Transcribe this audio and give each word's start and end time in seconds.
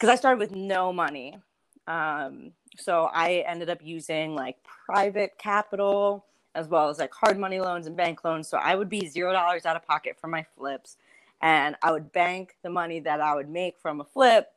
because 0.00 0.12
I 0.12 0.16
started 0.16 0.38
with 0.38 0.56
no 0.56 0.94
money. 0.94 1.36
Um, 1.86 2.52
so 2.78 3.10
I 3.12 3.44
ended 3.46 3.68
up 3.68 3.80
using 3.82 4.34
like 4.34 4.56
private 4.86 5.36
capital 5.36 6.24
as 6.54 6.68
well 6.68 6.88
as 6.88 6.98
like 6.98 7.12
hard 7.12 7.38
money 7.38 7.60
loans 7.60 7.86
and 7.86 7.96
bank 7.96 8.24
loans. 8.24 8.48
So 8.48 8.56
I 8.56 8.74
would 8.74 8.88
be 8.88 9.06
zero 9.06 9.32
dollars 9.32 9.66
out 9.66 9.76
of 9.76 9.86
pocket 9.86 10.16
for 10.18 10.26
my 10.26 10.46
flips, 10.56 10.96
and 11.42 11.76
I 11.82 11.92
would 11.92 12.12
bank 12.12 12.56
the 12.62 12.70
money 12.70 13.00
that 13.00 13.20
I 13.20 13.34
would 13.34 13.48
make 13.50 13.78
from 13.78 14.00
a 14.00 14.04
flip, 14.04 14.48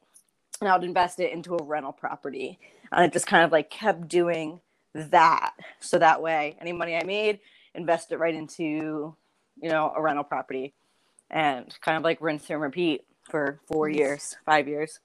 and 0.62 0.70
I 0.70 0.78
would 0.78 0.86
invest 0.86 1.20
it 1.20 1.34
into 1.34 1.56
a 1.56 1.64
rental 1.64 1.92
property. 1.92 2.58
And 2.92 3.04
I 3.04 3.08
just 3.08 3.28
kind 3.28 3.44
of 3.44 3.52
like 3.52 3.70
kept 3.70 4.08
doing 4.08 4.62
that. 4.96 5.54
So 5.82 6.00
that 6.00 6.22
way, 6.22 6.56
any 6.62 6.72
money 6.72 6.96
I 6.96 7.04
made, 7.04 7.40
invest 7.76 8.12
it 8.12 8.18
right 8.18 8.34
into, 8.34 8.64
you 9.62 9.70
know, 9.70 9.92
a 9.96 10.02
rental 10.02 10.24
property, 10.24 10.74
and 11.30 11.76
kind 11.82 11.98
of 11.98 12.04
like 12.04 12.22
rinse 12.22 12.50
and 12.50 12.62
repeat 12.62 13.06
for 13.30 13.60
four 13.68 13.90
years, 13.90 14.38
five 14.46 14.68
years. 14.68 15.00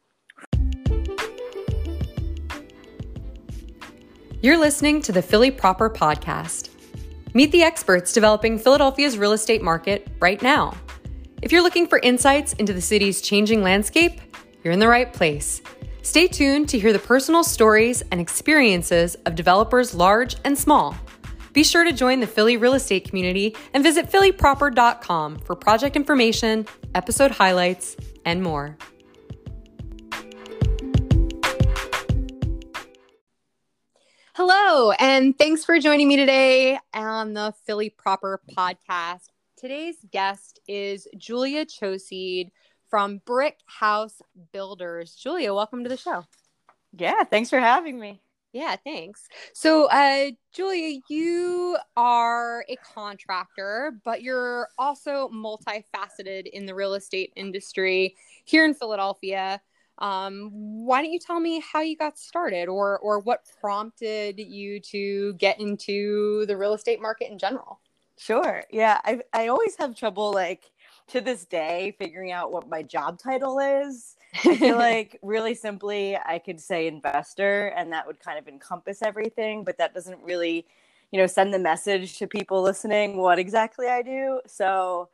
You're 4.41 4.57
listening 4.57 5.03
to 5.03 5.11
the 5.11 5.21
Philly 5.21 5.51
Proper 5.51 5.91
Podcast. 5.91 6.69
Meet 7.35 7.51
the 7.51 7.65
experts 7.65 8.13
developing 8.13 8.57
Philadelphia's 8.57 9.19
real 9.19 9.33
estate 9.33 9.63
market 9.63 10.07
right 10.21 10.41
now. 10.41 10.77
If 11.43 11.51
you're 11.51 11.63
looking 11.63 11.89
for 11.89 11.99
insights 11.99 12.53
into 12.53 12.73
the 12.73 12.81
city's 12.81 13.21
changing 13.21 13.65
landscape, 13.65 14.21
you're 14.63 14.73
in 14.73 14.79
the 14.79 14.87
right 14.87 15.13
place. 15.13 15.61
Stay 16.03 16.29
tuned 16.29 16.69
to 16.69 16.79
hear 16.79 16.93
the 16.93 17.01
personal 17.01 17.43
stories 17.43 18.05
and 18.13 18.21
experiences 18.21 19.17
of 19.27 19.35
developers 19.35 19.93
large 19.93 20.37
and 20.45 20.57
small. 20.57 20.95
Be 21.53 21.65
sure 21.65 21.83
to 21.83 21.93
join 21.93 22.21
the 22.21 22.27
Philly 22.29 22.57
real 22.57 22.75
estate 22.75 23.09
community 23.09 23.57
and 23.75 23.83
visit 23.83 24.09
phillyproper.com 24.09 25.41
for 25.41 25.57
project 25.57 25.97
information, 25.97 26.65
episode 26.95 27.33
highlights, 27.33 27.97
and 28.25 28.41
more. 28.41 28.79
Hello, 34.41 34.93
and 34.93 35.37
thanks 35.37 35.65
for 35.65 35.81
joining 35.81 36.07
me 36.07 36.17
today 36.17 36.79
on 36.95 37.33
the 37.33 37.53
Philly 37.67 37.91
Proper 37.91 38.41
podcast. 38.57 39.31
Today's 39.57 39.97
guest 40.13 40.61
is 40.69 41.09
Julia 41.17 41.67
Choseed 41.67 42.53
from 42.89 43.21
Brick 43.27 43.59
House 43.67 44.23
Builders. 44.53 45.17
Julia, 45.17 45.53
welcome 45.53 45.83
to 45.83 45.89
the 45.89 45.97
show. 45.97 46.25
Yeah, 46.97 47.25
thanks 47.25 47.51
for 47.51 47.59
having 47.59 47.99
me. 47.99 48.21
Yeah, 48.53 48.77
thanks. 48.77 49.27
So, 49.55 49.87
uh, 49.91 50.31
Julia, 50.53 51.01
you 51.09 51.77
are 51.97 52.65
a 52.69 52.77
contractor, 52.95 53.95
but 54.05 54.23
you're 54.23 54.69
also 54.79 55.31
multifaceted 55.31 56.47
in 56.47 56.65
the 56.65 56.77
real 56.77 56.95
estate 56.95 57.33
industry 57.35 58.15
here 58.45 58.65
in 58.65 58.75
Philadelphia. 58.75 59.61
Um, 59.99 60.51
why 60.53 61.03
don't 61.03 61.13
you 61.13 61.19
tell 61.19 61.41
me 61.41 61.61
how 61.61 61.81
you 61.81 61.97
got 61.97 62.19
started 62.19 62.69
or 62.69 62.99
or 63.01 63.19
what 63.21 63.47
prompted 63.61 64.39
you 64.39 64.81
to 64.81 65.35
get 65.35 65.61
into 65.61 66.47
the 66.47 66.57
real 66.57 66.75
estate 66.75 67.01
market 67.03 67.31
in 67.31 67.39
general? 67.39 67.81
Sure. 68.19 68.65
Yeah, 68.71 69.01
I 69.05 69.21
I 69.33 69.49
always 69.49 69.77
have 69.77 69.95
trouble 69.95 70.33
like 70.33 70.73
to 71.09 71.21
this 71.21 71.45
day 71.45 71.95
figuring 71.99 72.33
out 72.33 72.53
what 72.53 72.69
my 72.69 72.83
job 72.83 73.19
title 73.19 73.59
is. 73.59 74.17
I 74.45 74.57
feel 74.57 74.77
like 74.79 75.19
really 75.23 75.55
simply 75.55 76.17
I 76.17 76.39
could 76.39 76.61
say 76.61 76.87
investor 76.89 77.69
and 77.69 77.93
that 77.93 78.07
would 78.07 78.21
kind 78.21 78.39
of 78.39 78.49
encompass 78.49 79.03
everything, 79.03 79.65
but 79.65 79.79
that 79.79 79.95
doesn't 79.95 80.21
really, 80.23 80.67
you 81.13 81.19
know, 81.21 81.27
send 81.27 81.55
the 81.55 81.59
message 81.61 82.19
to 82.19 82.27
people 82.27 82.61
listening 82.63 83.17
what 83.19 83.39
exactly 83.39 83.87
I 83.87 84.03
do. 84.03 84.41
So 84.47 85.09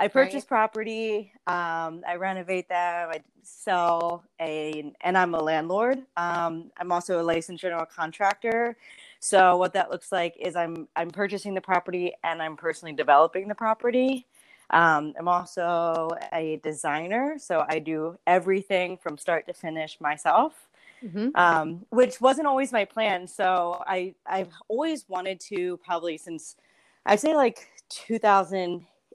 I 0.00 0.08
purchase 0.08 0.44
right. 0.44 0.48
property, 0.48 1.32
um, 1.46 2.02
I 2.08 2.16
renovate 2.18 2.68
them, 2.70 3.10
I 3.10 3.20
sell 3.42 4.24
a, 4.40 4.92
and 5.02 5.18
I'm 5.18 5.34
a 5.34 5.42
landlord. 5.42 5.98
Um, 6.16 6.70
I'm 6.78 6.90
also 6.90 7.20
a 7.20 7.22
licensed 7.22 7.60
general 7.60 7.84
contractor. 7.84 8.76
So 9.18 9.58
what 9.58 9.74
that 9.74 9.90
looks 9.90 10.10
like 10.10 10.34
is 10.40 10.56
I'm 10.56 10.88
I'm 10.96 11.10
purchasing 11.10 11.52
the 11.54 11.60
property 11.60 12.14
and 12.24 12.40
I'm 12.40 12.56
personally 12.56 12.94
developing 12.94 13.46
the 13.46 13.54
property. 13.54 14.26
Um, 14.70 15.12
I'm 15.18 15.28
also 15.28 16.08
a 16.32 16.58
designer, 16.62 17.36
so 17.38 17.66
I 17.68 17.80
do 17.80 18.18
everything 18.26 18.96
from 18.96 19.18
start 19.18 19.46
to 19.48 19.52
finish 19.52 20.00
myself. 20.00 20.68
Mm-hmm. 21.04 21.28
Um, 21.34 21.86
which 21.88 22.20
wasn't 22.20 22.46
always 22.46 22.72
my 22.72 22.84
plan. 22.84 23.26
So 23.26 23.82
I 23.86 24.14
I've 24.26 24.52
always 24.68 25.06
wanted 25.08 25.40
to 25.40 25.78
probably 25.78 26.18
since 26.18 26.56
I'd 27.06 27.20
say 27.20 27.34
like 27.34 27.68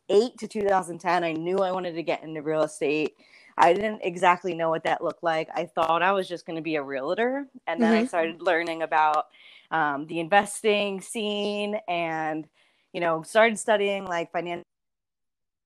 2008 0.09 0.37
to 0.39 0.47
2010. 0.47 1.23
I 1.23 1.33
knew 1.33 1.57
I 1.59 1.71
wanted 1.71 1.95
to 1.95 2.03
get 2.03 2.23
into 2.23 2.41
real 2.41 2.63
estate. 2.63 3.15
I 3.57 3.73
didn't 3.73 4.01
exactly 4.03 4.53
know 4.53 4.69
what 4.69 4.83
that 4.83 5.03
looked 5.03 5.23
like. 5.23 5.49
I 5.55 5.65
thought 5.65 6.03
I 6.03 6.11
was 6.11 6.27
just 6.27 6.45
going 6.45 6.57
to 6.57 6.61
be 6.61 6.75
a 6.75 6.83
realtor, 6.83 7.47
and 7.67 7.81
then 7.81 7.93
mm-hmm. 7.93 8.03
I 8.03 8.07
started 8.07 8.41
learning 8.41 8.81
about 8.81 9.27
um, 9.71 10.07
the 10.07 10.19
investing 10.19 11.01
scene, 11.01 11.79
and 11.87 12.47
you 12.91 13.01
know, 13.01 13.23
started 13.23 13.57
studying 13.59 14.05
like 14.05 14.31
financial 14.31 14.63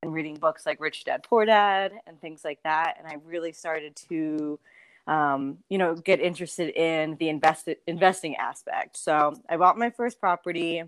and 0.01 0.13
reading 0.13 0.35
books 0.35 0.65
like 0.65 0.79
Rich 0.79 1.03
Dad 1.03 1.23
Poor 1.23 1.45
Dad 1.45 1.91
and 2.07 2.19
things 2.21 2.43
like 2.43 2.59
that. 2.63 2.95
And 2.97 3.07
I 3.07 3.17
really 3.25 3.51
started 3.51 3.95
to, 4.09 4.59
um, 5.07 5.57
you 5.69 5.77
know, 5.77 5.95
get 5.95 6.19
interested 6.21 6.69
in 6.69 7.17
the 7.17 7.29
invest 7.29 7.67
investing 7.85 8.35
aspect. 8.37 8.97
So 8.97 9.35
I 9.49 9.57
bought 9.57 9.77
my 9.77 9.89
first 9.89 10.19
property, 10.19 10.83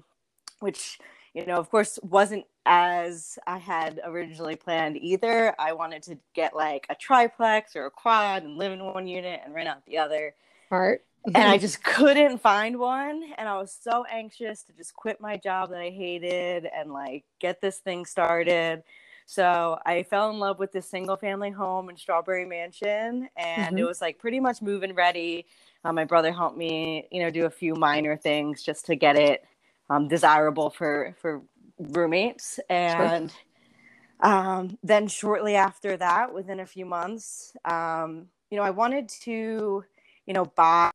which 0.59 0.97
you 1.33 1.45
know, 1.45 1.55
of 1.55 1.69
course, 1.69 1.97
wasn't 2.03 2.45
as 2.65 3.39
I 3.47 3.57
had 3.57 4.01
originally 4.03 4.55
planned 4.55 4.97
either. 4.97 5.55
I 5.57 5.73
wanted 5.73 6.03
to 6.03 6.17
get 6.33 6.55
like 6.55 6.85
a 6.89 6.95
triplex 6.95 7.75
or 7.75 7.85
a 7.85 7.91
quad 7.91 8.43
and 8.43 8.57
live 8.57 8.71
in 8.71 8.83
one 8.83 9.07
unit 9.07 9.41
and 9.43 9.53
rent 9.53 9.69
out 9.69 9.85
the 9.85 9.97
other. 9.97 10.35
Smart. 10.67 11.03
and 11.25 11.37
I 11.37 11.57
just 11.59 11.83
couldn't 11.83 12.39
find 12.39 12.77
one. 12.77 13.23
And 13.37 13.47
I 13.47 13.57
was 13.57 13.75
so 13.79 14.05
anxious 14.11 14.63
to 14.63 14.73
just 14.73 14.93
quit 14.93 15.21
my 15.21 15.37
job 15.37 15.69
that 15.69 15.79
I 15.79 15.89
hated 15.89 16.65
and 16.65 16.91
like 16.91 17.23
get 17.39 17.61
this 17.61 17.77
thing 17.77 18.05
started. 18.05 18.83
So 19.25 19.79
I 19.85 20.03
fell 20.03 20.29
in 20.29 20.39
love 20.39 20.59
with 20.59 20.73
this 20.73 20.89
single 20.89 21.15
family 21.15 21.51
home 21.51 21.89
in 21.89 21.95
Strawberry 21.95 22.43
Mansion, 22.43 23.29
and 23.37 23.67
mm-hmm. 23.67 23.77
it 23.77 23.87
was 23.87 24.01
like 24.01 24.19
pretty 24.19 24.41
much 24.41 24.61
moving 24.61 24.93
ready. 24.93 25.45
Um, 25.85 25.95
my 25.95 26.03
brother 26.03 26.33
helped 26.33 26.57
me, 26.57 27.07
you 27.11 27.21
know, 27.21 27.29
do 27.29 27.45
a 27.45 27.49
few 27.49 27.75
minor 27.75 28.17
things 28.17 28.61
just 28.61 28.87
to 28.87 28.95
get 28.95 29.15
it 29.15 29.45
um, 29.91 30.07
desirable 30.07 30.69
for 30.69 31.15
for 31.21 31.41
roommates. 31.77 32.59
And 32.69 33.31
sure. 33.31 34.31
um, 34.31 34.77
then 34.83 35.07
shortly 35.07 35.55
after 35.55 35.97
that, 35.97 36.33
within 36.33 36.59
a 36.59 36.65
few 36.65 36.85
months, 36.85 37.53
um, 37.65 38.27
you 38.49 38.57
know, 38.57 38.63
I 38.63 38.69
wanted 38.69 39.09
to, 39.23 39.83
you 40.25 40.33
know, 40.33 40.45
buy 40.45 40.91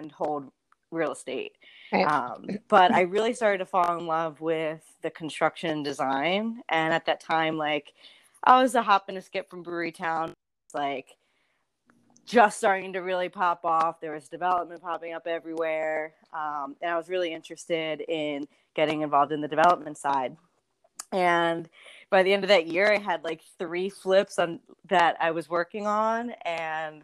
and 0.00 0.10
hold 0.10 0.50
real 0.90 1.12
estate. 1.12 1.52
Right. 1.92 2.06
Um, 2.06 2.46
but 2.68 2.92
I 2.92 3.02
really 3.02 3.34
started 3.34 3.58
to 3.58 3.66
fall 3.66 3.98
in 3.98 4.06
love 4.06 4.40
with 4.40 4.82
the 5.02 5.10
construction 5.10 5.82
design. 5.82 6.62
And 6.68 6.92
at 6.92 7.06
that 7.06 7.20
time, 7.20 7.56
like 7.56 7.92
I 8.44 8.60
was 8.62 8.74
a 8.74 8.82
hop 8.82 9.08
and 9.08 9.18
a 9.18 9.22
skip 9.22 9.50
from 9.50 9.62
Brewery 9.62 9.92
Town. 9.92 10.32
It's 10.66 10.74
like 10.74 11.16
just 12.28 12.58
starting 12.58 12.92
to 12.92 12.98
really 12.98 13.30
pop 13.30 13.64
off. 13.64 14.00
There 14.00 14.12
was 14.12 14.28
development 14.28 14.82
popping 14.82 15.14
up 15.14 15.26
everywhere. 15.26 16.12
Um, 16.34 16.76
and 16.82 16.90
I 16.90 16.96
was 16.96 17.08
really 17.08 17.32
interested 17.32 18.02
in 18.02 18.46
getting 18.74 19.00
involved 19.00 19.32
in 19.32 19.40
the 19.40 19.48
development 19.48 19.96
side. 19.96 20.36
And 21.10 21.70
by 22.10 22.22
the 22.22 22.34
end 22.34 22.44
of 22.44 22.48
that 22.48 22.66
year, 22.66 22.92
I 22.92 22.98
had 22.98 23.24
like 23.24 23.40
three 23.58 23.88
flips 23.88 24.38
on 24.38 24.60
that 24.90 25.16
I 25.20 25.30
was 25.30 25.48
working 25.48 25.86
on. 25.86 26.32
And 26.44 27.02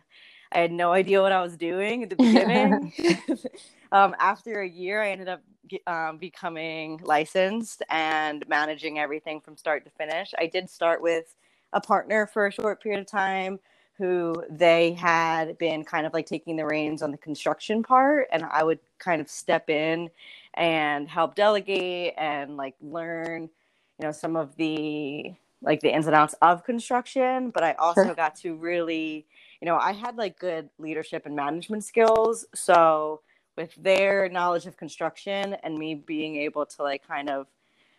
I 0.53 0.59
had 0.59 0.71
no 0.71 0.93
idea 0.93 1.23
what 1.23 1.33
I 1.33 1.41
was 1.41 1.57
doing 1.57 2.03
at 2.03 2.11
the 2.11 2.17
beginning. 2.17 2.93
um, 3.93 4.15
after 4.19 4.61
a 4.61 4.69
year, 4.69 5.03
I 5.03 5.11
ended 5.11 5.29
up 5.29 5.41
um, 5.87 6.19
becoming 6.19 7.01
licensed 7.03 7.83
and 7.89 8.45
managing 8.47 8.99
everything 8.99 9.41
from 9.41 9.57
start 9.57 9.87
to 9.87 9.91
finish. 9.91 10.35
I 10.39 10.49
did 10.49 10.69
start 10.69 11.01
with 11.01 11.35
a 11.73 11.81
partner 11.81 12.27
for 12.27 12.47
a 12.47 12.53
short 12.53 12.83
period 12.83 13.01
of 13.01 13.07
time 13.07 13.59
who 13.97 14.43
they 14.51 14.93
had 14.93 15.57
been 15.59 15.85
kind 15.85 16.07
of 16.07 16.13
like 16.13 16.27
taking 16.27 16.57
the 16.57 16.67
reins 16.67 17.03
on 17.03 17.11
the 17.11 17.19
construction 17.19 17.83
part 17.83 18.29
and 18.33 18.45
I 18.45 18.65
would 18.65 18.81
kind 18.99 19.21
of 19.21 19.29
step 19.29 19.71
in 19.71 20.11
and 20.55 21.09
help 21.09 21.35
delegate 21.35 22.15
and 22.17 22.57
like 22.57 22.75
learn 22.81 23.43
you 23.43 24.07
know 24.07 24.13
some 24.13 24.37
of 24.37 24.57
the 24.57 25.33
like 25.63 25.81
the 25.81 25.95
ins 25.95 26.07
and 26.07 26.15
outs 26.15 26.35
of 26.43 26.65
construction 26.65 27.51
but 27.51 27.63
I 27.63 27.73
also 27.75 28.05
sure. 28.05 28.15
got 28.15 28.37
to 28.37 28.55
really 28.55 29.27
you 29.65 29.71
know, 29.71 29.79
I 29.79 29.93
had 29.93 30.19
like 30.19 30.39
good 30.39 30.69
leadership 30.79 31.25
and 31.25 31.35
management 31.35 31.85
skills. 31.85 32.45
So 32.55 33.23
with 33.57 33.75
their 33.77 34.29
knowledge 34.29 34.67
of 34.67 34.77
construction 34.77 35.57
and 35.63 35.79
me 35.79 35.95
being 35.95 36.37
able 36.37 36.67
to 36.67 36.83
like 36.83 37.07
kind 37.09 37.31
of 37.31 37.47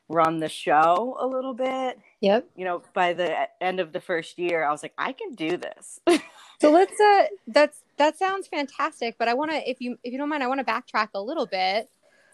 run 0.07 0.39
the 0.39 0.49
show 0.49 1.17
a 1.19 1.25
little 1.25 1.53
bit. 1.53 1.99
Yep. 2.21 2.49
You 2.55 2.65
know, 2.65 2.83
by 2.93 3.13
the 3.13 3.47
end 3.61 3.79
of 3.79 3.93
the 3.93 3.99
first 3.99 4.37
year, 4.37 4.63
I 4.63 4.71
was 4.71 4.83
like, 4.83 4.93
I 4.97 5.11
can 5.13 5.33
do 5.33 5.57
this. 5.57 5.99
so 6.61 6.71
let's 6.71 6.99
uh 6.99 7.23
that's 7.47 7.83
that 7.97 8.17
sounds 8.17 8.47
fantastic, 8.47 9.17
but 9.17 9.27
I 9.27 9.33
want 9.33 9.51
to 9.51 9.69
if 9.69 9.81
you 9.81 9.97
if 10.03 10.11
you 10.11 10.17
don't 10.17 10.29
mind, 10.29 10.43
I 10.43 10.47
want 10.47 10.65
to 10.65 10.65
backtrack 10.65 11.09
a 11.13 11.21
little 11.21 11.45
bit. 11.45 11.89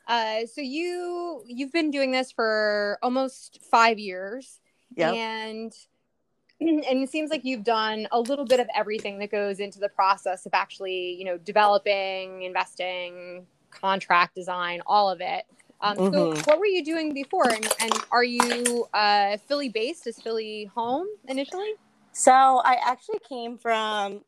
Uh 0.08 0.46
so 0.54 0.62
you 0.62 1.44
you've 1.48 1.72
been 1.72 1.92
doing 1.92 2.12
this 2.12 2.32
for 2.32 2.98
almost 3.02 3.60
5 3.70 4.00
years. 4.00 4.60
Yeah. 4.96 5.12
And 5.14 5.74
and 6.62 6.84
it 6.86 7.10
seems 7.10 7.30
like 7.30 7.44
you've 7.44 7.64
done 7.64 8.08
a 8.12 8.20
little 8.20 8.46
bit 8.46 8.60
of 8.60 8.68
everything 8.76 9.20
that 9.20 9.32
goes 9.32 9.60
into 9.60 9.80
the 9.80 9.90
process 9.90 10.46
of 10.46 10.54
actually, 10.54 11.14
you 11.14 11.26
know, 11.26 11.38
developing, 11.38 12.44
investing, 12.44 13.48
contract 13.72 14.36
design, 14.36 14.82
all 14.86 15.10
of 15.10 15.22
it. 15.22 15.46
Um, 15.82 15.98
mm-hmm. 15.98 16.40
So, 16.40 16.44
what 16.46 16.60
were 16.60 16.66
you 16.66 16.84
doing 16.84 17.14
before? 17.14 17.50
And, 17.50 17.68
and 17.80 17.94
are 18.12 18.24
you 18.24 18.88
uh, 18.94 19.38
Philly 19.48 19.70
based? 19.70 20.08
Is 20.08 20.22
Philly 20.22 20.66
home 20.74 21.08
initially? 21.28 21.74
So, 22.12 22.32
I 22.32 22.78
actually 22.84 23.20
came 23.28 23.58
from 23.58 24.22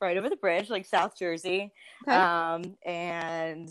right 0.00 0.16
over 0.16 0.28
the 0.28 0.36
bridge, 0.36 0.68
like 0.68 0.84
South 0.84 1.18
Jersey. 1.18 1.72
Okay. 2.06 2.16
Um, 2.16 2.76
and 2.84 3.70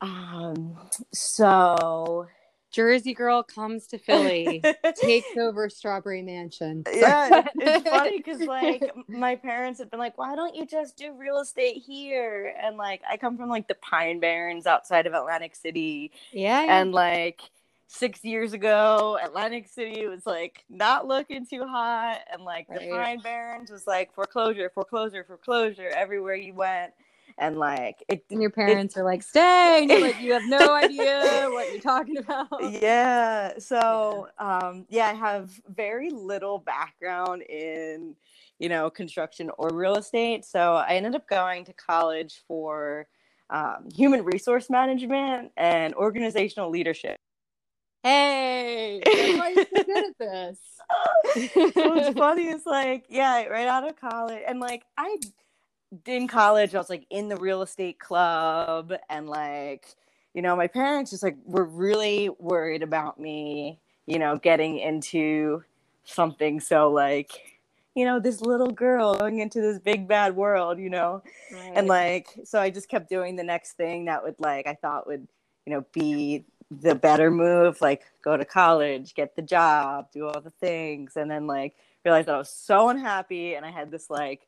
um, 0.00 0.76
so 1.12 2.26
Jersey 2.70 3.14
girl 3.14 3.42
comes 3.42 3.86
to 3.88 3.98
Philly, 3.98 4.62
takes 4.94 5.36
over 5.36 5.68
Strawberry 5.68 6.22
Mansion. 6.22 6.84
Yeah, 6.92 7.46
it's 7.56 7.88
funny 7.90 8.18
because 8.18 8.40
like 8.40 8.90
my 9.08 9.36
parents 9.36 9.80
have 9.80 9.90
been 9.90 9.98
like, 9.98 10.16
"Why 10.16 10.36
don't 10.36 10.54
you 10.54 10.66
just 10.66 10.96
do 10.96 11.12
real 11.16 11.40
estate 11.40 11.82
here?" 11.84 12.54
And 12.62 12.76
like, 12.76 13.02
I 13.08 13.16
come 13.16 13.36
from 13.36 13.48
like 13.48 13.66
the 13.66 13.74
Pine 13.76 14.20
Barrens 14.20 14.66
outside 14.66 15.06
of 15.06 15.14
Atlantic 15.14 15.56
City. 15.56 16.12
Yeah, 16.32 16.64
yeah. 16.64 16.80
and 16.80 16.92
like 16.92 17.42
six 17.88 18.24
years 18.24 18.52
ago, 18.52 19.18
Atlantic 19.20 19.66
City 19.66 20.06
was 20.06 20.24
like 20.24 20.64
not 20.70 21.08
looking 21.08 21.46
too 21.46 21.66
hot, 21.66 22.20
and 22.32 22.44
like 22.44 22.68
right. 22.68 22.80
the 22.80 22.90
Pine 22.90 23.20
Barrens 23.20 23.70
was 23.70 23.86
like 23.86 24.14
foreclosure, 24.14 24.70
foreclosure, 24.72 25.24
foreclosure 25.24 25.88
everywhere 25.88 26.36
you 26.36 26.54
went 26.54 26.92
and 27.38 27.58
like 27.58 28.04
it, 28.08 28.24
and 28.30 28.40
your 28.40 28.50
parents 28.50 28.96
it, 28.96 29.00
are 29.00 29.04
like 29.04 29.22
stay 29.22 29.80
and 29.82 29.90
you're 29.90 30.00
like 30.00 30.20
you 30.20 30.32
have 30.32 30.46
no 30.46 30.74
idea 30.74 31.48
what 31.50 31.70
you're 31.70 31.80
talking 31.80 32.18
about. 32.18 32.48
Yeah 32.62 33.58
so 33.58 34.28
yeah. 34.40 34.58
um 34.58 34.86
yeah 34.88 35.06
i 35.06 35.12
have 35.12 35.50
very 35.68 36.10
little 36.10 36.58
background 36.58 37.42
in 37.42 38.14
you 38.58 38.68
know 38.68 38.90
construction 38.90 39.50
or 39.58 39.70
real 39.72 39.96
estate 39.96 40.44
so 40.44 40.74
i 40.74 40.94
ended 40.94 41.14
up 41.14 41.28
going 41.28 41.64
to 41.64 41.72
college 41.72 42.42
for 42.46 43.06
um, 43.50 43.88
human 43.92 44.24
resource 44.24 44.70
management 44.70 45.50
and 45.56 45.94
organizational 45.94 46.70
leadership. 46.70 47.16
Hey 48.02 49.02
why 49.04 49.40
are 49.40 49.50
you 49.50 49.66
so 49.76 49.82
good 49.84 50.04
at 50.04 50.18
this. 50.18 50.58
So 51.74 51.94
what's 51.94 52.18
funny 52.18 52.48
is 52.48 52.62
like 52.66 53.04
yeah 53.08 53.44
right 53.44 53.66
out 53.68 53.86
of 53.86 53.94
college 53.94 54.42
and 54.46 54.58
like 54.58 54.82
i 54.96 55.16
in 56.06 56.28
college, 56.28 56.74
I 56.74 56.78
was 56.78 56.90
like 56.90 57.06
in 57.10 57.28
the 57.28 57.36
real 57.36 57.62
estate 57.62 57.98
club, 57.98 58.92
and 59.08 59.28
like, 59.28 59.86
you 60.34 60.42
know, 60.42 60.54
my 60.56 60.66
parents 60.66 61.10
just 61.10 61.22
like 61.22 61.36
were 61.44 61.64
really 61.64 62.30
worried 62.38 62.82
about 62.82 63.18
me, 63.18 63.78
you 64.06 64.18
know, 64.18 64.36
getting 64.36 64.78
into 64.78 65.64
something. 66.04 66.60
So 66.60 66.90
like, 66.90 67.60
you 67.94 68.04
know, 68.04 68.20
this 68.20 68.40
little 68.40 68.70
girl 68.70 69.14
going 69.16 69.40
into 69.40 69.60
this 69.60 69.78
big 69.78 70.06
bad 70.06 70.36
world, 70.36 70.78
you 70.78 70.90
know, 70.90 71.22
right. 71.52 71.72
and 71.74 71.88
like, 71.88 72.28
so 72.44 72.60
I 72.60 72.70
just 72.70 72.88
kept 72.88 73.08
doing 73.08 73.36
the 73.36 73.42
next 73.42 73.72
thing 73.72 74.04
that 74.04 74.22
would 74.22 74.38
like 74.38 74.66
I 74.66 74.74
thought 74.74 75.06
would, 75.06 75.26
you 75.66 75.72
know, 75.72 75.84
be 75.92 76.44
the 76.70 76.94
better 76.94 77.30
move, 77.32 77.80
like 77.80 78.02
go 78.22 78.36
to 78.36 78.44
college, 78.44 79.14
get 79.14 79.34
the 79.34 79.42
job, 79.42 80.06
do 80.12 80.28
all 80.28 80.40
the 80.40 80.50
things, 80.50 81.16
and 81.16 81.28
then 81.28 81.48
like 81.48 81.74
realized 82.04 82.28
that 82.28 82.36
I 82.36 82.38
was 82.38 82.50
so 82.50 82.88
unhappy, 82.88 83.54
and 83.54 83.66
I 83.66 83.70
had 83.70 83.90
this 83.90 84.08
like 84.08 84.46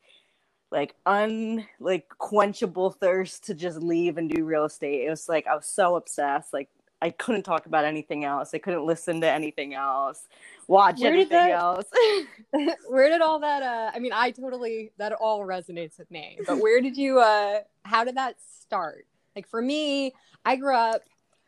like 0.72 0.94
un 1.06 1.64
like 1.78 2.08
quenchable 2.18 2.96
thirst 2.96 3.44
to 3.44 3.54
just 3.54 3.78
leave 3.78 4.16
and 4.16 4.30
do 4.30 4.44
real 4.44 4.64
estate. 4.64 5.06
It 5.06 5.10
was 5.10 5.28
like 5.28 5.46
I 5.46 5.54
was 5.54 5.66
so 5.66 5.96
obsessed. 5.96 6.52
Like 6.52 6.68
I 7.00 7.10
couldn't 7.10 7.42
talk 7.42 7.66
about 7.66 7.84
anything 7.84 8.24
else. 8.24 8.54
I 8.54 8.58
couldn't 8.58 8.86
listen 8.86 9.20
to 9.20 9.30
anything 9.30 9.74
else, 9.74 10.28
watch 10.66 11.00
where 11.00 11.12
anything 11.12 11.30
that, 11.30 11.50
else. 11.50 11.84
where 12.88 13.08
did 13.08 13.20
all 13.20 13.38
that 13.40 13.62
uh 13.62 13.90
I 13.94 13.98
mean 13.98 14.12
I 14.14 14.30
totally 14.30 14.92
that 14.96 15.12
all 15.12 15.40
resonates 15.40 15.98
with 15.98 16.10
me. 16.10 16.38
But 16.46 16.58
where 16.58 16.80
did 16.80 16.96
you 16.96 17.20
uh 17.20 17.60
how 17.84 18.04
did 18.04 18.16
that 18.16 18.36
start? 18.60 19.06
Like 19.36 19.46
for 19.46 19.60
me, 19.60 20.14
I 20.44 20.56
grew 20.56 20.74
up 20.74 21.02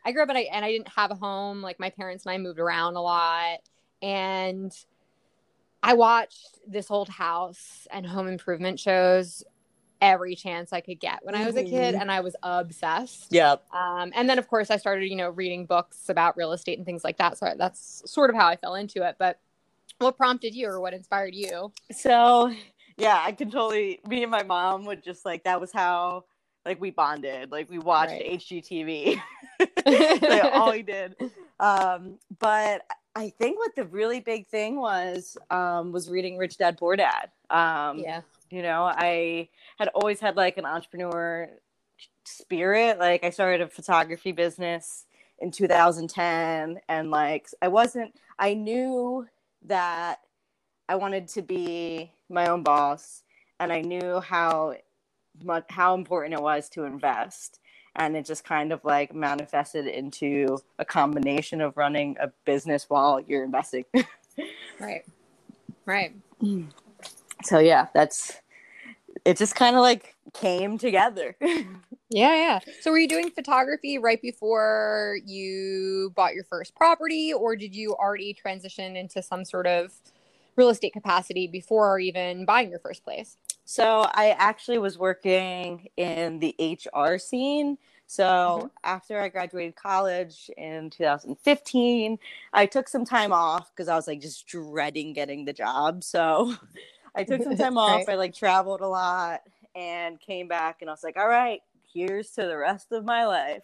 I 0.05 0.11
grew 0.11 0.21
up 0.21 0.29
and 0.29 0.37
I 0.37 0.41
and 0.51 0.63
I 0.63 0.71
didn't 0.71 0.89
have 0.89 1.09
a 1.09 1.15
home. 1.15 1.63
Like 1.63 1.79
my 1.79 1.89
parents 1.89 2.25
and 2.25 2.33
I 2.33 2.37
moved 2.37 2.59
around 2.59 2.95
a 2.95 3.01
lot 3.01 3.57
and 4.03 4.71
I 5.85 5.93
watched 5.93 6.59
this 6.67 6.89
old 6.89 7.09
house 7.09 7.87
and 7.91 8.07
home 8.07 8.27
improvement 8.27 8.79
shows 8.79 9.43
every 10.01 10.35
chance 10.35 10.73
I 10.73 10.81
could 10.81 10.99
get 10.99 11.19
when 11.23 11.35
I 11.35 11.45
was 11.45 11.55
a 11.55 11.63
kid 11.63 11.93
mm-hmm. 11.93 12.01
and 12.01 12.11
I 12.11 12.21
was 12.21 12.35
obsessed. 12.41 13.27
Yeah. 13.29 13.57
Um, 13.71 14.11
and 14.15 14.27
then 14.27 14.39
of 14.39 14.47
course 14.47 14.71
I 14.71 14.77
started, 14.77 15.05
you 15.09 15.15
know, 15.15 15.29
reading 15.29 15.67
books 15.67 16.09
about 16.09 16.35
real 16.37 16.53
estate 16.53 16.79
and 16.79 16.85
things 16.85 17.03
like 17.03 17.17
that. 17.17 17.37
So 17.37 17.53
that's 17.55 18.01
sort 18.05 18.31
of 18.31 18.35
how 18.35 18.47
I 18.47 18.55
fell 18.55 18.75
into 18.75 19.07
it. 19.07 19.15
But 19.19 19.39
what 19.99 20.17
prompted 20.17 20.55
you 20.55 20.67
or 20.67 20.81
what 20.81 20.93
inspired 20.93 21.35
you? 21.35 21.71
So 21.91 22.51
yeah, 22.97 23.21
I 23.23 23.31
can 23.31 23.51
totally 23.51 23.99
me 24.07 24.23
and 24.23 24.31
my 24.31 24.43
mom 24.43 24.85
would 24.85 25.03
just 25.03 25.23
like 25.23 25.43
that 25.43 25.61
was 25.61 25.71
how 25.71 26.25
like 26.65 26.81
we 26.81 26.89
bonded. 26.89 27.51
Like 27.51 27.69
we 27.69 27.77
watched 27.77 28.11
right. 28.11 28.39
HGTV. 28.39 29.21
like, 29.59 30.43
all 30.53 30.71
we 30.71 30.81
did. 30.81 31.15
Um, 31.59 32.17
but 32.39 32.81
I 33.15 33.29
think 33.29 33.57
what 33.57 33.75
the 33.75 33.85
really 33.85 34.19
big 34.19 34.47
thing 34.47 34.75
was 34.75 35.37
um, 35.49 35.93
was 35.93 36.09
reading 36.09 36.37
Rich 36.37 36.57
Dad 36.57 36.77
Poor 36.77 36.97
Dad. 36.97 37.29
Um, 37.49 37.99
yeah, 37.99 38.21
you 38.49 38.61
know, 38.61 38.83
I 38.83 39.47
had 39.79 39.87
always 39.89 40.19
had 40.19 40.35
like 40.35 40.57
an 40.57 40.65
entrepreneur 40.65 41.49
spirit. 42.25 42.99
Like 42.99 43.23
I 43.23 43.29
started 43.29 43.61
a 43.61 43.67
photography 43.67 44.33
business 44.33 45.05
in 45.39 45.51
2010, 45.51 46.79
and 46.89 47.09
like 47.09 47.47
I 47.61 47.69
wasn't. 47.69 48.13
I 48.37 48.53
knew 48.53 49.25
that 49.63 50.19
I 50.89 50.95
wanted 50.95 51.29
to 51.29 51.41
be 51.41 52.11
my 52.29 52.47
own 52.47 52.63
boss, 52.63 53.23
and 53.61 53.71
I 53.71 53.79
knew 53.79 54.19
how 54.19 54.75
much 55.41 55.65
how 55.69 55.95
important 55.95 56.33
it 56.33 56.41
was 56.41 56.67
to 56.69 56.83
invest 56.83 57.59
and 57.95 58.15
it 58.15 58.25
just 58.25 58.43
kind 58.43 58.71
of 58.71 58.83
like 58.83 59.13
manifested 59.13 59.87
into 59.87 60.57
a 60.79 60.85
combination 60.85 61.61
of 61.61 61.77
running 61.77 62.17
a 62.19 62.27
business 62.45 62.89
while 62.89 63.19
you're 63.19 63.43
investing. 63.43 63.85
Right. 64.81 65.05
Right. 65.85 66.13
So 67.45 67.59
yeah 67.59 67.87
that's 67.93 68.41
it 69.23 69.37
just 69.37 69.55
kind 69.55 69.77
of 69.77 69.81
like 69.81 70.13
came 70.33 70.77
together. 70.77 71.37
Yeah 72.11 72.35
yeah. 72.35 72.59
So 72.81 72.91
were 72.91 72.99
you 72.99 73.07
doing 73.07 73.31
photography 73.31 73.97
right 73.97 74.21
before 74.21 75.17
you 75.25 76.13
bought 76.15 76.35
your 76.35 76.43
first 76.43 76.75
property 76.75 77.33
or 77.33 77.55
did 77.55 77.75
you 77.75 77.95
already 77.95 78.31
transition 78.33 78.95
into 78.95 79.23
some 79.23 79.43
sort 79.43 79.65
of 79.65 79.91
real 80.55 80.69
estate 80.69 80.93
capacity 80.93 81.47
before 81.47 81.99
even 81.99 82.45
buying 82.45 82.69
your 82.69 82.79
first 82.79 83.03
place 83.03 83.37
so 83.65 84.05
I 84.13 84.35
actually 84.37 84.77
was 84.77 84.97
working 84.97 85.89
in 85.97 86.39
the 86.39 86.55
HR 86.59 87.17
scene. 87.17 87.79
So 88.05 88.23
mm-hmm. 88.23 88.67
after 88.83 89.19
I 89.19 89.29
graduated 89.29 89.75
college 89.75 90.51
in 90.55 90.91
2015, 90.91 92.19
I 92.53 92.65
took 92.67 92.87
some 92.87 93.05
time 93.05 93.33
off 93.33 93.71
because 93.71 93.89
I 93.89 93.95
was 93.95 94.07
like 94.07 94.21
just 94.21 94.45
dreading 94.45 95.13
getting 95.13 95.45
the 95.45 95.53
job. 95.53 96.03
So 96.03 96.53
I 97.15 97.23
took 97.23 97.41
some 97.41 97.57
time 97.57 97.77
off. 97.79 98.07
right. 98.07 98.09
I 98.09 98.15
like 98.15 98.35
traveled 98.35 98.81
a 98.81 98.87
lot 98.87 99.41
and 99.75 100.19
came 100.19 100.47
back 100.47 100.77
and 100.81 100.89
I 100.89 100.93
was 100.93 101.03
like, 101.03 101.17
all 101.17 101.27
right, 101.27 101.61
here's 101.91 102.29
to 102.33 102.43
the 102.43 102.55
rest 102.55 102.91
of 102.91 103.03
my 103.03 103.25
life. 103.25 103.63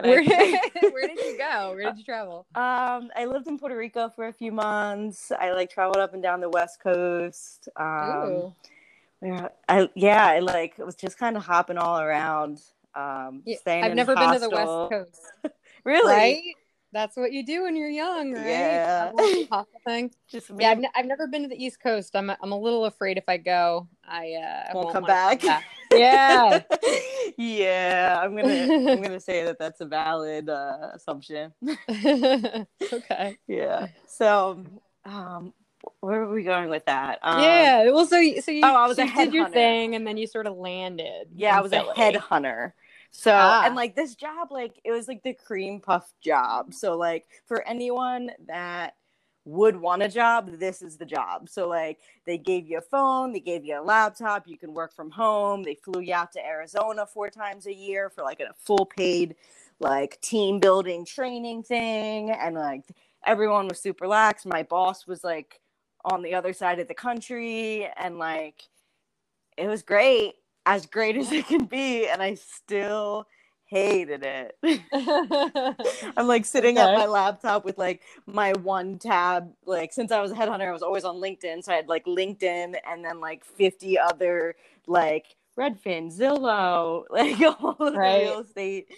Where, 0.00 0.20
I, 0.20 0.60
where 0.92 1.08
did 1.08 1.18
you 1.18 1.36
go? 1.36 1.72
Where 1.74 1.90
did 1.90 1.98
you 1.98 2.04
travel? 2.04 2.46
Um, 2.54 3.10
I 3.16 3.24
lived 3.26 3.48
in 3.48 3.58
Puerto 3.58 3.76
Rico 3.76 4.10
for 4.10 4.28
a 4.28 4.32
few 4.32 4.52
months. 4.52 5.32
I 5.32 5.50
like 5.50 5.70
traveled 5.70 5.96
up 5.96 6.14
and 6.14 6.22
down 6.22 6.40
the 6.40 6.50
West 6.50 6.80
Coast. 6.80 7.68
Um, 7.76 8.28
Ooh 8.28 8.54
yeah, 9.22 9.48
I 9.68 9.88
yeah, 9.94 10.26
I 10.26 10.38
like 10.40 10.78
it 10.78 10.84
was 10.86 10.96
just 10.96 11.18
kind 11.18 11.36
of 11.36 11.44
hopping 11.44 11.78
all 11.78 12.00
around. 12.00 12.60
Um, 12.94 13.42
yeah, 13.44 13.56
I've 13.66 13.94
never 13.94 14.16
been 14.16 14.32
to 14.32 14.38
the 14.38 14.50
West 14.50 14.90
Coast. 14.90 15.54
really? 15.84 16.12
Right? 16.12 16.42
That's 16.92 17.16
what 17.16 17.32
you 17.32 17.46
do 17.46 17.62
when 17.62 17.76
you're 17.76 17.88
young, 17.88 18.32
right? 18.32 18.46
Yeah. 18.46 19.12
thing. 19.86 20.10
Just 20.28 20.50
yeah, 20.58 20.70
I've, 20.70 20.78
n- 20.78 20.90
I've 20.94 21.06
never 21.06 21.28
been 21.28 21.42
to 21.42 21.48
the 21.48 21.62
East 21.62 21.80
Coast. 21.80 22.16
I'm 22.16 22.30
I'm 22.30 22.52
a 22.52 22.58
little 22.58 22.86
afraid 22.86 23.16
if 23.16 23.24
I 23.28 23.36
go, 23.36 23.88
I 24.04 24.32
uh, 24.32 24.74
won't, 24.74 24.84
won't 24.86 24.92
come, 24.94 25.04
back. 25.04 25.40
come, 25.40 25.48
back. 25.48 25.64
Yeah. 25.92 26.62
yeah, 27.38 28.20
I'm 28.22 28.36
gonna 28.36 28.90
I'm 28.90 29.02
gonna 29.02 29.20
say 29.20 29.44
that 29.44 29.58
that's 29.58 29.80
a 29.80 29.86
valid 29.86 30.48
uh, 30.48 30.88
assumption. 30.94 31.52
okay. 32.92 33.36
Yeah. 33.46 33.88
So, 34.06 34.64
um, 35.04 35.52
where 36.00 36.26
were 36.26 36.34
we 36.34 36.42
going 36.42 36.68
with 36.68 36.84
that? 36.86 37.18
Um, 37.22 37.42
yeah. 37.42 37.90
Well, 37.90 38.06
so 38.06 38.16
so 38.40 38.50
you, 38.50 38.60
oh, 38.64 38.74
I 38.74 38.86
was 38.86 38.96
so 38.96 39.04
a 39.04 39.06
did 39.06 39.34
your 39.34 39.48
thing, 39.48 39.94
and 39.94 40.06
then 40.06 40.16
you 40.16 40.26
sort 40.26 40.46
of 40.46 40.56
landed. 40.56 41.28
Yeah, 41.34 41.56
I 41.56 41.60
was 41.60 41.72
Philly. 41.72 41.88
a 41.96 41.98
headhunter. 41.98 42.72
So 43.10 43.32
ah. 43.34 43.64
and 43.64 43.74
like 43.74 43.96
this 43.96 44.14
job, 44.14 44.48
like 44.50 44.80
it 44.84 44.92
was 44.92 45.08
like 45.08 45.22
the 45.22 45.34
cream 45.34 45.80
puff 45.80 46.12
job. 46.20 46.72
So 46.74 46.96
like 46.96 47.26
for 47.46 47.66
anyone 47.66 48.30
that 48.46 48.94
would 49.44 49.76
want 49.76 50.02
a 50.02 50.08
job, 50.08 50.58
this 50.58 50.80
is 50.82 50.96
the 50.96 51.04
job. 51.04 51.48
So 51.48 51.68
like 51.68 51.98
they 52.24 52.38
gave 52.38 52.68
you 52.68 52.78
a 52.78 52.82
phone, 52.82 53.32
they 53.32 53.40
gave 53.40 53.64
you 53.64 53.80
a 53.80 53.82
laptop, 53.82 54.46
you 54.46 54.56
can 54.56 54.74
work 54.74 54.94
from 54.94 55.10
home. 55.10 55.62
They 55.62 55.74
flew 55.74 56.00
you 56.00 56.14
out 56.14 56.32
to 56.32 56.46
Arizona 56.46 57.06
four 57.06 57.30
times 57.30 57.66
a 57.66 57.74
year 57.74 58.10
for 58.10 58.22
like 58.22 58.40
a 58.40 58.54
full 58.58 58.86
paid 58.86 59.34
like 59.80 60.20
team 60.20 60.60
building 60.60 61.04
training 61.04 61.62
thing 61.62 62.30
and 62.30 62.54
like 62.54 62.84
everyone 63.26 63.66
was 63.66 63.80
super 63.80 64.06
lax. 64.06 64.46
My 64.46 64.62
boss 64.62 65.06
was 65.06 65.24
like 65.24 65.60
on 66.04 66.22
the 66.22 66.34
other 66.34 66.52
side 66.52 66.78
of 66.78 66.88
the 66.88 66.94
country 66.94 67.88
and 67.96 68.18
like 68.18 68.62
it 69.56 69.66
was 69.66 69.82
great 69.82 70.34
as 70.66 70.86
great 70.86 71.16
as 71.16 71.30
it 71.32 71.46
can 71.46 71.64
be 71.64 72.06
and 72.08 72.22
i 72.22 72.34
still 72.34 73.26
hated 73.66 74.24
it 74.24 74.58
i'm 76.16 76.26
like 76.26 76.44
sitting 76.44 76.76
okay. 76.76 76.90
at 76.90 76.98
my 76.98 77.06
laptop 77.06 77.64
with 77.64 77.78
like 77.78 78.02
my 78.26 78.52
one 78.62 78.98
tab 78.98 79.52
like 79.64 79.92
since 79.92 80.10
i 80.10 80.20
was 80.20 80.32
a 80.32 80.34
headhunter 80.34 80.68
i 80.68 80.72
was 80.72 80.82
always 80.82 81.04
on 81.04 81.16
linkedin 81.16 81.62
so 81.62 81.72
i 81.72 81.76
had 81.76 81.88
like 81.88 82.04
linkedin 82.04 82.74
and 82.88 83.04
then 83.04 83.20
like 83.20 83.44
50 83.44 83.96
other 83.98 84.56
like 84.88 85.36
redfin 85.56 86.12
zillow 86.12 87.04
like 87.10 87.40
all 87.40 87.76
the 87.78 87.92
right. 87.92 88.22
real 88.22 88.40
estate 88.40 88.88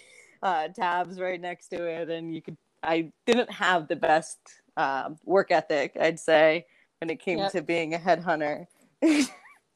uh, 0.41 0.67
tabs 0.69 1.19
right 1.21 1.39
next 1.39 1.67
to 1.67 1.85
it 1.85 2.09
and 2.09 2.33
you 2.33 2.41
could 2.41 2.57
i 2.81 3.11
didn't 3.25 3.51
have 3.51 3.87
the 3.87 3.95
best 3.95 4.39
uh, 4.75 5.09
work 5.23 5.51
ethic 5.51 5.95
i'd 6.01 6.19
say 6.19 6.65
when 7.03 7.09
it 7.09 7.19
came 7.19 7.37
yep. 7.37 7.51
to 7.51 7.61
being 7.61 7.93
a 7.93 7.99
headhunter 7.99 8.65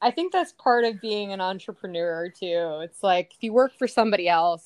I 0.00 0.10
think 0.10 0.32
that's 0.32 0.52
part 0.52 0.84
of 0.84 0.98
being 1.00 1.32
an 1.32 1.40
entrepreneur 1.40 2.30
too. 2.30 2.80
It's 2.82 3.02
like 3.02 3.32
if 3.34 3.42
you 3.42 3.52
work 3.52 3.72
for 3.76 3.86
somebody 3.86 4.28
else, 4.28 4.64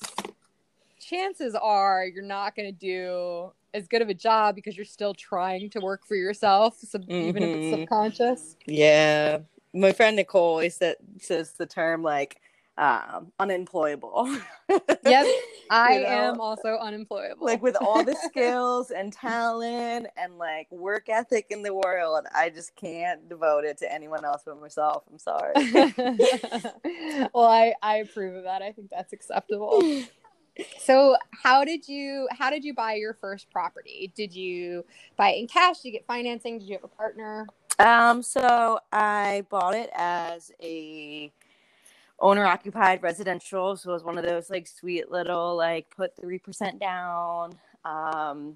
chances 0.99 1.55
are 1.55 2.05
you're 2.05 2.23
not 2.23 2.55
going 2.55 2.69
to 2.69 2.71
do 2.71 3.51
as 3.73 3.87
good 3.87 4.01
of 4.01 4.09
a 4.09 4.13
job 4.13 4.55
because 4.55 4.77
you're 4.77 4.85
still 4.85 5.13
trying 5.13 5.71
to 5.71 5.79
work 5.79 6.05
for 6.05 6.15
yourself, 6.15 6.79
mm-hmm. 6.81 7.11
even 7.11 7.43
if 7.43 7.49
it's 7.49 7.65
mm-hmm. 7.65 7.81
subconscious. 7.81 8.55
Yeah. 8.67 9.39
My 9.73 9.91
friend 9.91 10.15
Nicole 10.15 10.43
always 10.43 10.79
says 11.19 11.53
the 11.57 11.65
term 11.65 12.03
like 12.03 12.39
um, 12.77 13.31
unemployable. 13.39 14.35
yep, 15.05 15.27
I 15.69 15.95
you 15.95 16.03
know? 16.03 16.07
am 16.07 16.41
also 16.41 16.77
unemployable. 16.77 17.45
Like 17.45 17.61
with 17.61 17.75
all 17.79 18.03
the 18.03 18.15
skills 18.27 18.91
and 18.91 19.13
talent 19.13 20.07
and 20.17 20.37
like 20.37 20.71
work 20.71 21.09
ethic 21.09 21.47
in 21.49 21.61
the 21.61 21.73
world, 21.73 22.25
I 22.33 22.49
just 22.49 22.75
can't 22.75 23.29
devote 23.29 23.63
it 23.65 23.77
to 23.79 23.91
anyone 23.93 24.25
else 24.25 24.43
but 24.45 24.59
myself. 24.59 25.03
I'm 25.11 25.19
sorry. 25.19 25.53
well, 27.33 27.45
I 27.45 27.73
I 27.81 27.97
approve 27.97 28.35
of 28.35 28.43
that. 28.43 28.61
I 28.61 28.71
think 28.71 28.89
that's 28.89 29.13
acceptable. 29.13 29.83
so 30.79 31.15
how 31.31 31.63
did 31.63 31.87
you 31.87 32.27
how 32.31 32.51
did 32.51 32.63
you 32.63 32.75
buy 32.75 32.93
your 32.93 33.15
first 33.15 33.49
property 33.49 34.13
did 34.15 34.31
you 34.31 34.85
buy 35.17 35.29
it 35.29 35.39
in 35.39 35.47
cash 35.47 35.77
did 35.79 35.87
you 35.87 35.91
get 35.93 36.05
financing 36.05 36.59
did 36.59 36.67
you 36.67 36.75
have 36.75 36.83
a 36.83 36.87
partner 36.87 37.47
um 37.79 38.21
so 38.21 38.77
i 38.91 39.43
bought 39.49 39.73
it 39.73 39.89
as 39.95 40.51
a 40.61 41.31
owner 42.23 42.45
occupied 42.45 43.03
residential 43.03 43.75
so 43.75 43.89
it 43.89 43.93
was 43.93 44.03
one 44.03 44.17
of 44.17 44.23
those 44.23 44.49
like 44.49 44.65
sweet 44.65 45.11
little 45.11 45.57
like 45.57 45.85
put 45.95 46.15
3% 46.15 46.79
down 46.79 47.53
um 47.83 48.55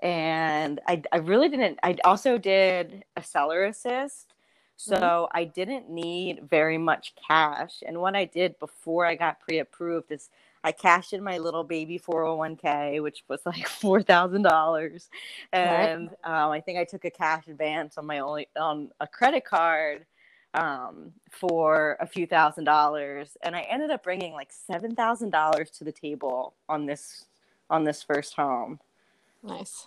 and 0.00 0.80
I, 0.88 1.02
I 1.12 1.18
really 1.18 1.48
didn't 1.48 1.78
i 1.84 1.96
also 2.04 2.36
did 2.36 3.04
a 3.16 3.22
seller 3.22 3.64
assist 3.64 4.34
so 4.74 4.96
mm-hmm. 4.96 5.38
i 5.38 5.44
didn't 5.44 5.88
need 5.88 6.48
very 6.50 6.78
much 6.78 7.14
cash 7.28 7.82
and 7.86 8.00
what 8.00 8.16
i 8.16 8.24
did 8.24 8.58
before 8.58 9.06
i 9.06 9.14
got 9.14 9.40
pre-approved 9.40 10.10
is 10.10 10.28
i 10.64 10.72
cashed 10.72 11.12
in 11.12 11.22
my 11.22 11.38
little 11.38 11.64
baby 11.64 12.00
401k 12.00 13.00
which 13.04 13.22
was 13.28 13.40
like 13.46 13.54
$4000 13.68 15.08
and 15.52 16.10
um, 16.24 16.50
i 16.50 16.60
think 16.60 16.76
i 16.76 16.84
took 16.84 17.04
a 17.04 17.10
cash 17.10 17.46
advance 17.46 17.96
on 17.96 18.04
my 18.04 18.18
only 18.18 18.48
on 18.58 18.90
a 19.00 19.06
credit 19.06 19.44
card 19.44 20.04
um, 20.54 21.12
for 21.30 21.96
a 22.00 22.06
few 22.06 22.26
thousand 22.26 22.64
dollars, 22.64 23.36
and 23.42 23.54
I 23.54 23.60
ended 23.62 23.90
up 23.90 24.02
bringing 24.02 24.32
like 24.32 24.52
seven 24.52 24.94
thousand 24.94 25.30
dollars 25.30 25.70
to 25.72 25.84
the 25.84 25.92
table 25.92 26.54
on 26.68 26.86
this 26.86 27.26
on 27.70 27.84
this 27.84 28.02
first 28.02 28.34
home. 28.34 28.80
Nice. 29.42 29.86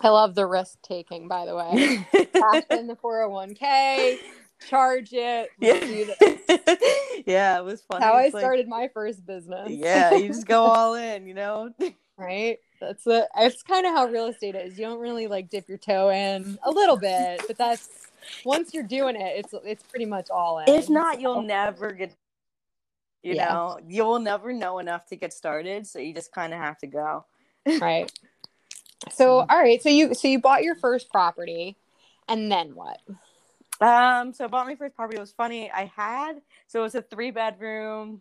I 0.00 0.08
love 0.08 0.34
the 0.34 0.46
risk 0.46 0.80
taking, 0.82 1.28
by 1.28 1.44
the 1.46 1.54
way. 1.54 2.06
Cash 2.12 2.64
in 2.70 2.86
the 2.86 2.96
401k, 2.96 4.18
charge 4.68 5.10
it. 5.12 5.50
Yeah. 5.60 5.74
yeah, 7.26 7.58
it 7.58 7.64
was 7.64 7.82
fun. 7.82 8.00
How 8.00 8.14
I 8.14 8.30
started 8.30 8.68
like, 8.68 8.80
my 8.80 8.88
first 8.88 9.26
business. 9.26 9.68
yeah, 9.70 10.14
you 10.14 10.28
just 10.28 10.46
go 10.46 10.62
all 10.64 10.94
in, 10.94 11.26
you 11.26 11.34
know? 11.34 11.74
right? 12.16 12.58
That's 12.80 13.06
a, 13.06 13.28
it's 13.38 13.62
kind 13.62 13.86
of 13.86 13.92
how 13.92 14.06
real 14.06 14.26
estate 14.26 14.54
is. 14.54 14.78
You 14.78 14.86
don't 14.86 14.98
really 14.98 15.26
like 15.26 15.50
dip 15.50 15.68
your 15.68 15.78
toe 15.78 16.10
in 16.10 16.58
a 16.64 16.70
little 16.70 16.96
bit, 16.96 17.42
but 17.46 17.58
that's 17.58 17.88
once 18.44 18.74
you're 18.74 18.82
doing 18.82 19.16
it, 19.16 19.32
it's 19.36 19.54
it's 19.64 19.82
pretty 19.82 20.06
much 20.06 20.30
all 20.30 20.58
in. 20.58 20.68
If 20.68 20.88
not, 20.88 21.20
you'll 21.20 21.42
never 21.42 21.92
get. 21.92 22.14
You 23.22 23.34
yeah. 23.34 23.52
know, 23.52 23.78
you'll 23.86 24.18
never 24.18 24.52
know 24.52 24.80
enough 24.80 25.06
to 25.06 25.16
get 25.16 25.32
started, 25.32 25.86
so 25.86 26.00
you 26.00 26.12
just 26.12 26.32
kind 26.32 26.52
of 26.52 26.58
have 26.58 26.78
to 26.78 26.88
go. 26.88 27.24
right. 27.80 28.10
So, 29.12 29.38
all 29.38 29.46
right. 29.46 29.80
So 29.82 29.88
you 29.88 30.14
so 30.14 30.28
you 30.28 30.40
bought 30.40 30.64
your 30.64 30.74
first 30.74 31.10
property, 31.10 31.76
and 32.28 32.50
then 32.50 32.74
what? 32.74 32.98
Um. 33.80 34.32
So 34.32 34.44
I 34.44 34.48
bought 34.48 34.66
my 34.66 34.74
first 34.74 34.96
property. 34.96 35.18
It 35.18 35.20
was 35.20 35.32
funny. 35.32 35.70
I 35.70 35.84
had 35.96 36.42
so 36.66 36.80
it 36.80 36.82
was 36.82 36.94
a 36.94 37.02
three 37.02 37.30
bedroom 37.30 38.20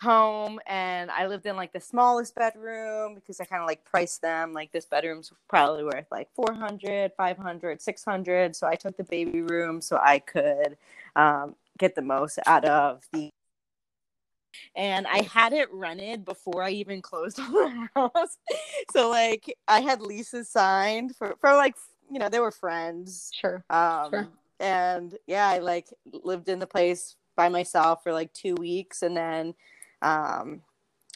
home 0.00 0.60
and 0.66 1.10
I 1.10 1.26
lived 1.26 1.46
in 1.46 1.56
like 1.56 1.72
the 1.72 1.80
smallest 1.80 2.34
bedroom 2.34 3.14
because 3.14 3.40
I 3.40 3.44
kind 3.44 3.62
of 3.62 3.66
like 3.66 3.84
priced 3.84 4.22
them 4.22 4.52
like 4.52 4.70
this 4.70 4.86
bedroom's 4.86 5.32
probably 5.48 5.84
worth 5.84 6.06
like 6.10 6.28
400, 6.34 7.12
500, 7.16 7.82
600. 7.82 8.56
So 8.56 8.66
I 8.66 8.76
took 8.76 8.96
the 8.96 9.04
baby 9.04 9.42
room 9.42 9.80
so 9.80 9.98
I 10.02 10.20
could 10.20 10.76
um, 11.16 11.56
get 11.78 11.94
the 11.94 12.02
most 12.02 12.38
out 12.46 12.64
of 12.64 13.04
the 13.12 13.30
and 14.74 15.06
I 15.06 15.22
had 15.22 15.52
it 15.52 15.68
rented 15.72 16.24
before 16.24 16.62
I 16.62 16.70
even 16.70 17.02
closed 17.02 17.38
on 17.38 17.52
the 17.52 17.88
house. 17.94 18.38
so 18.92 19.10
like 19.10 19.56
I 19.66 19.80
had 19.80 20.00
leases 20.00 20.48
signed 20.48 21.16
for 21.16 21.36
for 21.40 21.54
like 21.54 21.76
you 22.10 22.18
know 22.18 22.28
they 22.28 22.40
were 22.40 22.50
friends. 22.50 23.30
Sure. 23.34 23.64
Um 23.70 24.10
sure. 24.10 24.28
and 24.60 25.16
yeah, 25.26 25.48
I 25.48 25.58
like 25.58 25.88
lived 26.24 26.48
in 26.48 26.58
the 26.58 26.66
place 26.66 27.16
by 27.36 27.48
myself 27.48 28.02
for 28.02 28.12
like 28.12 28.32
2 28.32 28.54
weeks 28.56 29.02
and 29.02 29.16
then 29.16 29.54
um, 30.02 30.62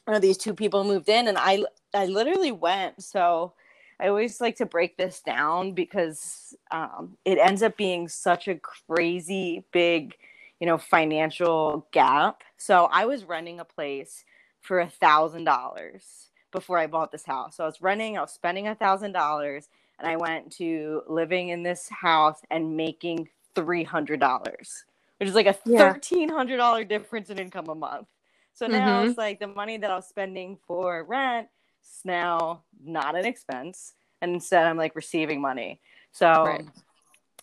you 0.09 0.15
know, 0.15 0.21
these 0.21 0.39
two 0.39 0.55
people 0.55 0.85
moved 0.85 1.09
in, 1.09 1.29
and 1.29 1.39
I 1.39 1.65
I 1.95 2.07
literally 2.07 2.53
went. 2.53 3.03
So 3.03 3.55
I 4.01 4.09
always 4.09 4.41
like 4.41 4.57
to 4.57 4.67
break 4.67 4.97
this 4.97 5.23
down 5.23 5.73
because 5.73 6.55
um, 6.73 7.17
it 7.25 7.39
ends 7.39 7.63
up 7.63 7.77
being 7.77 8.09
such 8.09 8.49
a 8.49 8.57
crazy 8.89 9.65
big, 9.73 10.15
you 10.61 10.67
know, 10.67 10.79
financial 10.79 11.87
gap. 11.93 12.43
So 12.59 12.89
I 12.93 13.07
was 13.07 13.25
renting 13.25 13.61
a 13.61 13.65
place 13.65 14.25
for 14.61 14.81
a 14.81 14.89
thousand 14.91 15.45
dollars 15.45 16.31
before 16.53 16.79
I 16.79 16.87
bought 16.87 17.13
this 17.13 17.25
house. 17.27 17.57
So 17.57 17.65
I 17.65 17.67
was 17.69 17.83
renting, 17.83 18.19
I 18.19 18.23
was 18.23 18.33
spending 18.33 18.69
a 18.69 18.75
thousand 18.75 19.13
dollars, 19.13 19.69
and 19.99 20.09
I 20.09 20.17
went 20.17 20.53
to 20.59 21.03
living 21.09 21.51
in 21.51 21.63
this 21.63 21.89
house 21.89 22.41
and 22.51 22.77
making 22.77 23.29
three 23.55 23.85
hundred 23.85 24.21
dollars, 24.21 24.85
which 25.21 25.31
is 25.31 25.35
like 25.37 25.47
a 25.47 25.57
thirteen 25.77 26.29
hundred 26.29 26.59
dollar 26.59 26.85
difference 26.85 27.31
in 27.31 27.39
income 27.39 27.69
a 27.71 27.75
month. 27.77 28.09
So 28.55 28.67
now 28.67 29.01
mm-hmm. 29.01 29.11
it's 29.11 29.19
like 29.19 29.41
the 29.41 29.47
money 29.47 29.79
that 29.79 29.91
I 29.91 29.97
was 29.97 30.07
spending 30.07 30.59
for 30.67 31.05
rent 31.05 31.49
is 31.83 32.01
now 32.05 32.65
not 32.85 33.17
an 33.17 33.25
expense. 33.25 33.95
And 34.21 34.35
instead 34.35 34.67
I'm 34.67 34.77
like 34.77 34.95
receiving 34.95 35.41
money. 35.41 35.81
So 36.13 36.31
right. 36.45 36.65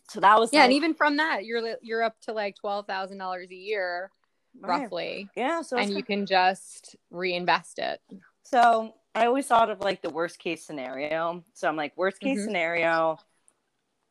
so 0.08 0.20
that 0.20 0.40
was 0.40 0.54
Yeah, 0.54 0.60
like, 0.60 0.66
and 0.66 0.74
even 0.74 0.94
from 0.94 1.18
that, 1.18 1.46
you're 1.46 1.76
you're 1.82 2.04
up 2.04 2.20
to 2.22 2.34
like 2.34 2.56
twelve 2.56 2.88
thousand 2.88 3.18
dollars 3.18 3.50
a 3.52 3.56
year, 3.56 4.12
right. 4.60 4.82
roughly. 4.82 5.30
Yeah. 5.36 5.62
So 5.62 5.78
and 5.78 5.92
you 5.92 6.04
can 6.04 6.26
just 6.26 6.96
reinvest 7.12 7.80
it. 7.80 8.00
So 8.44 8.94
I 9.16 9.26
always 9.26 9.48
thought 9.48 9.70
of 9.70 9.82
like 9.82 10.02
the 10.02 10.10
worst 10.10 10.40
case 10.40 10.64
scenario. 10.64 11.44
So 11.54 11.68
I'm 11.68 11.76
like, 11.76 11.98
worst 11.98 12.20
case 12.20 12.38
mm-hmm. 12.38 12.46
scenario, 12.46 13.18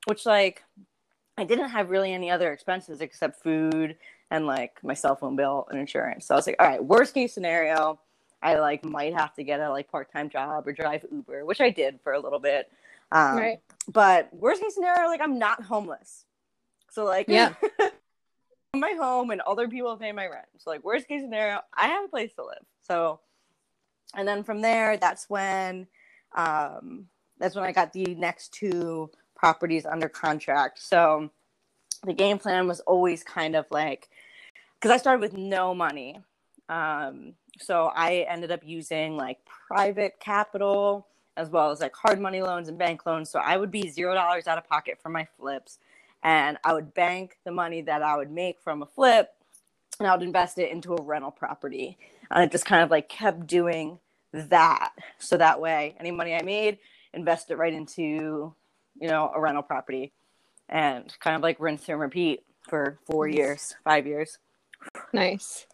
which 0.07 0.27
like 0.27 0.63
I 1.39 1.45
didn't 1.45 1.71
have 1.71 1.91
really 1.91 2.13
any 2.13 2.31
other 2.31 2.53
expenses 2.53 3.01
except 3.01 3.43
food 3.43 3.97
and 4.31 4.47
like 4.47 4.79
my 4.83 4.95
cell 4.95 5.17
phone 5.17 5.37
bill 5.37 5.67
and 5.71 5.79
insurance. 5.79 6.27
So 6.27 6.35
I 6.35 6.37
was 6.37 6.47
like, 6.47 6.57
all 6.59 6.67
right, 6.67 6.85
worst 6.85 7.15
case 7.15 7.33
scenario, 7.33 8.01
I 8.43 8.59
like 8.59 8.85
might 8.85 9.15
have 9.15 9.35
to 9.35 9.45
get 9.45 9.61
a 9.61 9.71
like 9.71 9.91
part 9.91 10.13
time 10.13 10.31
job 10.31 10.67
or 10.67 10.73
drive 10.73 11.05
Uber, 11.11 11.45
which 11.45 11.61
I 11.61 11.71
did 11.71 12.01
for 12.03 12.13
a 12.13 12.21
little 12.21 12.39
bit. 12.39 12.71
Um, 13.11 13.37
right. 13.37 13.61
But 13.89 14.33
worst 14.33 14.63
case 14.63 14.75
scenario, 14.75 15.09
like 15.09 15.21
I'm 15.21 15.39
not 15.39 15.63
homeless. 15.63 16.25
So 16.91 17.05
like, 17.05 17.27
yeah, 17.29 17.55
my 18.75 18.93
home 18.99 19.31
and 19.31 19.41
other 19.43 19.69
people 19.69 19.97
pay 19.97 20.13
my 20.13 20.27
rent. 20.27 20.47
So 20.59 20.71
like, 20.71 20.85
worst 20.85 21.09
case 21.09 21.23
scenario, 21.23 21.61
I 21.75 21.89
have 21.89 22.05
a 22.05 22.09
place 22.09 22.33
to 22.35 22.45
live. 22.45 22.65
So, 22.83 23.21
and 24.15 24.27
then 24.27 24.43
from 24.43 24.63
there, 24.63 24.97
that's 24.97 25.29
when, 25.29 25.87
um, 26.35 27.07
that's 27.39 27.55
when 27.55 27.65
I 27.65 27.73
got 27.73 27.93
the 27.93 28.15
next 28.15 28.53
two 28.53 29.11
properties 29.37 29.87
under 29.87 30.09
contract. 30.09 30.81
So 30.83 31.31
the 32.05 32.13
game 32.13 32.39
plan 32.39 32.67
was 32.67 32.81
always 32.81 33.23
kind 33.23 33.57
of 33.57 33.67
like 33.71 34.09
because 34.81 34.93
I 34.93 34.99
started 34.99 35.21
with 35.21 35.37
no 35.37 35.75
money. 35.75 36.21
Um, 36.69 37.35
so 37.59 37.91
I 37.95 38.27
ended 38.29 38.51
up 38.53 38.61
using 38.65 39.17
like 39.17 39.39
private 39.69 40.21
capital 40.21 41.07
as 41.37 41.51
well 41.51 41.71
as 41.71 41.81
like 41.81 41.95
hard 41.97 42.21
money 42.21 42.43
loans 42.43 42.69
and 42.69 42.79
bank 42.79 43.07
loans. 43.07 43.31
So 43.31 43.41
I 43.41 43.57
would 43.57 43.71
be 43.71 43.91
zero 43.91 44.15
dollars 44.15 44.47
out 44.49 44.59
of 44.59 44.69
pocket 44.69 44.99
for 45.03 45.09
my 45.09 45.27
flips, 45.39 45.79
and 46.23 46.59
I 46.65 46.75
would 46.75 46.95
bank 46.95 47.39
the 47.45 47.53
money 47.53 47.83
that 47.83 48.03
I 48.03 48.17
would 48.17 48.31
make 48.31 48.61
from 48.61 48.83
a 48.83 48.87
flip, 48.87 49.31
and 50.01 50.09
I 50.09 50.15
would 50.15 50.23
invest 50.25 50.59
it 50.59 50.71
into 50.71 50.95
a 50.95 51.03
rental 51.03 51.31
property. 51.33 51.99
And 52.31 52.41
I 52.43 52.47
just 52.47 52.67
kind 52.67 52.83
of 52.83 52.91
like 52.91 53.09
kept 53.09 53.47
doing 53.47 54.01
that. 54.33 54.93
So 55.19 55.37
that 55.39 55.61
way, 55.61 55.97
any 56.01 56.11
money 56.11 56.35
I 56.35 56.43
made, 56.43 56.79
invest 57.15 57.51
it 57.51 57.57
right 57.57 57.73
into, 57.73 58.55
you 59.01 59.09
know, 59.09 59.33
a 59.35 59.41
rental 59.41 59.63
property. 59.63 60.13
and 60.69 61.17
kind 61.21 61.37
of 61.37 61.43
like 61.43 61.59
rinse 61.61 61.89
and 61.89 62.01
repeat 62.01 62.45
for 62.69 62.99
four 63.07 63.29
years, 63.29 63.75
five 63.85 64.07
years. 64.07 64.39
Nice. 65.13 65.67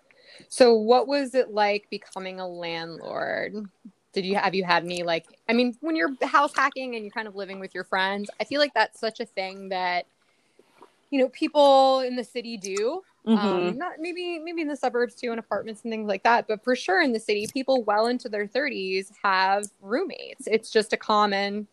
So, 0.49 0.75
what 0.75 1.07
was 1.07 1.35
it 1.35 1.51
like 1.51 1.89
becoming 1.91 2.41
a 2.41 2.49
landlord? 2.49 3.67
Did 4.13 4.25
you 4.25 4.37
have 4.37 4.55
you 4.55 4.65
had 4.65 4.85
any 4.85 5.03
like? 5.03 5.27
I 5.49 5.53
mean, 5.53 5.77
when 5.81 5.97
you're 5.97 6.13
house 6.23 6.55
hacking 6.55 6.95
and 6.95 7.05
you're 7.05 7.13
kind 7.13 7.29
of 7.29 7.35
living 7.35 7.61
with 7.61 7.75
your 7.75 7.85
friends, 7.85 8.31
I 8.41 8.45
feel 8.45 8.61
like 8.61 8.75
that's 8.75 9.01
such 9.01 9.21
a 9.21 9.27
thing 9.27 9.71
that 9.71 10.07
you 11.11 11.21
know 11.21 11.29
people 11.29 12.01
in 12.01 12.17
the 12.17 12.25
city 12.25 12.57
do. 12.57 13.03
Um, 13.27 13.37
Mm-hmm. 13.37 13.69
Um, 13.69 13.79
not 13.79 13.93
maybe 13.99 14.39
maybe 14.39 14.61
in 14.61 14.69
the 14.69 14.77
suburbs 14.77 15.15
too, 15.15 15.33
in 15.33 15.39
apartments 15.39 15.83
and 15.83 15.91
things 15.91 16.07
like 16.07 16.23
that, 16.25 16.47
but 16.47 16.63
for 16.63 16.77
sure 16.77 17.03
in 17.03 17.13
the 17.13 17.21
city, 17.21 17.47
people 17.53 17.83
well 17.85 18.07
into 18.07 18.29
their 18.29 18.47
30s 18.47 19.11
have 19.23 19.65
roommates. 19.81 20.47
It's 20.47 20.71
just 20.71 20.93
a 20.93 20.97
common, 20.97 21.67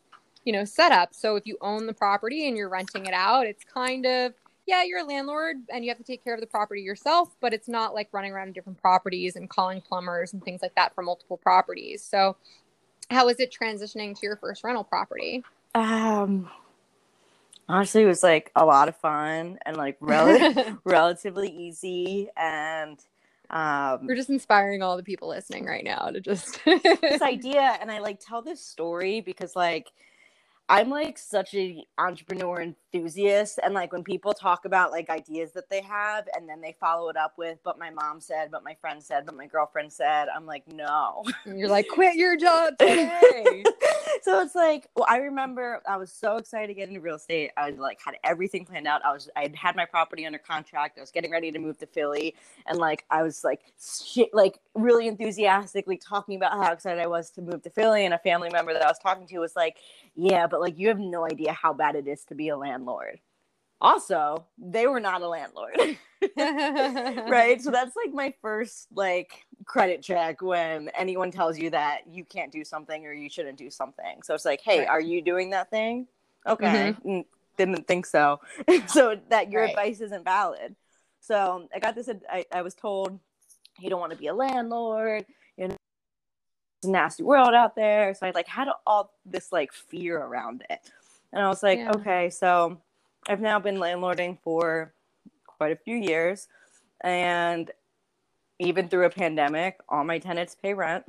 you 0.45 0.53
know, 0.53 0.63
setup. 0.63 1.13
So 1.13 1.35
if 1.35 1.45
you 1.45 1.57
own 1.59 1.87
the 1.87 1.93
property 1.93 2.47
and 2.47 2.55
you're 2.55 2.69
renting 2.69 3.05
it 3.05 3.13
out, 3.13 3.47
it's 3.47 3.65
kind 3.65 4.05
of 4.05 4.33
yeah, 4.67 4.83
you're 4.83 4.99
a 4.99 5.03
landlord 5.03 5.57
and 5.73 5.83
you 5.83 5.89
have 5.89 5.97
to 5.97 6.03
take 6.03 6.23
care 6.23 6.33
of 6.33 6.39
the 6.39 6.47
property 6.47 6.81
yourself, 6.81 7.35
but 7.41 7.53
it's 7.53 7.67
not 7.67 7.93
like 7.93 8.09
running 8.11 8.31
around 8.31 8.53
different 8.53 8.81
properties 8.81 9.35
and 9.35 9.49
calling 9.49 9.81
plumbers 9.81 10.33
and 10.33 10.43
things 10.43 10.61
like 10.61 10.75
that 10.75 10.93
for 10.95 11.01
multiple 11.01 11.37
properties. 11.37 12.03
So, 12.03 12.37
how 13.09 13.25
was 13.25 13.39
it 13.39 13.53
transitioning 13.53 14.17
to 14.17 14.25
your 14.25 14.37
first 14.37 14.63
rental 14.63 14.83
property? 14.83 15.43
Um, 15.75 16.49
honestly, 17.67 18.03
it 18.03 18.07
was 18.07 18.23
like 18.23 18.51
a 18.55 18.65
lot 18.65 18.87
of 18.87 18.95
fun 18.97 19.59
and 19.65 19.77
like 19.77 19.97
rel- 19.99 20.79
relatively 20.85 21.49
easy. 21.49 22.29
And 22.37 22.99
um, 23.49 24.07
We're 24.07 24.15
just 24.15 24.29
inspiring 24.29 24.81
all 24.81 24.95
the 24.95 25.03
people 25.03 25.27
listening 25.27 25.65
right 25.65 25.83
now 25.83 26.09
to 26.09 26.21
just 26.21 26.63
this 26.65 27.21
idea, 27.21 27.77
and 27.81 27.91
I 27.91 27.99
like 27.99 28.19
tell 28.19 28.41
this 28.41 28.61
story 28.61 29.21
because 29.21 29.55
like 29.55 29.91
I'm 30.71 30.89
like 30.89 31.17
such 31.19 31.53
an 31.55 31.83
entrepreneur 31.99 32.61
enthusiast 32.61 33.59
and 33.63 33.73
like 33.75 33.93
when 33.93 34.05
people 34.05 34.33
talk 34.33 34.65
about 34.65 34.91
like 34.91 35.09
ideas 35.11 35.51
that 35.53 35.69
they 35.69 35.81
have 35.81 36.29
and 36.35 36.49
then 36.49 36.61
they 36.61 36.77
follow 36.79 37.09
it 37.09 37.17
up 37.17 37.35
with 37.37 37.59
but 37.65 37.77
my 37.79 37.91
mom 37.91 38.21
said 38.21 38.51
but 38.51 38.63
my 38.63 38.75
friend 38.81 39.03
said 39.03 39.25
but 39.27 39.35
my 39.37 39.47
girlfriend 39.47 39.93
said 39.93 40.27
I'm 40.35 40.47
like 40.47 40.63
no 40.73 41.25
And 41.45 41.59
you're 41.59 41.69
like 41.69 41.89
quit 41.89 42.15
your 42.15 42.37
job 42.37 42.75
today. 42.79 43.65
So 44.21 44.41
it's 44.41 44.55
like 44.55 44.87
well 44.95 45.05
I 45.09 45.17
remember 45.17 45.81
I 45.87 45.97
was 45.97 46.11
so 46.11 46.37
excited 46.37 46.67
to 46.67 46.73
get 46.73 46.89
into 46.89 47.01
real 47.01 47.15
estate. 47.15 47.51
I 47.57 47.71
like 47.71 47.99
had 48.05 48.15
everything 48.23 48.65
planned 48.65 48.87
out. 48.87 49.03
I 49.05 49.13
was 49.13 49.29
I 49.35 49.43
had 49.43 49.55
had 49.55 49.75
my 49.75 49.85
property 49.85 50.25
under 50.25 50.39
contract. 50.39 50.97
I 50.97 51.01
was 51.01 51.11
getting 51.11 51.31
ready 51.31 51.51
to 51.51 51.59
move 51.59 51.77
to 51.79 51.87
Philly. 51.87 52.35
And 52.67 52.79
like 52.79 53.05
I 53.11 53.23
was 53.23 53.43
like 53.43 53.61
shit 54.05 54.29
like 54.33 54.59
really 54.75 55.07
enthusiastically 55.07 55.97
talking 55.97 56.35
about 56.37 56.53
how 56.53 56.73
excited 56.73 57.01
I 57.01 57.07
was 57.07 57.31
to 57.31 57.41
move 57.41 57.63
to 57.63 57.69
Philly. 57.69 58.05
And 58.05 58.13
a 58.13 58.19
family 58.19 58.49
member 58.51 58.73
that 58.73 58.83
I 58.83 58.87
was 58.87 58.99
talking 58.99 59.27
to 59.27 59.39
was 59.39 59.55
like 59.55 59.77
yeah, 60.15 60.47
but 60.47 60.61
like 60.61 60.77
you 60.79 60.89
have 60.89 60.99
no 60.99 61.25
idea 61.25 61.53
how 61.53 61.73
bad 61.73 61.95
it 61.95 62.07
is 62.07 62.23
to 62.25 62.35
be 62.35 62.49
a 62.49 62.57
landlord. 62.57 63.19
Also, 63.81 64.45
they 64.57 64.85
were 64.87 64.99
not 64.99 65.21
a 65.21 65.27
landlord. 65.27 65.75
right? 66.37 67.61
So 67.61 67.71
that's 67.71 67.95
like 67.95 68.13
my 68.13 68.33
first 68.41 68.87
like 68.93 69.45
credit 69.65 70.03
check 70.03 70.41
when 70.41 70.89
anyone 70.89 71.31
tells 71.31 71.57
you 71.57 71.71
that 71.71 72.01
you 72.07 72.23
can't 72.23 72.51
do 72.51 72.63
something 72.63 73.05
or 73.05 73.13
you 73.13 73.29
shouldn't 73.29 73.57
do 73.57 73.71
something. 73.71 74.21
So 74.23 74.35
it's 74.35 74.45
like, 74.45 74.61
"Hey, 74.61 74.79
Right. 74.79 74.87
are 74.89 75.01
you 75.01 75.21
doing 75.21 75.49
that 75.49 75.69
thing?" 75.71 76.07
Okay. 76.47 76.95
Mm, 77.05 77.25
Didn't 77.57 77.87
think 77.87 78.05
so. 78.05 78.39
so 78.87 79.19
that 79.29 79.51
your 79.51 79.61
Right. 79.61 79.71
advice 79.71 79.99
isn't 80.01 80.23
valid. 80.23 80.75
So 81.19 81.67
I 81.73 81.79
got 81.79 81.95
this 81.95 82.09
I, 82.31 82.45
I 82.51 82.61
was 82.61 82.75
told 82.75 83.19
you 83.79 83.89
don't 83.89 83.99
want 83.99 84.11
to 84.11 84.17
be 84.17 84.27
a 84.27 84.33
landlord, 84.33 85.25
you 85.57 85.67
know 85.69 85.75
it's 86.81 86.87
a 86.87 86.91
nasty 86.91 87.23
world 87.23 87.53
out 87.53 87.75
there. 87.75 88.13
So 88.15 88.25
I 88.27 88.31
like 88.31 88.47
had 88.47 88.67
all 88.87 89.13
this 89.25 89.51
like 89.51 89.71
fear 89.71 90.17
around 90.19 90.63
it. 90.69 90.79
And 91.31 91.43
I 91.43 91.47
was 91.47 91.63
like, 91.63 91.79
Yeah. 91.79 91.91
okay, 91.95 92.29
so 92.29 92.81
I've 93.27 93.41
now 93.41 93.59
been 93.59 93.77
landlording 93.77 94.37
for 94.43 94.93
quite 95.45 95.71
a 95.71 95.75
few 95.75 95.95
years. 95.95 96.47
And 97.01 97.69
even 98.59 98.89
through 98.89 99.05
a 99.05 99.09
pandemic, 99.09 99.79
all 99.89 100.03
my 100.03 100.19
tenants 100.19 100.55
pay 100.55 100.73
rent. 100.73 101.05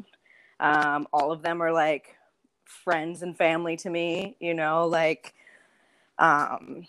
Um, 0.60 1.08
all 1.12 1.32
of 1.32 1.42
them 1.42 1.62
are 1.62 1.72
like 1.72 2.16
friends 2.64 3.22
and 3.22 3.37
family 3.37 3.76
to 3.78 3.90
me, 3.90 4.37
you 4.40 4.54
know, 4.54 4.87
like 4.87 5.34
um 6.18 6.87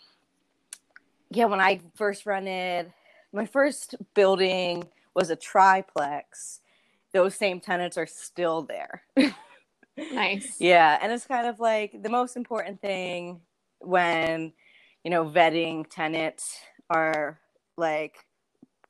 yeah, 1.29 1.45
when 1.45 1.59
I 1.59 1.81
first 1.95 2.25
rented 2.25 2.93
my 3.31 3.45
first 3.45 3.95
building 4.13 4.83
was 5.15 5.29
a 5.29 5.35
triplex. 5.35 6.61
Those 7.13 7.35
same 7.35 7.59
tenants 7.59 7.97
are 7.97 8.05
still 8.05 8.61
there. 8.61 9.03
nice. 9.97 10.59
Yeah, 10.59 10.99
and 11.01 11.11
it's 11.11 11.25
kind 11.25 11.47
of 11.47 11.59
like 11.59 12.01
the 12.03 12.09
most 12.09 12.37
important 12.37 12.81
thing 12.81 13.41
when 13.79 14.53
you 15.03 15.11
know 15.11 15.25
vetting 15.25 15.85
tenants 15.89 16.57
are 16.89 17.39
like 17.77 18.17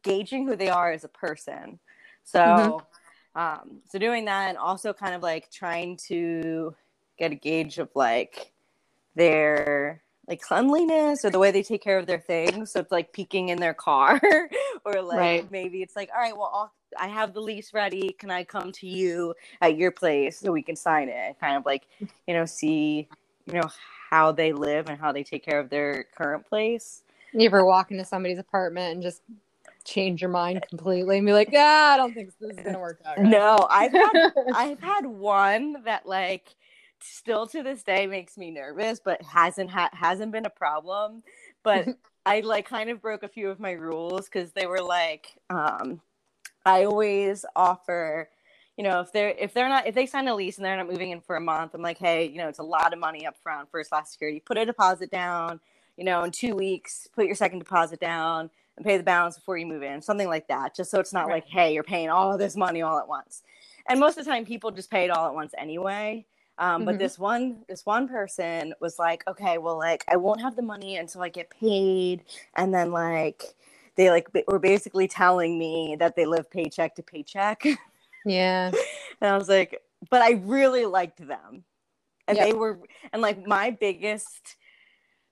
gauging 0.03 0.47
who 0.47 0.55
they 0.55 0.69
are 0.69 0.91
as 0.91 1.03
a 1.03 1.09
person. 1.09 1.79
So, 2.23 2.81
um, 3.35 3.81
so 3.89 3.99
doing 3.99 4.25
that 4.25 4.49
and 4.49 4.57
also 4.57 4.93
kind 4.93 5.15
of 5.15 5.21
like 5.23 5.51
trying 5.51 5.97
to 6.07 6.75
get 7.17 7.31
a 7.31 7.35
gauge 7.35 7.79
of 7.79 7.89
like 7.95 8.53
their 9.15 10.03
like 10.27 10.41
cleanliness 10.41 11.25
or 11.25 11.29
the 11.29 11.39
way 11.39 11.51
they 11.51 11.63
take 11.63 11.83
care 11.83 11.97
of 11.97 12.05
their 12.07 12.19
things. 12.19 12.71
So 12.71 12.79
it's 12.79 12.91
like 12.91 13.11
peeking 13.11 13.49
in 13.49 13.59
their 13.59 13.73
car, 13.73 14.21
or 14.85 15.01
like 15.01 15.17
Right. 15.17 15.51
maybe 15.51 15.81
it's 15.81 15.95
like, 15.95 16.09
all 16.15 16.21
right, 16.21 16.35
well, 16.35 16.51
I'll, 16.53 16.73
I 16.97 17.07
have 17.07 17.33
the 17.33 17.41
lease 17.41 17.73
ready. 17.73 18.09
Can 18.19 18.31
I 18.31 18.43
come 18.43 18.71
to 18.73 18.87
you 18.87 19.33
at 19.61 19.77
your 19.77 19.91
place 19.91 20.39
so 20.39 20.51
we 20.51 20.61
can 20.61 20.75
sign 20.75 21.09
it? 21.09 21.39
Kind 21.39 21.57
of 21.57 21.65
like, 21.65 21.87
you 22.27 22.33
know, 22.33 22.45
see, 22.45 23.09
you 23.45 23.53
know, 23.53 23.69
how 24.13 24.31
they 24.31 24.53
live 24.53 24.89
and 24.89 24.99
how 24.99 25.11
they 25.11 25.23
take 25.23 25.43
care 25.43 25.59
of 25.59 25.71
their 25.71 26.03
current 26.15 26.47
place. 26.47 27.01
You 27.31 27.47
ever 27.47 27.65
walk 27.65 27.89
into 27.89 28.05
somebody's 28.05 28.37
apartment 28.37 28.93
and 28.93 29.01
just 29.01 29.23
change 29.85 30.21
your 30.21 30.29
mind 30.29 30.63
completely 30.69 31.17
and 31.17 31.25
be 31.25 31.33
like, 31.33 31.49
yeah, 31.51 31.93
I 31.95 31.97
don't 31.97 32.13
think 32.13 32.31
this 32.39 32.51
is 32.55 32.63
gonna 32.63 32.77
work 32.79 33.01
out. 33.07 33.15
guys." 33.15 33.25
No, 33.25 33.67
I've 33.71 33.91
had 33.91 34.31
I've 34.53 34.79
had 34.79 35.07
one 35.07 35.83
that 35.85 36.05
like 36.05 36.53
still 37.01 37.47
to 37.47 37.63
this 37.63 37.81
day 37.81 38.05
makes 38.05 38.37
me 38.37 38.51
nervous, 38.51 38.99
but 39.03 39.19
hasn't 39.23 39.71
ha- 39.71 39.89
hasn't 39.93 40.31
been 40.31 40.45
a 40.45 40.51
problem. 40.51 41.23
But 41.63 41.87
I 42.27 42.41
like 42.41 42.67
kind 42.67 42.91
of 42.91 43.01
broke 43.01 43.23
a 43.23 43.27
few 43.27 43.49
of 43.49 43.59
my 43.59 43.71
rules 43.71 44.25
because 44.25 44.51
they 44.51 44.67
were 44.67 44.83
like, 44.83 45.33
um, 45.49 46.01
I 46.67 46.83
always 46.83 47.45
offer, 47.55 48.29
you 48.77 48.83
know, 48.83 49.01
if 49.01 49.11
they're 49.11 49.29
if 49.37 49.53
they're 49.53 49.69
not 49.69 49.87
if 49.87 49.95
they 49.95 50.05
sign 50.05 50.27
a 50.27 50.35
lease 50.35 50.57
and 50.57 50.65
they're 50.65 50.77
not 50.77 50.89
moving 50.89 51.11
in 51.11 51.21
for 51.21 51.35
a 51.35 51.41
month, 51.41 51.73
I'm 51.73 51.81
like, 51.81 51.97
hey, 51.99 52.25
you 52.27 52.37
know, 52.37 52.47
it's 52.47 52.59
a 52.59 52.63
lot 52.63 52.93
of 52.93 52.99
money 52.99 53.25
up 53.25 53.37
front 53.37 53.69
first 53.71 53.89
class 53.91 54.11
security. 54.11 54.39
Put 54.39 54.57
a 54.57 54.65
deposit 54.65 55.11
down, 55.11 55.59
you 55.97 56.03
know, 56.05 56.23
in 56.23 56.31
two 56.31 56.55
weeks, 56.55 57.07
put 57.15 57.25
your 57.25 57.35
second 57.35 57.59
deposit 57.59 57.99
down 57.99 58.49
and 58.77 58.85
pay 58.85 58.97
the 58.97 59.03
balance 59.03 59.35
before 59.35 59.57
you 59.57 59.67
move 59.67 59.83
in, 59.83 60.01
something 60.01 60.27
like 60.27 60.47
that. 60.47 60.75
Just 60.75 60.89
so 60.91 60.99
it's 60.99 61.13
not 61.13 61.27
Right. 61.27 61.43
like, 61.43 61.45
hey, 61.47 61.73
you're 61.73 61.83
paying 61.83 62.09
all 62.09 62.37
this 62.37 62.55
money 62.55 62.81
all 62.81 62.97
at 62.97 63.07
once. 63.07 63.43
And 63.87 63.99
most 63.99 64.17
of 64.17 64.25
the 64.25 64.31
time, 64.31 64.45
people 64.45 64.71
just 64.71 64.89
pay 64.89 65.03
it 65.05 65.11
all 65.11 65.27
at 65.27 65.35
once 65.35 65.53
anyway. 65.57 66.25
Um, 66.57 66.85
But 66.85 66.95
Mhm. 66.95 66.99
this 66.99 67.19
one, 67.19 67.63
this 67.67 67.85
one 67.85 68.07
person 68.07 68.73
was 68.79 68.97
like, 68.99 69.23
okay, 69.27 69.57
well, 69.59 69.77
like 69.77 70.03
I 70.07 70.15
won't 70.17 70.41
have 70.41 70.55
the 70.55 70.61
money 70.63 70.97
until 70.97 71.21
I 71.21 71.29
get 71.29 71.49
paid, 71.51 72.23
and 72.55 72.73
then 72.73 72.91
like 72.91 73.55
they 73.95 74.09
like 74.09 74.27
were 74.47 74.59
basically 74.59 75.07
telling 75.07 75.57
me 75.59 75.95
that 75.99 76.15
they 76.15 76.25
live 76.25 76.49
paycheck 76.49 76.95
to 76.95 77.03
paycheck, 77.03 77.63
and 79.21 79.29
I 79.31 79.37
was 79.37 79.49
like, 79.49 79.81
but 80.09 80.21
I 80.21 80.31
really 80.31 80.85
liked 80.85 81.25
them, 81.25 81.63
and 82.27 82.37
Yep. 82.37 82.47
they 82.47 82.53
were, 82.53 82.79
and 83.11 83.21
like 83.21 83.45
my 83.45 83.71
biggest 83.71 84.57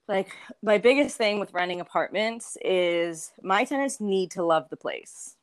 like 0.08 0.30
my 0.62 0.77
biggest 0.77 1.17
thing 1.17 1.39
with 1.39 1.54
renting 1.54 1.80
apartments 1.80 2.58
is 2.63 3.32
my 3.41 3.63
tenants 3.63 4.01
need 4.01 4.32
to 4.32 4.43
love 4.43 4.69
the 4.69 4.77
place. 4.77 5.38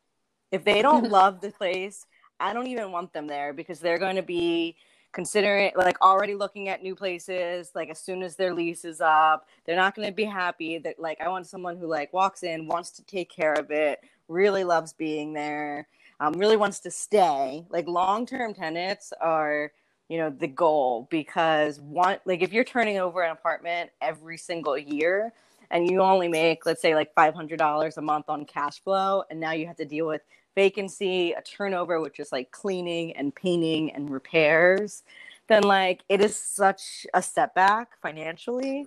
If 0.52 0.64
they 0.64 0.82
don't 0.82 1.10
love 1.10 1.40
the 1.40 1.50
place, 1.50 2.06
I 2.38 2.52
don't 2.52 2.66
even 2.66 2.92
want 2.92 3.12
them 3.12 3.26
there 3.26 3.52
because 3.52 3.80
they're 3.80 3.98
going 3.98 4.16
to 4.16 4.22
be 4.22 4.76
considering 5.12 5.72
like 5.74 6.00
already 6.02 6.34
looking 6.34 6.68
at 6.68 6.82
new 6.82 6.94
places 6.94 7.70
like 7.74 7.88
as 7.88 7.98
soon 7.98 8.22
as 8.22 8.36
their 8.36 8.52
lease 8.54 8.84
is 8.84 9.00
up 9.00 9.48
they're 9.64 9.74
not 9.74 9.94
going 9.94 10.06
to 10.06 10.12
be 10.14 10.24
happy 10.24 10.78
that 10.78 10.98
like 11.00 11.18
i 11.20 11.28
want 11.28 11.46
someone 11.46 11.78
who 11.78 11.86
like 11.86 12.12
walks 12.12 12.42
in 12.42 12.66
wants 12.68 12.90
to 12.90 13.02
take 13.06 13.30
care 13.30 13.54
of 13.54 13.70
it 13.70 14.00
really 14.28 14.64
loves 14.64 14.92
being 14.92 15.32
there 15.32 15.88
um, 16.20 16.34
really 16.34 16.56
wants 16.56 16.80
to 16.80 16.90
stay 16.90 17.64
like 17.70 17.86
long-term 17.88 18.54
tenants 18.54 19.12
are 19.20 19.72
you 20.08 20.18
know 20.18 20.30
the 20.30 20.48
goal 20.48 21.06
because 21.10 21.80
one 21.80 22.18
like 22.24 22.42
if 22.42 22.52
you're 22.52 22.64
turning 22.64 22.98
over 22.98 23.22
an 23.22 23.30
apartment 23.32 23.90
every 24.00 24.38
single 24.38 24.76
year 24.76 25.32
and 25.70 25.90
you 25.90 26.00
only 26.00 26.28
make 26.28 26.64
let's 26.66 26.80
say 26.80 26.94
like 26.94 27.14
$500 27.14 27.96
a 27.96 28.00
month 28.02 28.26
on 28.28 28.44
cash 28.44 28.82
flow 28.82 29.22
and 29.30 29.38
now 29.38 29.52
you 29.52 29.66
have 29.66 29.76
to 29.76 29.84
deal 29.84 30.06
with 30.06 30.22
vacancy 30.54 31.32
a 31.32 31.42
turnover 31.42 32.00
which 32.00 32.18
is 32.18 32.32
like 32.32 32.50
cleaning 32.50 33.12
and 33.16 33.34
painting 33.34 33.92
and 33.92 34.10
repairs 34.10 35.02
then 35.46 35.62
like 35.62 36.02
it 36.08 36.20
is 36.20 36.36
such 36.36 37.06
a 37.14 37.22
setback 37.22 38.00
financially 38.02 38.86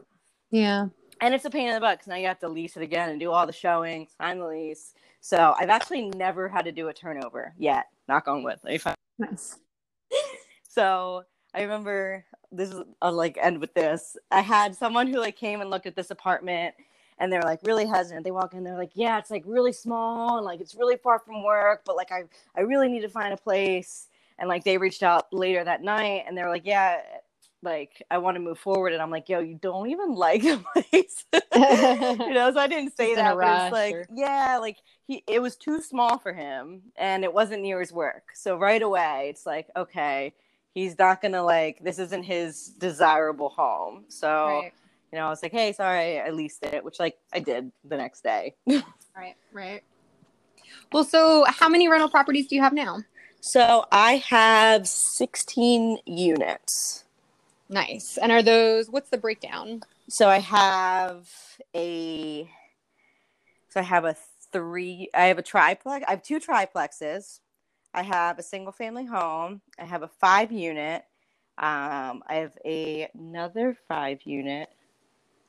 Yeah. 0.50 0.88
and 1.22 1.34
it's 1.34 1.46
a 1.46 1.50
pain 1.50 1.68
in 1.70 1.76
the 1.76 1.80
butt 1.80 2.00
because 2.00 2.08
now 2.08 2.16
you 2.16 2.28
have 2.28 2.40
to 2.40 2.50
lease 2.50 2.76
it 2.76 2.84
again 2.84 3.10
and 3.10 3.20
do 3.20 3.32
all 3.32 3.46
the 3.48 3.54
showings 3.54 4.10
sign 4.20 4.40
the 4.40 4.48
lease 4.48 4.94
so 5.22 5.56
i've 5.60 5.70
actually 5.70 6.10
never 6.10 6.50
had 6.50 6.66
to 6.66 6.72
do 6.72 6.90
a 6.90 6.94
turnover 6.94 7.54
yet 7.58 7.86
knock 8.10 8.28
on 8.28 8.44
wood 8.44 8.58
Let 8.64 8.72
me 8.72 8.78
find- 8.78 8.98
Nice. 9.20 9.58
so 10.68 11.24
I 11.54 11.62
remember 11.62 12.26
this 12.52 12.70
is 12.72 12.82
I'll 13.02 13.14
like 13.14 13.38
end 13.42 13.60
with 13.60 13.74
this. 13.74 14.18
I 14.32 14.42
had 14.42 14.76
someone 14.76 15.08
who 15.08 15.20
like 15.20 15.38
came 15.38 15.62
and 15.62 15.70
looked 15.70 15.86
at 15.86 15.96
this 15.96 16.12
apartment 16.12 16.76
and 17.20 17.32
they're 17.32 17.42
like 17.44 17.60
really 17.64 17.86
hesitant. 17.86 18.24
They 18.24 18.32
walk 18.32 18.54
in, 18.54 18.64
they're 18.64 18.78
like, 18.78 18.92
Yeah, 18.94 19.18
it's 19.20 19.32
like 19.32 19.44
really 19.46 19.72
small 19.74 20.38
and 20.38 20.46
like 20.46 20.60
it's 20.60 20.76
really 20.76 20.98
far 20.98 21.20
from 21.20 21.44
work, 21.44 21.82
but 21.86 21.96
like 21.96 22.12
I 22.12 22.24
I 22.56 22.62
really 22.62 22.88
need 22.90 23.02
to 23.02 23.10
find 23.10 23.34
a 23.34 23.38
place. 23.38 24.08
And 24.40 24.50
like 24.50 24.64
they 24.64 24.78
reached 24.78 25.04
out 25.04 25.32
later 25.32 25.64
that 25.64 25.84
night 25.84 26.24
and 26.28 26.38
they're 26.38 26.50
like, 26.50 26.66
Yeah, 26.66 27.02
like 27.64 28.04
I 28.10 28.18
want 28.18 28.36
to 28.36 28.42
move 28.42 28.60
forward. 28.60 28.94
And 28.94 29.02
I'm 29.02 29.12
like, 29.12 29.30
yo, 29.30 29.40
you 29.40 29.56
don't 29.62 29.90
even 29.90 30.14
like 30.16 30.42
the 30.44 30.64
place. 30.74 31.26
you 31.56 32.34
know, 32.34 32.52
so 32.52 32.60
I 32.60 32.68
didn't 32.68 32.96
say 32.98 33.16
that, 33.16 33.38
but 33.38 33.64
it's 33.64 33.72
like, 33.72 33.94
or- 33.94 34.08
yeah, 34.14 34.58
like 34.60 34.78
he 35.08 35.24
it 35.28 35.42
was 35.42 35.56
too 35.56 35.82
small 35.82 36.18
for 36.18 36.34
him 36.34 36.82
and 36.98 37.24
it 37.24 37.34
wasn't 37.34 37.62
near 37.62 37.80
his 37.80 37.92
work. 37.92 38.30
So 38.34 38.58
right 38.58 38.82
away 38.82 39.28
it's 39.30 39.46
like, 39.46 39.70
okay, 39.76 40.34
he's 40.74 40.98
not 40.98 41.22
gonna 41.22 41.44
like 41.44 41.84
this 41.84 42.00
isn't 42.00 42.24
his 42.24 42.68
desirable 42.78 43.50
home. 43.50 44.06
So 44.08 44.28
Right. 44.48 44.74
you 45.12 45.20
know, 45.20 45.26
I 45.28 45.30
was 45.30 45.44
like, 45.44 45.52
hey, 45.52 45.74
sorry, 45.74 46.20
I 46.20 46.30
leased 46.30 46.64
it, 46.64 46.84
which 46.84 47.00
like 47.00 47.18
I 47.34 47.40
did 47.40 47.72
the 47.84 47.98
next 47.98 48.24
day. 48.24 48.56
Right. 49.16 49.36
Right. 49.52 49.84
Well, 50.94 51.04
so 51.04 51.44
how 51.48 51.68
many 51.68 51.90
rental 51.90 52.10
properties 52.10 52.48
do 52.48 52.56
you 52.56 52.62
have 52.62 52.74
now? 52.74 53.00
so 53.42 53.86
I 53.92 54.18
have 54.30 54.88
16 54.88 55.98
units. 56.06 57.04
Nice. 57.72 58.18
And 58.18 58.34
are 58.34 58.44
those? 58.44 58.90
What's 58.90 59.10
the 59.10 59.18
breakdown? 59.18 59.82
So 60.10 60.28
I 60.28 60.40
have 60.40 61.30
a 61.74 62.50
so 63.70 63.80
I 63.80 63.84
have 63.84 64.04
a 64.04 64.16
three 64.52 65.10
I 65.16 65.28
have 65.28 65.38
a 65.38 65.42
triplex 65.42 66.04
I 66.06 66.12
have 66.12 66.22
two 66.22 66.40
triplexes. 66.40 67.40
I 67.94 68.04
have 68.04 68.40
a 68.40 68.44
single 68.44 68.74
family 68.74 69.06
home. 69.06 69.62
I 69.80 69.86
have 69.86 70.04
a 70.04 70.10
five 70.10 70.52
unit. 70.52 71.04
Um, 71.58 72.24
I 72.28 72.36
have 72.36 72.58
a, 72.66 73.10
another 73.14 73.78
five 73.88 74.22
unit. 74.24 74.70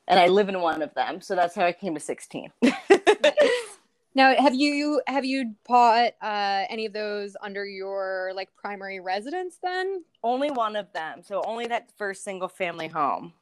And 0.07 0.19
I 0.19 0.27
live 0.27 0.49
in 0.49 0.59
one 0.59 0.81
of 0.81 0.93
them. 0.93 1.21
So 1.21 1.35
that's 1.35 1.55
how 1.55 1.65
I 1.65 1.71
came 1.71 1.93
to 1.93 1.99
16. 1.99 2.51
Now, 4.15 4.35
have 4.35 4.53
you 4.53 5.01
have 5.07 5.25
you 5.25 5.55
bought 5.67 6.13
uh, 6.21 6.65
any 6.69 6.85
of 6.85 6.93
those 6.93 7.35
under 7.41 7.65
your 7.65 8.31
like 8.35 8.49
primary 8.55 8.99
residence? 8.99 9.57
Then 9.61 10.03
only 10.23 10.51
one 10.51 10.75
of 10.75 10.91
them. 10.93 11.21
So 11.23 11.41
only 11.45 11.65
that 11.67 11.89
first 11.97 12.23
single 12.23 12.47
family 12.47 12.87
home. 12.87 13.33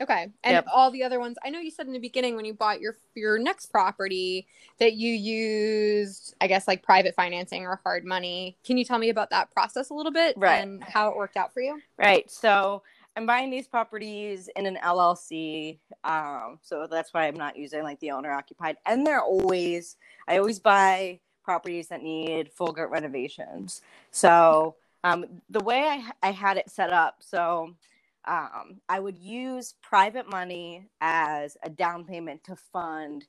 okay, 0.00 0.24
and 0.44 0.54
Yep. 0.54 0.66
all 0.72 0.90
the 0.90 1.02
other 1.02 1.18
ones. 1.18 1.36
I 1.44 1.50
know 1.50 1.58
you 1.60 1.70
said 1.72 1.86
in 1.86 1.92
the 1.92 1.98
beginning 1.98 2.36
when 2.36 2.44
you 2.44 2.54
bought 2.54 2.80
your 2.80 2.96
your 3.14 3.38
next 3.38 3.66
property 3.66 4.46
that 4.78 4.92
you 4.94 5.12
used, 5.12 6.34
I 6.40 6.46
guess, 6.46 6.68
like 6.68 6.82
private 6.82 7.14
financing 7.14 7.64
or 7.64 7.80
hard 7.82 8.04
money. 8.04 8.58
Can 8.64 8.76
you 8.76 8.84
tell 8.84 8.98
me 8.98 9.08
about 9.08 9.30
that 9.30 9.50
process 9.50 9.90
a 9.90 9.94
little 9.94 10.12
bit 10.12 10.36
Right. 10.36 10.62
and 10.62 10.84
how 10.84 11.08
it 11.10 11.16
worked 11.16 11.36
out 11.36 11.52
for 11.54 11.60
you? 11.62 11.80
Right. 11.96 12.30
So 12.30 12.82
I'm 13.18 13.26
buying 13.26 13.50
these 13.50 13.66
properties 13.66 14.48
in 14.54 14.64
an 14.64 14.78
LLC. 14.80 15.80
Um, 16.04 16.60
so 16.62 16.86
that's 16.88 17.12
why 17.12 17.26
I'm 17.26 17.34
not 17.34 17.56
using 17.56 17.82
like 17.82 17.98
the 17.98 18.12
owner 18.12 18.30
occupied. 18.30 18.76
And 18.86 19.04
they're 19.04 19.20
always, 19.20 19.96
I 20.28 20.38
always 20.38 20.60
buy 20.60 21.18
properties 21.42 21.88
that 21.88 22.00
need 22.00 22.52
full 22.52 22.70
gut 22.70 22.92
renovations. 22.92 23.82
So 24.12 24.76
um, 25.02 25.26
the 25.50 25.58
way 25.58 25.80
I, 25.80 26.28
I 26.28 26.30
had 26.30 26.58
it 26.58 26.70
set 26.70 26.92
up, 26.92 27.16
so 27.18 27.74
um, 28.24 28.80
I 28.88 29.00
would 29.00 29.18
use 29.18 29.74
private 29.82 30.30
money 30.30 30.86
as 31.00 31.56
a 31.64 31.70
down 31.70 32.04
payment 32.04 32.44
to 32.44 32.54
fund 32.54 33.26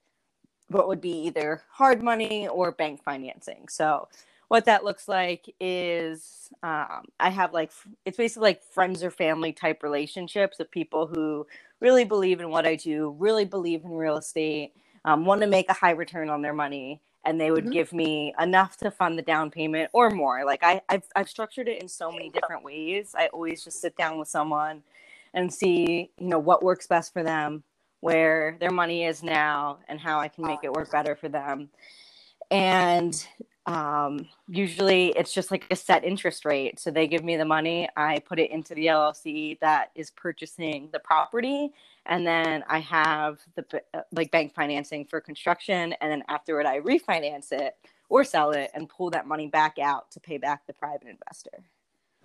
what 0.68 0.88
would 0.88 1.02
be 1.02 1.24
either 1.24 1.64
hard 1.68 2.04
money 2.04 2.48
or 2.48 2.72
bank 2.72 3.04
financing. 3.04 3.68
So 3.68 4.08
what 4.50 4.66
that 4.68 4.86
looks 4.86 5.10
like 5.10 5.56
is 5.62 6.52
um, 6.64 7.06
I 7.20 7.32
have 7.32 7.54
like 7.54 7.72
it's 8.06 8.18
basically 8.18 8.50
like 8.50 8.64
friends 8.64 9.04
or 9.04 9.12
family 9.12 9.54
type 9.54 9.84
relationships 9.84 10.62
of 10.62 10.72
people 10.72 11.08
who 11.08 11.48
really 11.82 12.06
believe 12.06 12.42
in 12.42 12.52
what 12.52 12.68
I 12.68 12.78
do, 12.78 13.16
really 13.20 13.46
believe 13.46 13.86
in 13.86 13.92
real 13.92 14.18
estate, 14.18 14.74
um, 15.06 15.26
want 15.26 15.42
to 15.42 15.48
make 15.48 15.70
a 15.70 15.74
high 15.76 15.92
return 15.92 16.32
on 16.32 16.44
their 16.44 16.54
money, 16.56 17.02
and 17.26 17.42
they 17.42 17.52
would 17.52 17.66
Mhm. 17.66 17.72
give 17.72 17.94
me 17.94 18.36
enough 18.40 18.78
to 18.80 18.92
fund 18.92 19.20
the 19.20 19.24
down 19.24 19.52
payment 19.52 19.92
or 19.94 20.12
more. 20.12 20.46
Like 20.46 20.64
I, 20.64 20.82
I've 20.90 21.06
I've 21.18 21.30
structured 21.30 21.70
it 21.70 21.84
in 21.84 21.90
so 21.90 22.12
many 22.12 22.30
different 22.32 22.64
ways. 22.64 23.16
I 23.18 23.28
always 23.30 23.64
just 23.66 23.82
sit 23.82 23.98
down 23.98 24.20
with 24.20 24.30
someone 24.30 24.84
and 25.36 25.54
see 25.54 26.12
you 26.20 26.28
know 26.30 26.40
what 26.40 26.64
works 26.64 26.88
best 26.88 27.14
for 27.14 27.24
them, 27.24 27.64
where 28.02 28.58
their 28.62 28.72
money 28.72 29.06
is 29.06 29.24
now, 29.24 29.80
and 29.90 30.00
how 30.00 30.20
I 30.22 30.30
can 30.30 30.46
make 30.48 30.64
it 30.64 30.74
work 30.74 30.92
better 30.92 31.16
for 31.18 31.30
them. 31.30 31.70
And 32.52 33.26
um, 33.70 34.28
usually 34.48 35.10
it's 35.10 35.32
just 35.32 35.52
like 35.52 35.64
a 35.70 35.76
set 35.76 36.04
interest 36.04 36.44
rate. 36.44 36.80
So 36.80 36.90
they 36.90 37.08
give 37.08 37.24
me 37.24 37.38
the 37.38 37.46
money, 37.46 37.88
I 37.96 38.18
put 38.18 38.40
it 38.40 38.50
into 38.50 38.74
the 38.74 38.88
LLC 38.88 39.60
that 39.60 39.92
is 39.94 40.10
purchasing 40.10 40.90
the 40.92 40.98
property, 41.00 41.72
and 42.08 42.26
then 42.26 42.64
I 42.68 42.80
have 42.80 43.38
the 43.56 43.64
uh, 43.94 44.02
like 44.12 44.32
bank 44.32 44.56
financing 44.56 45.06
for 45.06 45.22
construction, 45.22 45.94
and 46.02 46.12
then 46.12 46.24
afterward 46.30 46.66
I 46.66 46.80
refinance 46.80 47.52
it 47.52 47.76
or 48.10 48.24
sell 48.24 48.52
it 48.52 48.72
and 48.74 48.90
pull 48.90 49.12
that 49.12 49.28
money 49.28 49.46
back 49.46 49.78
out 49.78 50.10
to 50.12 50.20
pay 50.20 50.40
back 50.40 50.66
the 50.66 50.74
private 50.74 51.08
investor. 51.08 51.64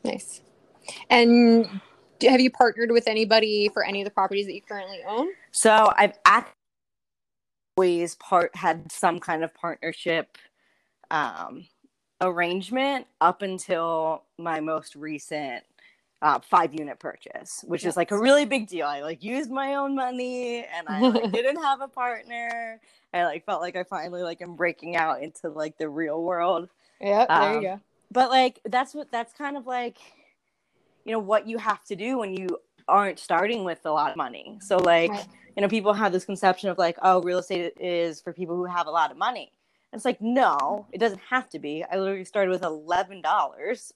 Nice. 0.02 0.40
And 1.10 1.68
do- 2.20 2.28
have 2.30 2.40
you 2.40 2.50
partnered 2.50 2.90
with 2.90 3.06
anybody 3.06 3.68
for 3.68 3.84
any 3.84 4.00
of 4.00 4.06
the 4.06 4.10
properties 4.10 4.46
that 4.46 4.54
you 4.54 4.62
currently 4.62 5.00
own? 5.06 5.28
So 5.50 5.92
I've 5.94 6.14
always 7.76 8.14
part 8.14 8.56
had 8.56 8.90
some 8.90 9.20
kind 9.20 9.44
of 9.44 9.52
partnership 9.52 10.38
um, 11.14 11.66
arrangement 12.20 13.06
up 13.20 13.42
until 13.42 14.24
my 14.38 14.60
most 14.60 14.96
recent 14.96 15.64
uh, 16.22 16.38
five 16.40 16.74
unit 16.74 16.98
purchase, 16.98 17.62
which 17.68 17.84
is 17.84 17.96
like 17.96 18.10
a 18.10 18.18
really 18.18 18.46
big 18.46 18.66
deal. 18.66 18.86
I 18.86 19.02
like 19.02 19.22
used 19.22 19.50
my 19.50 19.74
own 19.74 19.94
money 19.94 20.64
and 20.64 20.88
I 20.88 21.00
like, 21.00 21.32
didn't 21.32 21.62
have 21.62 21.80
a 21.82 21.88
partner. 21.88 22.80
I 23.12 23.24
like 23.24 23.44
felt 23.44 23.60
like 23.60 23.76
I 23.76 23.84
finally 23.84 24.22
like 24.22 24.40
am 24.42 24.56
breaking 24.56 24.96
out 24.96 25.22
into 25.22 25.48
like 25.50 25.78
the 25.78 25.88
real 25.88 26.22
world 26.22 26.68
Yeah, 27.00 27.26
there 27.26 27.50
Um, 27.50 27.54
you 27.56 27.68
go. 27.68 27.80
but 28.10 28.30
like 28.30 28.60
that's 28.64 28.94
what 28.94 29.10
that's 29.12 29.32
kind 29.34 29.56
of 29.56 29.66
like 29.66 29.98
you 31.04 31.12
know 31.12 31.18
what 31.20 31.46
you 31.46 31.58
have 31.58 31.84
to 31.84 31.96
do 31.96 32.18
when 32.18 32.34
you 32.34 32.58
aren't 32.88 33.18
starting 33.18 33.62
with 33.64 33.80
a 33.84 33.90
lot 33.90 34.10
of 34.10 34.16
money 34.16 34.58
so 34.60 34.78
like 34.78 35.10
Right. 35.10 35.26
you 35.56 35.62
know 35.62 35.68
people 35.68 35.92
have 35.92 36.12
this 36.12 36.24
conception 36.24 36.70
of 36.70 36.78
like 36.78 36.96
oh 37.02 37.22
real 37.22 37.38
estate 37.38 37.72
is 37.78 38.20
for 38.20 38.32
people 38.32 38.56
who 38.56 38.64
have 38.64 38.86
a 38.86 38.90
lot 38.90 39.10
of 39.10 39.16
money 39.16 39.52
and 39.94 39.98
it's 40.00 40.04
like 40.04 40.20
no 40.20 40.86
it 40.90 40.98
doesn't 40.98 41.20
have 41.30 41.48
to 41.50 41.60
be. 41.60 41.84
I 41.84 41.96
literally 41.96 42.24
started 42.24 42.50
with 42.50 42.62
$11 42.62 43.92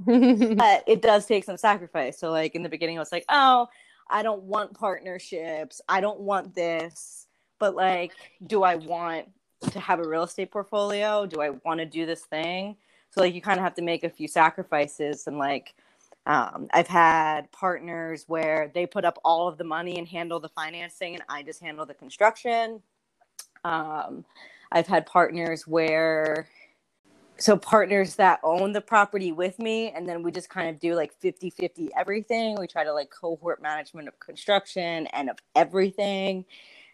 but 0.56 0.84
it 0.86 1.00
does 1.00 1.24
take 1.26 1.42
some 1.42 1.56
sacrifice. 1.56 2.18
So 2.18 2.30
like 2.30 2.54
in 2.54 2.62
the 2.62 2.68
beginning 2.68 2.98
i 2.98 3.00
was 3.00 3.10
like 3.10 3.24
oh 3.30 3.66
i 4.10 4.22
don't 4.22 4.42
want 4.42 4.74
partnerships. 4.74 5.80
I 5.88 6.02
don't 6.02 6.20
want 6.20 6.54
this. 6.54 7.26
But 7.58 7.74
like 7.74 8.12
do 8.46 8.62
i 8.62 8.76
want 8.76 9.28
to 9.70 9.80
have 9.80 10.00
a 10.00 10.06
real 10.06 10.24
estate 10.24 10.50
portfolio? 10.50 11.24
Do 11.24 11.40
i 11.40 11.50
want 11.64 11.80
to 11.80 11.86
do 11.86 12.04
this 12.04 12.26
thing? 12.26 12.76
So 13.10 13.22
like 13.22 13.34
you 13.34 13.40
kind 13.40 13.58
of 13.58 13.64
have 13.64 13.74
to 13.76 13.82
make 13.82 14.04
a 14.04 14.10
few 14.10 14.28
sacrifices. 14.28 15.26
And 15.26 15.38
like 15.38 15.74
um, 16.26 16.68
i've 16.74 16.88
had 16.88 17.50
partners 17.52 18.24
where 18.26 18.70
they 18.74 18.84
put 18.84 19.06
up 19.06 19.18
all 19.24 19.48
of 19.48 19.56
the 19.56 19.64
money 19.64 19.96
and 19.98 20.06
handle 20.06 20.40
the 20.40 20.50
financing 20.50 21.14
and 21.14 21.24
i 21.30 21.42
just 21.42 21.62
handle 21.62 21.86
the 21.86 21.94
construction. 21.94 22.82
Um, 23.64 24.26
i've 24.72 24.86
had 24.86 25.06
partners 25.06 25.66
where 25.66 26.48
so 27.38 27.56
partners 27.56 28.16
that 28.16 28.40
own 28.42 28.72
the 28.72 28.80
property 28.80 29.30
with 29.30 29.58
me 29.58 29.90
and 29.90 30.08
then 30.08 30.22
we 30.22 30.32
just 30.32 30.50
kind 30.50 30.68
of 30.68 30.80
do 30.80 30.94
like 30.94 31.12
50 31.20 31.50
50 31.50 31.90
everything. 31.96 32.56
We 32.58 32.66
try 32.66 32.82
to 32.84 32.92
like 32.92 33.10
cohort 33.10 33.62
management 33.62 34.08
of 34.08 34.18
construction 34.18 35.06
and 35.08 35.30
of 35.30 35.38
everything. 35.54 36.44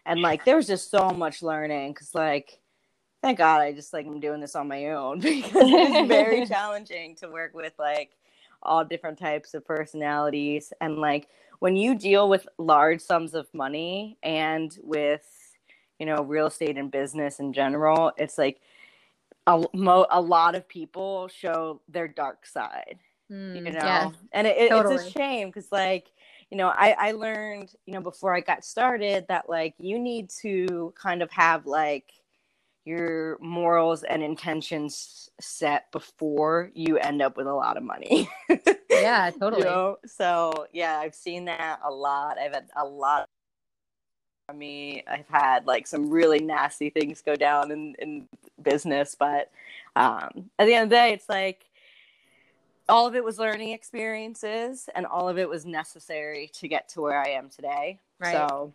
And 0.05 0.21
like 0.21 0.45
there 0.45 0.55
was 0.55 0.67
just 0.67 0.91
so 0.91 1.09
much 1.09 1.41
learning 1.41 1.93
because 1.93 2.13
like 2.13 2.59
thank 3.23 3.39
god 3.39 3.61
i 3.61 3.71
just 3.71 3.91
like 3.91 4.05
i'm 4.05 4.19
doing 4.19 4.39
this 4.39 4.55
on 4.55 4.67
my 4.67 4.89
own 4.89 5.19
because 5.21 5.51
it's 5.55 6.07
very 6.07 6.45
challenging 6.47 7.15
to 7.15 7.27
work 7.27 7.55
with 7.55 7.73
like 7.79 8.11
all 8.65 8.83
different 8.83 9.17
types 9.17 9.53
of 9.53 9.65
personalities. 9.65 10.73
And 10.81 10.97
like 10.97 11.29
when 11.59 11.75
you 11.75 11.95
deal 11.95 12.27
with 12.27 12.47
large 12.57 13.01
sums 13.01 13.33
of 13.33 13.47
money 13.53 14.17
and 14.23 14.77
with 14.83 15.44
you 15.99 16.05
know 16.05 16.23
real 16.23 16.47
estate 16.47 16.77
and 16.77 16.91
business 16.91 17.39
in 17.39 17.53
general 17.53 18.11
it's 18.17 18.37
like 18.37 18.59
a, 19.47 19.63
mo- 19.73 20.07
a 20.09 20.19
lot 20.21 20.55
of 20.55 20.67
people 20.67 21.27
show 21.27 21.81
their 21.87 22.07
dark 22.07 22.45
side 22.45 22.99
Mm, 23.31 23.55
you 23.55 23.61
know 23.63 23.79
yeah. 23.79 24.11
and 24.33 24.45
it, 24.45 24.55
it- 24.55 24.71
it's 24.71 24.91
a 25.07 25.11
shame 25.11 25.47
because 25.47 25.71
like 25.71 26.11
you 26.51 26.57
know 26.57 26.67
I, 26.67 26.95
I 26.99 27.11
learned 27.13 27.73
you 27.87 27.93
know 27.95 28.01
before 28.01 28.35
i 28.35 28.39
got 28.39 28.63
started 28.63 29.25
that 29.29 29.49
like 29.49 29.73
you 29.79 29.97
need 29.97 30.29
to 30.41 30.93
kind 30.95 31.23
of 31.23 31.31
have 31.31 31.65
like 31.65 32.11
your 32.85 33.39
morals 33.41 34.03
and 34.03 34.21
intentions 34.21 35.31
set 35.41 35.91
before 35.91 36.69
you 36.75 36.99
end 36.99 37.23
up 37.23 37.35
with 37.35 37.47
a 37.47 37.53
lot 37.53 37.77
of 37.77 37.83
money 37.83 38.29
Yeah, 38.91 39.31
You 39.31 39.39
totally. 39.39 39.63
know? 39.63 39.97
so 40.05 40.67
yeah 40.71 40.99
i've 40.99 41.15
seen 41.15 41.45
that 41.45 41.79
a 41.83 41.91
lot 41.91 42.37
i've 42.37 42.53
had 42.53 42.67
a 42.75 42.85
lot 42.85 43.23
of 43.23 43.27
me 44.53 45.03
i've 45.07 45.27
had 45.27 45.65
like 45.65 45.87
some 45.87 46.09
really 46.09 46.39
nasty 46.39 46.89
things 46.89 47.21
go 47.21 47.35
down 47.35 47.71
in 47.71 47.95
in 47.99 48.27
business 48.61 49.15
but 49.17 49.49
um 49.95 50.49
at 50.59 50.65
the 50.65 50.73
end 50.73 50.83
of 50.83 50.89
the 50.89 50.95
day 50.95 51.13
it's 51.13 51.27
like 51.27 51.65
all 52.87 53.07
of 53.07 53.15
it 53.15 53.23
was 53.23 53.39
learning 53.39 53.69
experiences 53.69 54.87
and 54.93 55.05
all 55.05 55.27
of 55.27 55.37
it 55.39 55.49
was 55.49 55.65
necessary 55.65 56.51
to 56.53 56.67
get 56.67 56.87
to 56.89 57.01
where 57.01 57.19
I 57.19 57.29
am 57.29 57.49
today. 57.49 57.99
Right. 58.19 58.33
So 58.33 58.73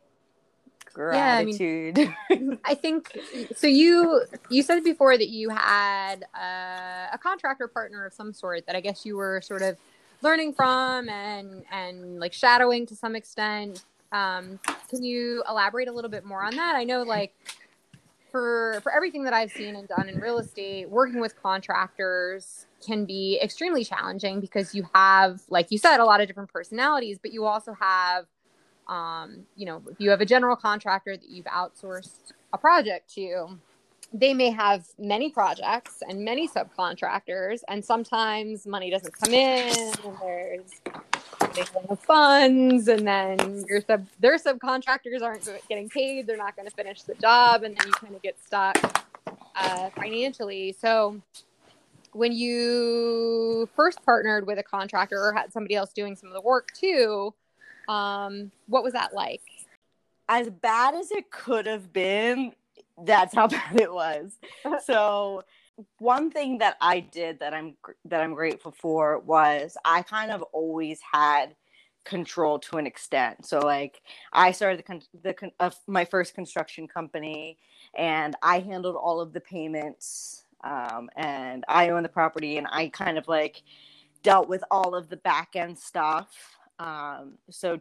Yeah, 0.99 1.37
I 1.37 1.45
mean- 1.45 1.57
gratitude. 1.57 2.59
I 2.65 2.75
think 2.75 3.17
so. 3.55 3.69
You 3.69 4.23
you 4.49 4.65
said 4.65 4.83
before 4.83 5.17
that 5.17 5.29
you 5.29 5.51
had 5.51 6.25
uh, 6.35 7.07
a 7.13 7.19
contractor 7.23 7.69
partner 7.69 8.05
of 8.05 8.13
some 8.13 8.33
sort 8.33 8.67
that 8.67 8.75
I 8.75 8.81
guess 8.81 9.07
you 9.07 9.17
were 9.17 9.41
sort 9.43 9.63
of 9.63 9.77
learning 10.23 10.55
from 10.55 11.09
and 11.09 11.63
and 11.71 12.19
like 12.19 12.33
shadowing 12.33 12.87
to 12.87 12.97
some 12.97 13.15
extent. 13.15 13.85
Um, 14.13 14.59
can 14.89 15.03
you 15.03 15.43
elaborate 15.49 15.89
a 15.89 15.93
little 15.93 16.11
bit 16.11 16.25
more 16.25 16.43
on 16.43 16.57
that? 16.57 16.75
I 16.77 16.85
know 16.85 17.03
like 17.03 17.35
for 18.31 18.81
for 18.83 18.93
everything 18.93 19.25
that 19.25 19.33
I've 19.33 19.53
seen 19.53 19.77
and 19.77 19.89
done 19.89 20.09
in 20.09 20.21
real 20.21 20.39
estate, 20.39 20.89
working 20.89 21.21
with 21.21 21.41
contractors 21.41 22.67
can 22.85 23.05
be 23.05 23.39
extremely 23.43 23.85
challenging 23.85 24.41
because 24.41 24.75
you 24.75 24.87
have, 24.95 25.43
like 25.49 25.71
you 25.71 25.79
said, 25.79 26.01
a 26.01 26.05
lot 26.05 26.21
of 26.21 26.27
different 26.27 26.53
personalities, 26.53 27.19
but 27.21 27.33
you 27.33 27.45
also 27.45 27.75
have 27.75 28.27
um, 28.89 29.47
you 29.55 29.67
know, 29.67 29.83
if 29.89 30.01
you 30.01 30.11
have 30.11 30.21
a 30.21 30.27
general 30.27 30.57
contractor 30.57 31.17
that 31.17 31.29
you've 31.29 31.47
outsourced 31.47 32.33
a 32.53 32.59
project 32.59 33.15
to, 33.15 33.59
they 34.13 34.35
may 34.35 34.51
have 34.51 34.87
many 34.99 35.31
projects 35.31 36.03
and 36.09 36.25
many 36.25 36.49
subcontractors, 36.49 37.61
and 37.69 37.85
sometimes 37.85 38.67
money 38.67 38.91
doesn't 38.91 39.13
come 39.13 39.33
in, 39.33 39.95
and 40.05 40.65
there's 41.55 42.01
funds, 42.01 42.89
and 42.89 43.07
then 43.07 43.65
your 43.69 43.81
sub 43.81 44.07
their 44.19 44.37
subcontractors 44.37 45.23
aren't 45.23 45.49
getting 45.69 45.89
paid, 45.89 46.27
they're 46.27 46.37
not 46.37 46.57
going 46.57 46.69
to 46.69 46.75
finish 46.75 47.03
the 47.03 47.15
job, 47.15 47.63
and 47.63 47.77
then 47.77 47.87
you 47.87 47.93
kind 47.93 48.15
of 48.15 48.23
get 48.23 48.37
stuck 48.45 48.77
uh, 49.55 49.91
financially. 49.91 50.75
So 50.81 51.21
when 52.13 52.33
you 52.33 53.69
first 53.77 54.05
partnered 54.05 54.47
with 54.47 54.59
a 54.59 54.65
contractor 54.65 55.23
or 55.23 55.33
had 55.33 55.53
somebody 55.53 55.77
else 55.77 55.93
doing 55.93 56.17
some 56.17 56.29
of 56.29 56.35
the 56.35 56.41
work 56.41 56.73
too, 56.75 57.33
um, 57.89 58.51
what 58.67 58.83
was 58.83 58.93
that 58.95 59.15
like? 59.15 59.43
as 60.31 60.49
bad 60.49 60.95
as 60.95 61.11
it 61.11 61.29
could 61.33 61.67
have 61.67 61.93
been, 61.93 62.53
that's 63.05 63.35
how 63.35 63.47
bad 63.49 63.81
it 63.81 63.93
was. 63.93 64.39
so 64.85 65.43
one 65.99 66.31
thing 66.31 66.59
that 66.59 66.77
I 66.81 67.01
did 67.01 67.41
that 67.41 67.55
I'm 67.55 67.77
that 68.07 68.21
I'm 68.21 68.35
grateful 68.35 68.73
for 68.73 69.19
was 69.21 69.77
I 69.85 70.03
kind 70.03 70.31
of 70.31 70.43
always 70.53 71.01
had 71.13 71.57
control 72.05 72.59
to 72.59 72.77
an 72.77 72.87
extent. 72.87 73.47
So 73.47 73.61
like 73.61 74.03
I 74.33 74.53
started 74.53 74.85
the 74.87 75.01
the 75.23 75.53
uh, 75.61 75.71
my 75.87 76.05
first 76.05 76.35
construction 76.35 76.89
company 76.89 77.59
and 77.97 78.37
I 78.43 78.61
handled 78.61 78.97
all 78.97 79.21
of 79.21 79.33
the 79.33 79.41
payments 79.41 80.45
um, 80.65 81.11
and 81.17 81.65
I 81.69 81.91
own 81.91 82.03
the 82.03 82.09
property 82.09 82.59
and 82.59 82.67
I 82.71 82.89
kind 82.89 83.19
of 83.19 83.29
like 83.29 83.63
dealt 84.23 84.49
with 84.49 84.63
all 84.71 84.95
of 84.95 85.09
the 85.09 85.17
back 85.17 85.57
end 85.57 85.79
stuff. 85.79 86.29
Um, 86.79 87.39
so 87.51 87.81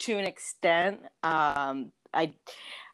to 0.00 0.16
an 0.16 0.24
extent, 0.24 1.00
um, 1.22 1.92
I 2.12 2.32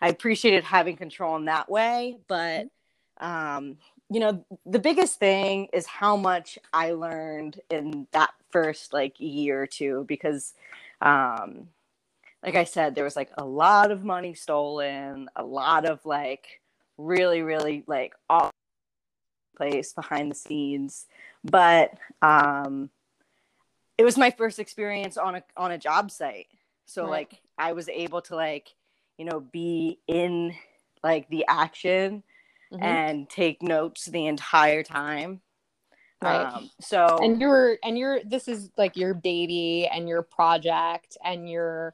I 0.00 0.08
appreciated 0.08 0.64
having 0.64 0.96
control 0.96 1.36
in 1.36 1.46
that 1.46 1.70
way, 1.70 2.18
but 2.28 2.68
um, 3.18 3.78
you 4.10 4.20
know, 4.20 4.44
the 4.66 4.78
biggest 4.78 5.18
thing 5.18 5.68
is 5.72 5.86
how 5.86 6.16
much 6.16 6.58
I 6.72 6.92
learned 6.92 7.60
in 7.70 8.06
that 8.12 8.32
first 8.50 8.92
like 8.92 9.18
year 9.18 9.62
or 9.62 9.66
two 9.66 10.04
because 10.08 10.54
um 11.00 11.68
like 12.42 12.56
I 12.56 12.64
said, 12.64 12.94
there 12.94 13.04
was 13.04 13.16
like 13.16 13.30
a 13.38 13.44
lot 13.44 13.90
of 13.90 14.04
money 14.04 14.34
stolen, 14.34 15.30
a 15.36 15.44
lot 15.44 15.86
of 15.86 16.04
like 16.04 16.60
really, 16.98 17.42
really 17.42 17.84
like 17.86 18.14
all 18.28 18.50
place 19.56 19.92
behind 19.92 20.30
the 20.30 20.34
scenes. 20.34 21.06
But 21.44 21.94
um 22.22 22.90
it 23.96 24.04
was 24.04 24.16
my 24.18 24.30
first 24.30 24.58
experience 24.58 25.16
on 25.16 25.36
a 25.36 25.44
on 25.56 25.70
a 25.72 25.78
job 25.78 26.10
site. 26.10 26.48
So 26.86 27.02
Right. 27.04 27.10
like 27.10 27.40
I 27.58 27.72
was 27.72 27.88
able 27.88 28.20
to 28.22 28.36
like, 28.36 28.74
you 29.18 29.24
know, 29.24 29.40
be 29.40 29.98
in 30.06 30.54
like 31.02 31.28
the 31.28 31.44
action 31.48 32.22
Mhm. 32.72 32.80
and 32.82 33.30
take 33.30 33.62
notes 33.62 34.06
the 34.06 34.26
entire 34.26 34.82
time. 34.82 35.40
Right. 36.22 36.46
Um, 36.46 36.70
so 36.80 37.18
and 37.22 37.40
you're 37.40 37.76
and 37.84 37.98
you're 37.98 38.20
this 38.24 38.48
is 38.48 38.70
like 38.78 38.96
your 38.96 39.12
baby 39.14 39.86
and 39.92 40.08
your 40.08 40.22
project 40.22 41.18
and 41.22 41.48
you're 41.48 41.92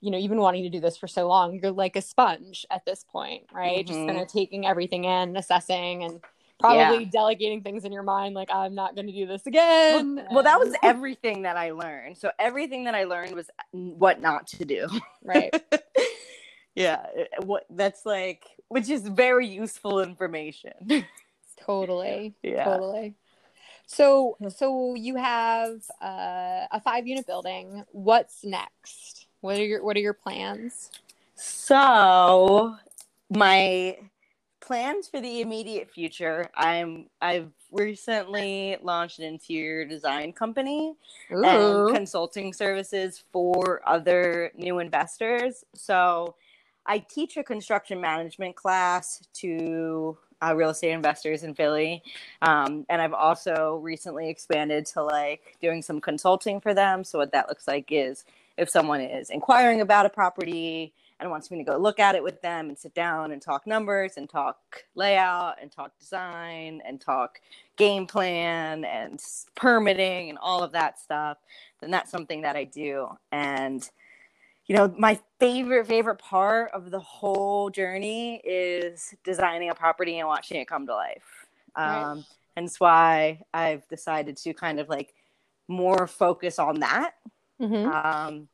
you 0.00 0.10
know 0.12 0.18
you've 0.18 0.30
been 0.30 0.40
wanting 0.40 0.62
to 0.62 0.70
do 0.70 0.78
this 0.78 0.96
for 0.96 1.08
so 1.08 1.26
long 1.26 1.58
you're 1.60 1.72
like 1.72 1.96
a 1.96 2.02
sponge 2.02 2.64
at 2.70 2.84
this 2.84 3.04
point 3.10 3.44
right 3.52 3.84
just 3.84 3.98
Mhm. 3.98 4.06
kind 4.06 4.18
of 4.20 4.28
taking 4.28 4.66
everything 4.66 5.04
in 5.04 5.36
assessing 5.36 6.04
and 6.04 6.20
probably 6.60 7.06
delegating 7.06 7.62
things 7.62 7.84
in 7.84 7.92
your 7.92 8.02
mind 8.02 8.34
like 8.34 8.50
i'm 8.52 8.74
not 8.74 8.94
going 8.94 9.06
to 9.06 9.12
do 9.12 9.26
this 9.26 9.46
again 9.46 10.24
well, 10.30 10.44
that 10.44 10.58
was 10.60 10.74
everything 10.82 11.42
that 11.42 11.56
I 11.56 11.72
learned. 11.72 12.18
So 12.18 12.30
everything 12.38 12.84
that 12.84 12.94
I 12.94 13.04
learned 13.04 13.34
was 13.34 13.50
what 13.72 14.20
not 14.20 14.46
to 14.48 14.64
do. 14.64 14.88
right 15.24 15.52
yeah, 16.76 17.06
eh, 17.16 17.22
eh, 17.22 17.44
what 17.44 17.66
that's 17.70 18.06
like, 18.06 18.44
which 18.68 18.88
is 18.88 19.02
very 19.02 19.48
useful 19.48 20.00
information. 20.00 20.72
totally 21.58 22.34
yeah. 22.42 22.64
totally 22.64 23.14
so 23.86 24.36
hmm. 24.38 24.48
so 24.50 24.94
you 24.94 25.16
have 25.16 25.80
uh, 26.02 26.66
a 26.70 26.80
five 26.84 27.06
unit 27.06 27.26
building 27.26 27.82
what's 27.92 28.44
next 28.44 29.26
what 29.40 29.58
are 29.58 29.64
your 29.64 29.82
what 29.82 29.96
are 29.96 30.00
your 30.00 30.12
plans 30.12 30.90
So 31.36 32.76
my 33.28 33.98
plans 34.60 35.06
for 35.06 35.20
the 35.20 35.40
immediate 35.42 35.90
future, 35.90 36.50
I'm 36.54 37.08
I've 37.20 37.50
recently 37.70 38.76
launched 38.82 39.18
an 39.18 39.26
interior 39.26 39.84
design 39.84 40.32
company 40.32 40.94
and 41.28 41.94
consulting 41.94 42.52
services 42.52 43.22
for 43.32 43.82
other 43.86 44.50
new 44.56 44.78
investors. 44.78 45.64
So 45.74 46.36
I 46.86 46.98
teach 46.98 47.36
a 47.36 47.44
construction 47.44 48.00
management 48.00 48.56
class 48.56 49.22
to 49.34 50.16
uh, 50.42 50.54
real 50.54 50.70
estate 50.70 50.92
investors 50.92 51.42
in 51.42 51.54
Philly. 51.54 52.02
Um, 52.42 52.84
and 52.88 53.00
I've 53.00 53.14
also 53.14 53.80
recently 53.82 54.28
expanded 54.28 54.86
to 54.86 55.02
like 55.02 55.56
doing 55.60 55.82
some 55.82 56.00
consulting 56.00 56.60
for 56.60 56.74
them. 56.74 57.04
So 57.04 57.18
what 57.18 57.32
that 57.32 57.48
looks 57.48 57.66
like 57.66 57.88
is 57.90 58.24
if 58.56 58.68
someone 58.68 59.00
is 59.00 59.30
inquiring 59.30 59.80
about 59.80 60.06
a 60.06 60.10
property 60.10 60.92
and 61.18 61.30
wants 61.30 61.50
me 61.50 61.56
to 61.58 61.64
go 61.64 61.78
look 61.78 61.98
at 61.98 62.14
it 62.14 62.22
with 62.22 62.42
them 62.42 62.68
and 62.68 62.78
sit 62.78 62.94
down 62.94 63.32
and 63.32 63.40
talk 63.40 63.66
numbers 63.66 64.18
and 64.18 64.28
talk 64.28 64.84
layout 64.94 65.56
and 65.60 65.72
talk 65.72 65.98
design 65.98 66.82
and 66.86 67.00
talk 67.00 67.40
game 67.76 68.06
plan 68.06 68.84
and 68.84 69.22
permitting 69.54 70.28
and 70.28 70.38
all 70.38 70.62
of 70.62 70.72
that 70.72 70.98
stuff, 70.98 71.38
then 71.80 71.90
that's 71.90 72.10
something 72.10 72.42
that 72.42 72.56
I 72.56 72.64
do. 72.64 73.08
And 73.32 73.88
you 74.66 74.74
know, 74.76 74.92
my 74.98 75.18
favorite 75.38 75.86
favorite 75.86 76.18
part 76.18 76.70
of 76.72 76.90
the 76.90 77.00
whole 77.00 77.70
journey 77.70 78.36
is 78.44 79.14
designing 79.24 79.70
a 79.70 79.74
property 79.74 80.18
and 80.18 80.26
watching 80.28 80.60
it 80.60 80.66
come 80.68 80.86
to 80.86 80.94
life. 80.94 81.46
Right. 81.76 82.02
Um, 82.02 82.24
hence 82.56 82.80
why 82.80 83.42
I've 83.52 83.86
decided 83.88 84.36
to 84.38 84.54
kind 84.54 84.80
of 84.80 84.88
like 84.88 85.14
more 85.68 86.06
focus 86.06 86.58
on 86.58 86.80
that 86.80 87.14
Mhm. 87.60 87.86
um, 88.04 88.48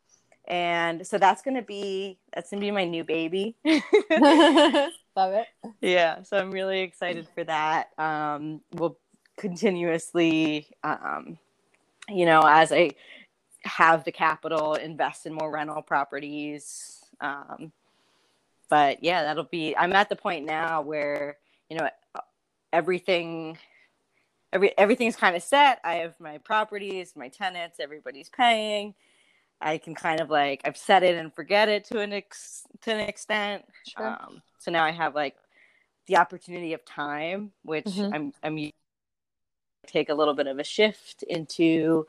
and 0.46 1.07
so 1.07 1.18
that's 1.18 1.42
gonna 1.42 1.62
be 1.62 2.18
that's 2.35 2.51
gonna 2.51 2.61
be 2.61 2.70
my 2.70 2.85
new 2.85 3.05
baby. 3.05 3.57
love 3.64 5.33
it 5.35 5.46
yeah, 5.81 6.22
so 6.22 6.37
I'm 6.38 6.51
really 6.51 6.81
excited 6.81 7.29
for 7.35 7.44
that. 7.44 7.88
Um, 7.98 8.61
we'll 8.72 8.98
continuously, 9.37 10.68
um, 10.83 11.38
you 12.09 12.25
know, 12.27 12.42
as 12.46 12.72
I 12.72 12.92
have 13.64 14.05
the 14.05 14.12
capital, 14.12 14.75
invest 14.75 15.27
in 15.27 15.33
more 15.35 15.51
rental 15.51 15.83
properties. 15.83 17.01
Um, 17.20 17.72
but 18.68 19.03
yeah, 19.03 19.22
that'll 19.22 19.44
be. 19.44 19.77
I'm 19.77 19.92
at 19.92 20.09
the 20.09 20.16
point 20.16 20.46
now 20.46 20.83
where 20.83 21.38
you 21.68 21.77
know 21.77 21.88
everything. 22.72 23.59
Every, 24.55 24.77
everything's 24.77 25.16
kind 25.16 25.35
of 25.35 25.42
set. 25.42 25.81
I 25.83 25.94
have 25.94 26.14
my 26.20 26.37
properties, 26.37 27.14
my 27.16 27.29
tenants, 27.29 27.81
everybody's 27.81 28.29
paying. 28.29 28.94
I 29.62 29.79
can 29.79 29.94
kind 29.94 30.20
of 30.20 30.29
like 30.29 30.61
I've 30.64 30.77
set 30.77 31.03
it 31.03 31.16
and 31.16 31.33
forget 31.33 31.68
it 31.70 31.85
to 31.87 32.01
an 32.01 32.12
ex 32.12 32.64
to 32.83 32.92
an 32.92 33.01
extent. 33.01 33.64
Sure. 33.96 34.09
Um, 34.09 34.42
so 34.59 34.70
now 34.70 34.85
I 34.85 34.90
have 34.90 35.14
like 35.14 35.37
the 36.07 36.16
opportunity 36.16 36.75
of 36.75 36.85
time, 36.85 37.53
which 37.62 37.87
Mhm. 37.87 38.14
I'm 38.14 38.33
I'm 38.42 38.70
take 39.87 40.09
a 40.09 40.14
little 40.14 40.35
bit 40.35 40.46
of 40.46 40.59
a 40.59 40.64
shift 40.64 41.22
into 41.25 42.07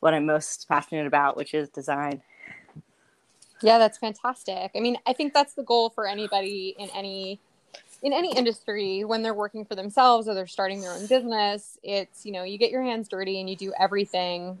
what 0.00 0.14
I'm 0.14 0.26
most 0.26 0.68
passionate 0.68 1.06
about, 1.06 1.36
which 1.36 1.54
is 1.54 1.68
design. 1.70 2.22
Yeah, 3.62 3.78
that's 3.78 3.98
fantastic. 3.98 4.70
I 4.76 4.80
mean, 4.80 4.98
I 5.06 5.12
think 5.12 5.34
that's 5.34 5.54
the 5.54 5.64
goal 5.64 5.90
for 5.90 6.06
anybody 6.06 6.74
in 6.78 6.90
any 6.90 7.40
in 8.02 8.12
any 8.12 8.36
industry 8.36 9.04
when 9.04 9.22
they're 9.22 9.34
working 9.34 9.64
for 9.64 9.74
themselves 9.74 10.28
or 10.28 10.34
they're 10.34 10.46
starting 10.46 10.80
their 10.80 10.92
own 10.92 11.06
business. 11.08 11.78
It's, 11.82 12.24
you 12.24 12.30
know, 12.30 12.44
you 12.44 12.56
get 12.56 12.70
your 12.70 12.82
hands 12.82 13.08
dirty 13.08 13.40
and 13.40 13.50
you 13.50 13.56
do 13.56 13.72
everything 13.78 14.58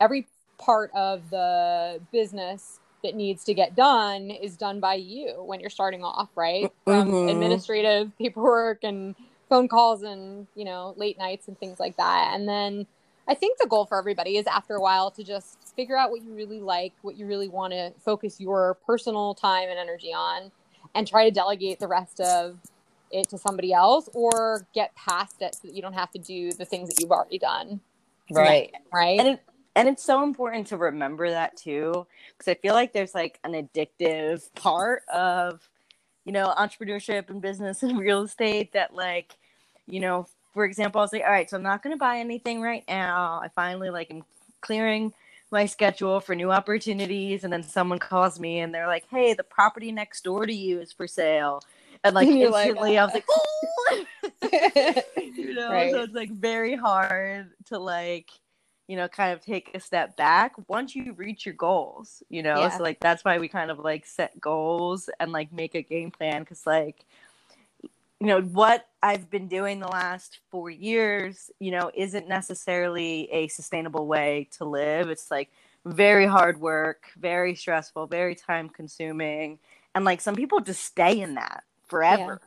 every 0.00 0.26
part 0.58 0.90
of 0.94 1.28
the 1.30 2.00
business 2.12 2.80
that 3.02 3.14
needs 3.14 3.44
to 3.44 3.54
get 3.54 3.74
done 3.74 4.30
is 4.30 4.56
done 4.56 4.80
by 4.80 4.94
you 4.94 5.42
when 5.44 5.60
you're 5.60 5.70
starting 5.70 6.02
off, 6.04 6.30
right? 6.36 6.72
From 6.84 7.08
Mhm. 7.08 7.28
administrative 7.30 8.16
paperwork 8.18 8.82
and 8.82 9.14
phone 9.48 9.68
calls 9.68 10.02
and, 10.02 10.46
you 10.54 10.64
know, 10.64 10.94
late 10.96 11.18
nights 11.18 11.48
and 11.48 11.58
things 11.58 11.80
like 11.80 11.96
that. 11.96 12.32
And 12.34 12.48
then 12.48 12.86
I 13.28 13.34
think 13.34 13.58
the 13.58 13.66
goal 13.66 13.86
for 13.86 13.98
everybody 13.98 14.36
is 14.36 14.46
after 14.46 14.74
a 14.74 14.80
while 14.80 15.10
to 15.12 15.22
just 15.22 15.74
figure 15.76 15.96
out 15.96 16.10
what 16.10 16.22
you 16.22 16.34
really 16.34 16.60
like, 16.60 16.92
what 17.02 17.16
you 17.16 17.26
really 17.26 17.48
want 17.48 17.72
to 17.72 17.92
focus 18.04 18.40
your 18.40 18.74
personal 18.86 19.34
time 19.34 19.68
and 19.68 19.78
energy 19.78 20.12
on, 20.12 20.50
and 20.94 21.06
try 21.06 21.24
to 21.24 21.30
delegate 21.30 21.78
the 21.78 21.88
rest 21.88 22.20
of 22.20 22.58
it 23.10 23.28
to 23.28 23.38
somebody 23.38 23.72
else 23.72 24.08
or 24.14 24.66
get 24.74 24.94
past 24.94 25.36
it 25.40 25.54
so 25.54 25.68
that 25.68 25.74
you 25.74 25.82
don't 25.82 25.94
have 25.94 26.10
to 26.12 26.18
do 26.18 26.52
the 26.52 26.64
things 26.64 26.88
that 26.88 27.00
you've 27.00 27.10
already 27.10 27.38
done. 27.38 27.80
Right. 28.30 28.72
Right. 28.92 29.18
And 29.18 29.28
it, 29.28 29.42
and 29.76 29.88
it's 29.88 30.04
so 30.04 30.22
important 30.22 30.66
to 30.68 30.76
remember 30.76 31.30
that 31.30 31.56
too 31.56 32.06
because 32.36 32.50
I 32.50 32.54
feel 32.54 32.74
like 32.74 32.92
there's 32.92 33.14
like 33.14 33.38
an 33.44 33.52
addictive 33.52 34.52
part 34.54 35.02
of 35.12 35.68
you 36.24 36.32
know 36.32 36.52
entrepreneurship 36.56 37.30
and 37.30 37.40
business 37.40 37.82
and 37.82 37.98
real 37.98 38.22
estate 38.22 38.72
that 38.72 38.94
like 38.94 39.36
you 39.86 40.00
know 40.00 40.26
for 40.52 40.64
example 40.64 41.00
I 41.00 41.04
was 41.04 41.12
like 41.12 41.22
all 41.24 41.30
right 41.30 41.48
so 41.48 41.56
I'm 41.56 41.62
not 41.62 41.82
going 41.82 41.94
to 41.94 41.98
buy 41.98 42.18
anything 42.18 42.60
right 42.60 42.84
now 42.88 43.40
I 43.42 43.48
finally 43.48 43.90
like 43.90 44.10
am 44.10 44.22
clearing 44.60 45.12
my 45.50 45.66
schedule 45.66 46.20
for 46.20 46.34
new 46.34 46.50
opportunities 46.52 47.44
and 47.44 47.52
then 47.52 47.62
someone 47.62 47.98
calls 47.98 48.38
me 48.38 48.60
and 48.60 48.74
they're 48.74 48.86
like 48.86 49.04
hey 49.10 49.34
the 49.34 49.42
property 49.44 49.92
next 49.92 50.22
door 50.24 50.46
to 50.46 50.52
you 50.52 50.80
is 50.80 50.92
for 50.92 51.06
sale 51.06 51.62
and 52.04 52.14
like 52.14 52.28
You're 52.34 52.50
like, 52.50 52.68
instantly 52.68 52.98
I 52.98 53.04
was 53.04 53.14
like 53.14 53.24
you 55.36 55.54
know 55.54 55.70
Right. 55.70 55.92
so 55.92 56.02
it's 56.02 56.14
like 56.14 56.30
very 56.30 56.76
hard 56.76 57.50
to 57.66 57.78
like 57.78 58.30
you 58.86 58.96
know 58.96 59.06
kind 59.08 59.32
of 59.32 59.40
take 59.40 59.70
a 59.74 59.80
step 59.80 60.16
back 60.16 60.54
once 60.68 60.96
you 60.96 61.12
reach 61.12 61.46
your 61.46 61.54
goals 61.54 62.22
you 62.28 62.42
know 62.42 62.56
Yeah. 62.56 62.76
so 62.76 62.82
like 62.82 62.98
that's 63.00 63.24
why 63.24 63.38
we 63.38 63.48
kind 63.48 63.70
of 63.70 63.78
like 63.78 64.04
set 64.06 64.40
goals 64.40 65.08
and 65.20 65.30
like 65.32 65.52
make 65.52 65.74
a 65.74 65.82
game 65.82 66.10
plan 66.10 66.40
because 66.40 66.66
like 66.66 67.04
you 68.20 68.26
know 68.26 68.40
what 68.40 68.86
i've 69.02 69.30
been 69.30 69.48
doing 69.48 69.78
the 69.80 69.88
last 69.88 70.40
four 70.50 70.70
years 70.70 71.50
you 71.58 71.70
know 71.70 71.90
isn't 71.94 72.28
necessarily 72.28 73.28
a 73.32 73.48
sustainable 73.48 74.06
way 74.06 74.48
to 74.50 74.64
live 74.64 75.08
it's 75.08 75.30
like 75.30 75.50
very 75.86 76.26
hard 76.26 76.60
work 76.60 77.06
very 77.18 77.54
stressful 77.54 78.06
very 78.06 78.34
time 78.34 78.68
consuming 78.68 79.58
and 79.94 80.04
like 80.04 80.20
some 80.20 80.34
people 80.34 80.60
just 80.60 80.84
stay 80.84 81.20
in 81.20 81.34
that 81.34 81.64
forever 81.88 82.40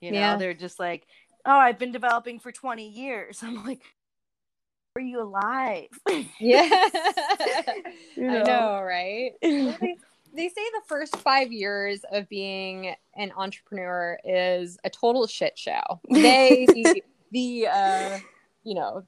you 0.00 0.10
know 0.10 0.16
Yeah. 0.18 0.36
they're 0.36 0.54
just 0.54 0.78
like 0.80 1.06
oh 1.46 1.56
i've 1.58 1.78
been 1.78 1.92
developing 1.92 2.38
for 2.40 2.50
20 2.52 2.88
years 2.88 3.42
i'm 3.44 3.64
like 3.64 3.82
are 4.96 5.02
you 5.02 5.22
alive 5.22 5.88
yeah. 6.40 6.68
You 8.16 8.28
I 8.28 8.38
know? 8.38 8.44
know, 8.44 8.82
right? 8.82 9.32
They, 10.34 10.48
say 10.48 10.54
the 10.54 10.82
first 10.86 11.16
five 11.16 11.52
years 11.52 12.00
of 12.12 12.28
being 12.28 12.94
an 13.16 13.32
entrepreneur 13.36 14.18
is 14.24 14.78
a 14.84 14.90
total 14.90 15.26
shit 15.26 15.58
show. 15.58 15.80
They, 16.10 16.66
the, 16.66 17.02
the 17.32 17.66
uh, 17.66 18.18
you 18.62 18.74
know, 18.74 19.04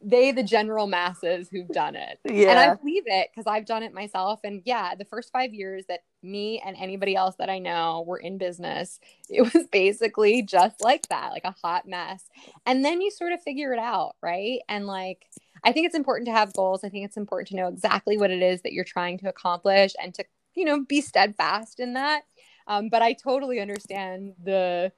they, 0.00 0.32
the 0.32 0.42
general 0.42 0.86
masses 0.86 1.48
who've 1.50 1.68
done 1.68 1.94
it. 1.94 2.18
yeah 2.24 2.50
And 2.50 2.58
I 2.58 2.74
believe 2.74 3.04
it 3.06 3.30
because 3.30 3.46
I've 3.46 3.66
done 3.66 3.82
it 3.82 3.92
myself. 3.92 4.40
And 4.44 4.62
yeah, 4.64 4.94
the 4.94 5.04
first 5.04 5.30
five 5.32 5.52
years 5.52 5.84
that 5.88 6.00
me 6.22 6.62
and 6.64 6.76
anybody 6.76 7.14
else 7.14 7.36
that 7.38 7.50
I 7.50 7.58
know 7.58 8.04
were 8.06 8.18
in 8.18 8.38
business, 8.38 8.98
it 9.28 9.42
was 9.52 9.66
basically 9.70 10.42
just 10.42 10.82
like 10.82 11.08
that, 11.08 11.30
like 11.30 11.44
a 11.44 11.54
hot 11.62 11.86
mess. 11.86 12.24
And 12.66 12.84
then 12.84 13.00
you 13.00 13.10
sort 13.10 13.32
of 13.32 13.42
figure 13.42 13.72
it 13.72 13.78
out, 13.78 14.16
right? 14.22 14.60
And 14.68 14.86
like, 14.86 15.26
I 15.64 15.72
think 15.72 15.86
it's 15.86 15.96
important 15.96 16.26
to 16.26 16.32
have 16.32 16.52
goals. 16.54 16.82
I 16.82 16.88
think 16.88 17.04
it's 17.04 17.16
important 17.16 17.48
to 17.48 17.56
know 17.56 17.68
exactly 17.68 18.16
what 18.16 18.30
it 18.30 18.42
is 18.42 18.62
that 18.62 18.72
you're 18.72 18.84
trying 18.84 19.18
to 19.18 19.28
accomplish 19.28 19.92
and 20.02 20.14
to, 20.14 20.24
you 20.58 20.64
know, 20.64 20.84
be 20.84 21.00
steadfast 21.00 21.78
in 21.78 21.94
that. 21.94 22.22
Um, 22.66 22.88
but 22.88 23.00
I 23.00 23.12
totally 23.14 23.60
understand 23.60 24.34
the 24.42 24.92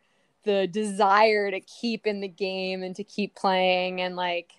the 0.44 0.66
desire 0.66 1.50
to 1.50 1.60
keep 1.60 2.06
in 2.06 2.20
the 2.20 2.28
game 2.28 2.82
and 2.82 2.96
to 2.96 3.04
keep 3.04 3.34
playing 3.36 4.00
and 4.00 4.16
like 4.16 4.52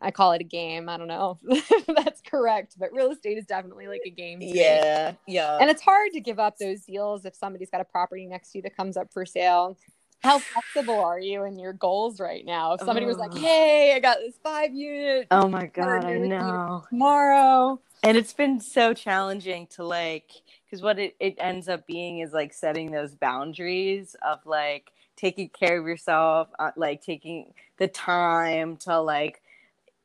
I 0.00 0.10
call 0.10 0.32
it 0.32 0.40
a 0.40 0.44
game. 0.44 0.88
I 0.88 0.96
don't 0.96 1.08
know 1.08 1.38
if 1.48 1.86
that's 1.86 2.20
correct, 2.20 2.74
but 2.78 2.92
real 2.92 3.10
estate 3.10 3.38
is 3.38 3.46
definitely 3.46 3.86
like 3.86 4.02
a 4.04 4.10
game. 4.10 4.40
me. 4.40 4.52
yeah 4.54 5.12
yeah 5.26 5.58
And 5.60 5.70
it's 5.70 5.82
hard 5.82 6.12
to 6.12 6.20
give 6.20 6.38
up 6.38 6.58
those 6.58 6.82
deals 6.82 7.24
if 7.24 7.34
somebody's 7.34 7.70
got 7.70 7.80
a 7.80 7.84
property 7.84 8.26
next 8.26 8.52
to 8.52 8.58
you 8.58 8.62
that 8.62 8.76
comes 8.76 8.96
up 8.96 9.12
for 9.12 9.24
sale. 9.24 9.78
How 10.20 10.40
flexible 10.40 10.98
are 10.98 11.20
you 11.20 11.44
in 11.44 11.58
your 11.58 11.72
goals 11.72 12.18
right 12.18 12.44
now? 12.44 12.72
If 12.72 12.80
somebody 12.80 13.06
was 13.06 13.18
like, 13.18 13.32
"Hey, 13.36 13.92
I 13.94 14.00
got 14.00 14.18
this 14.18 14.34
five 14.42 14.74
unit 14.74 15.28
oh 15.30 15.48
my 15.48 15.66
god 15.66 15.84
i 15.84 15.86
Partner 16.00 16.14
with 16.18 16.22
you. 16.24 16.28
know 16.28 16.84
tomorrow," 16.90 17.80
and 18.02 18.16
it's 18.16 18.32
been 18.32 18.60
so 18.60 18.94
challenging 18.94 19.66
to 19.68 19.84
like 19.84 20.32
because 20.66 20.82
what 20.82 20.98
it, 20.98 21.16
it 21.20 21.36
ends 21.38 21.68
up 21.68 21.86
being 21.86 22.20
is 22.20 22.32
like 22.32 22.52
setting 22.52 22.90
those 22.90 23.14
boundaries 23.14 24.16
of 24.26 24.40
like 24.46 24.92
taking 25.16 25.48
care 25.50 25.80
of 25.80 25.86
yourself 25.86 26.48
uh, 26.58 26.70
like 26.76 27.02
taking 27.02 27.52
the 27.78 27.88
time 27.88 28.76
to 28.78 29.00
like 29.00 29.42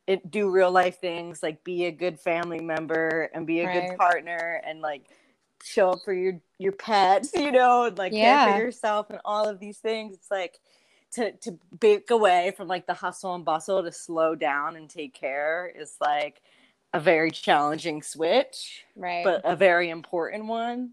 it, 0.08 0.29
do 0.32 0.49
real 0.49 0.71
life 0.71 0.99
things 0.99 1.43
like 1.43 1.63
be 1.63 1.86
a 1.86 1.91
good 1.91 2.19
family 2.19 2.60
member 2.62 3.29
and 3.34 3.47
be 3.47 3.62
a 3.62 3.67
Right. 3.67 3.67
good 3.67 3.95
partner 3.97 4.62
and 4.65 4.82
like 4.82 5.06
show 5.63 5.91
up 5.91 6.03
for 6.03 6.13
your 6.13 6.39
your 6.60 6.73
pets 6.73 7.32
you 7.36 7.51
know 7.51 7.86
and 7.86 7.97
like 7.97 8.15
care 8.15 8.39
for 8.39 8.49
yourself 8.49 9.10
and 9.10 9.19
all 9.25 9.47
of 9.47 9.60
these 9.60 9.77
things 9.79 10.15
it's 10.15 10.32
like 10.32 10.60
to 11.12 11.32
to 11.34 11.58
break 11.79 12.12
away 12.12 12.53
from 12.58 12.67
like 12.67 12.88
the 12.88 12.93
hustle 12.93 13.36
and 13.36 13.45
bustle 13.45 13.84
to 13.84 13.91
slow 13.91 14.36
down 14.36 14.75
and 14.75 14.89
take 14.89 15.13
care 15.13 15.71
is 15.75 15.95
like 16.01 16.41
a 16.93 16.99
very 16.99 17.32
challenging 17.32 18.01
switch 18.01 18.84
right? 18.95 19.23
but 19.23 19.41
a 19.43 19.56
very 19.56 19.89
important 19.89 20.45
one 20.45 20.91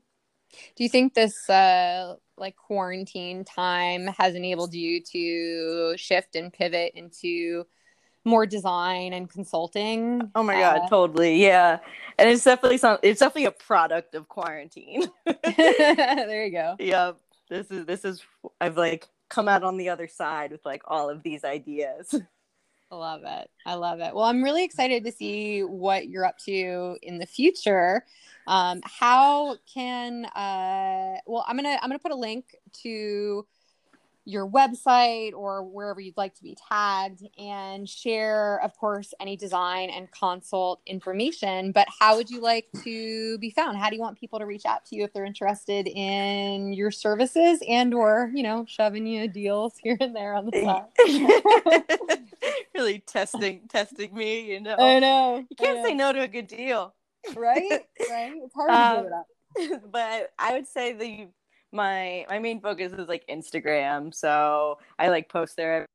Do 0.76 0.82
you 0.84 0.88
think 0.88 1.14
this 1.14 1.48
uh 1.48 2.16
like 2.36 2.56
quarantine 2.56 3.44
time 3.44 4.06
has 4.18 4.34
enabled 4.34 4.72
you 4.74 5.02
to 5.12 5.94
shift 5.96 6.36
and 6.36 6.52
pivot 6.52 6.92
into 6.94 7.66
more 8.24 8.46
design 8.46 9.12
and 9.12 9.28
consulting? 9.30 10.30
oh 10.34 10.42
my 10.42 10.62
Uh, 10.62 10.78
god 10.78 10.88
totally 10.88 11.42
yeah 11.42 11.78
and 12.18 12.28
it's 12.28 12.44
definitely 12.44 12.78
some 12.78 12.98
it's 13.02 13.20
definitely 13.20 13.44
a 13.46 13.50
product 13.50 14.14
of 14.14 14.28
quarantine 14.28 15.02
there 15.44 16.44
you 16.46 16.50
go. 16.52 16.76
yeah 16.78 17.12
this 17.48 17.70
is 17.70 17.84
this 17.86 18.04
is 18.04 18.22
i've 18.60 18.76
like 18.76 19.06
come 19.28 19.48
out 19.48 19.62
on 19.62 19.76
the 19.76 19.88
other 19.88 20.08
side 20.08 20.50
with 20.50 20.64
like 20.64 20.82
all 20.86 21.08
of 21.10 21.22
these 21.22 21.44
ideas 21.44 22.14
I 22.90 22.96
love 22.96 23.22
it. 23.24 23.50
I 23.64 23.74
love 23.74 24.00
it. 24.00 24.14
Well, 24.14 24.24
I'm 24.24 24.42
really 24.42 24.64
excited 24.64 25.04
to 25.04 25.12
see 25.12 25.60
what 25.62 26.08
you're 26.08 26.24
up 26.24 26.38
to 26.46 26.96
in 27.02 27.18
the 27.18 27.26
future. 27.26 28.04
Um, 28.48 28.80
how 28.84 29.56
can 29.72 30.24
uh, 30.24 31.18
well, 31.26 31.44
I'm 31.46 31.56
gonna 31.56 31.78
I'm 31.80 31.88
gonna 31.88 32.00
put 32.00 32.10
a 32.10 32.16
link 32.16 32.56
to 32.82 33.46
your 34.30 34.48
website 34.48 35.32
or 35.34 35.62
wherever 35.64 36.00
you'd 36.00 36.16
like 36.16 36.34
to 36.36 36.42
be 36.42 36.56
tagged 36.68 37.22
and 37.38 37.88
share, 37.88 38.60
of 38.62 38.76
course, 38.78 39.12
any 39.20 39.36
design 39.36 39.90
and 39.90 40.10
consult 40.12 40.80
information. 40.86 41.72
But 41.72 41.88
how 41.98 42.16
would 42.16 42.30
you 42.30 42.40
like 42.40 42.66
to 42.84 43.38
be 43.38 43.50
found? 43.50 43.76
How 43.78 43.90
do 43.90 43.96
you 43.96 44.00
want 44.00 44.18
people 44.18 44.38
to 44.38 44.46
reach 44.46 44.64
out 44.66 44.84
to 44.86 44.96
you 44.96 45.04
if 45.04 45.12
they're 45.12 45.24
interested 45.24 45.88
in 45.88 46.72
your 46.72 46.90
services 46.90 47.60
and 47.68 47.92
or 47.92 48.30
you 48.34 48.42
know 48.42 48.64
shoving 48.68 49.06
you 49.06 49.26
deals 49.28 49.74
here 49.82 49.96
and 50.00 50.14
there 50.14 50.34
on 50.34 50.46
the 50.46 50.62
side? 52.12 52.28
really 52.74 53.00
testing 53.00 53.60
testing 53.68 54.14
me 54.14 54.52
you 54.52 54.60
know 54.60 54.76
I 54.78 54.98
know. 55.00 55.44
you 55.48 55.56
can't 55.56 55.84
say 55.84 55.94
no 55.94 56.12
to 56.12 56.20
a 56.22 56.28
good 56.28 56.46
deal 56.46 56.94
right? 57.36 57.82
Right? 58.08 58.32
It's 58.42 58.54
hard 58.54 58.70
to 58.70 58.74
Um, 58.74 58.96
give 58.96 59.06
it 59.06 59.74
up. 59.74 59.92
but 59.92 60.32
I 60.38 60.52
would 60.54 60.66
say 60.66 60.92
the 60.94 61.28
my 61.72 62.26
my 62.28 62.38
main 62.38 62.60
focus 62.60 62.92
is 62.92 63.08
like 63.08 63.26
Instagram. 63.28 64.14
So 64.14 64.78
I 64.98 65.08
like 65.08 65.28
post 65.28 65.56
there. 65.56 65.82
I 65.82 65.86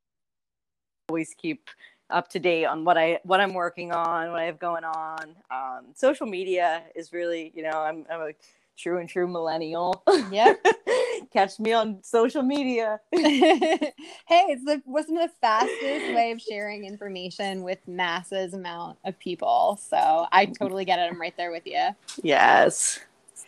always 1.09 1.33
keep 1.37 1.69
up 2.09 2.29
to 2.29 2.39
date 2.39 2.65
on 2.65 2.85
what 2.85 2.97
I 2.97 3.19
what 3.23 3.41
I'm 3.41 3.53
working 3.53 3.91
on, 3.91 4.31
what 4.31 4.39
I 4.39 4.45
have 4.45 4.59
going 4.59 4.83
on. 4.83 5.35
Um, 5.51 5.85
social 5.93 6.27
media 6.27 6.83
is 6.95 7.13
really, 7.13 7.51
you 7.55 7.63
know, 7.63 7.79
I'm 7.79 8.05
I'm 8.09 8.21
a 8.21 8.31
true 8.77 8.99
and 8.99 9.09
true 9.09 9.27
millennial. 9.27 10.03
Yep. 10.31 10.65
Catch 11.33 11.59
me 11.59 11.73
on 11.73 12.03
social 12.03 12.43
media. 12.43 12.99
hey, 13.11 13.93
it's 14.27 14.63
the 14.65 14.81
what's 14.85 15.07
the 15.07 15.29
fastest 15.41 16.13
way 16.13 16.31
of 16.31 16.41
sharing 16.41 16.85
information 16.85 17.63
with 17.63 17.79
masses 17.87 18.53
amount 18.53 18.97
of 19.05 19.17
people. 19.19 19.79
So 19.81 20.27
I 20.31 20.45
totally 20.45 20.85
get 20.85 20.99
it. 20.99 21.11
I'm 21.11 21.19
right 21.19 21.35
there 21.37 21.51
with 21.51 21.65
you. 21.65 21.89
Yes. 22.21 22.99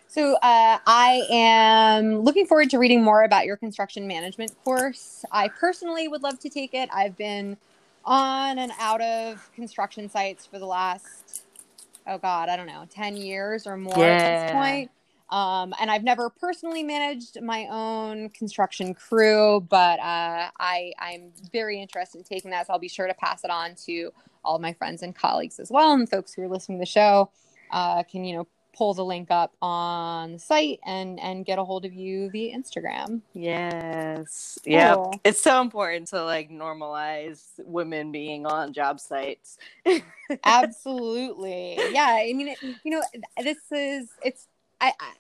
So 0.07 0.35
uh, 0.35 0.79
I 0.85 1.27
am 1.29 2.19
looking 2.19 2.47
forward 2.47 2.69
to 2.71 2.79
reading 2.79 3.03
more 3.03 3.23
about 3.23 3.45
your 3.45 3.57
construction 3.57 4.07
management 4.07 4.51
course. 4.63 5.23
I 5.31 5.49
personally 5.49 6.07
would 6.07 6.23
love 6.23 6.39
to 6.39 6.49
take 6.49 6.73
it. 6.73 6.89
I've 6.91 7.15
been 7.17 7.57
on 8.03 8.57
and 8.57 8.71
out 8.79 9.01
of 9.01 9.51
construction 9.53 10.09
sites 10.09 10.45
for 10.45 10.59
the 10.59 10.65
last, 10.65 11.43
oh 12.07 12.17
God, 12.17 12.49
I 12.49 12.55
don't 12.55 12.67
know, 12.67 12.85
10 12.89 13.17
years 13.17 13.67
or 13.67 13.77
more 13.77 13.95
at 14.03 14.19
this 14.23 14.51
point. 14.53 14.91
Um, 15.29 15.73
and 15.79 15.91
I've 15.91 16.03
never 16.03 16.29
personally 16.29 16.83
managed 16.83 17.41
my 17.41 17.67
own 17.69 18.29
construction 18.29 18.93
crew, 18.93 19.59
but 19.69 19.99
uh, 19.99 20.49
I, 20.57 20.93
I'm 20.99 21.31
very 21.51 21.81
interested 21.81 22.17
in 22.17 22.23
taking 22.23 22.51
that. 22.51 22.67
So 22.67 22.73
I'll 22.73 22.79
be 22.79 22.88
sure 22.88 23.07
to 23.07 23.13
pass 23.13 23.43
it 23.43 23.51
on 23.51 23.75
to 23.85 24.11
all 24.43 24.57
my 24.57 24.71
friends 24.71 25.03
and 25.03 25.13
colleagues 25.13 25.59
as 25.59 25.69
well. 25.69 25.91
And 25.91 26.09
folks 26.09 26.33
who 26.33 26.43
are 26.43 26.47
listening 26.47 26.77
to 26.77 26.81
the 26.81 26.85
show 26.85 27.29
uh, 27.71 28.03
can, 28.03 28.23
you 28.23 28.38
know, 28.38 28.47
pull 28.78 28.93
the 28.93 29.03
link 29.03 29.32
up 29.32 29.55
on 29.61 30.34
the 30.34 30.39
site 30.39 30.80
and 30.86 31.19
and 31.19 31.45
get 31.45 31.57
a 31.57 31.63
hold 31.63 31.84
of 31.84 31.93
you 31.93 32.30
via 32.30 32.55
Instagram. 32.55 33.21
Yes. 33.34 34.59
Yeah. 34.63 35.03
It's 35.23 35.41
so 35.41 35.61
important 35.61 36.07
to 36.09 36.23
like 36.23 36.49
normalize 36.51 37.43
women 37.57 38.11
being 38.11 38.45
on 38.45 38.73
job 38.73 38.99
sites. 38.99 39.57
Absolutely. 40.43 41.80
Yeah. 41.91 42.19
I 42.21 42.34
mean, 42.34 42.49
it, 42.49 42.59
you 42.61 42.91
know, 42.91 43.01
this 43.41 43.57
is 43.71 44.09
it's 44.23 44.47
I, 44.80 44.93
I 44.99 45.13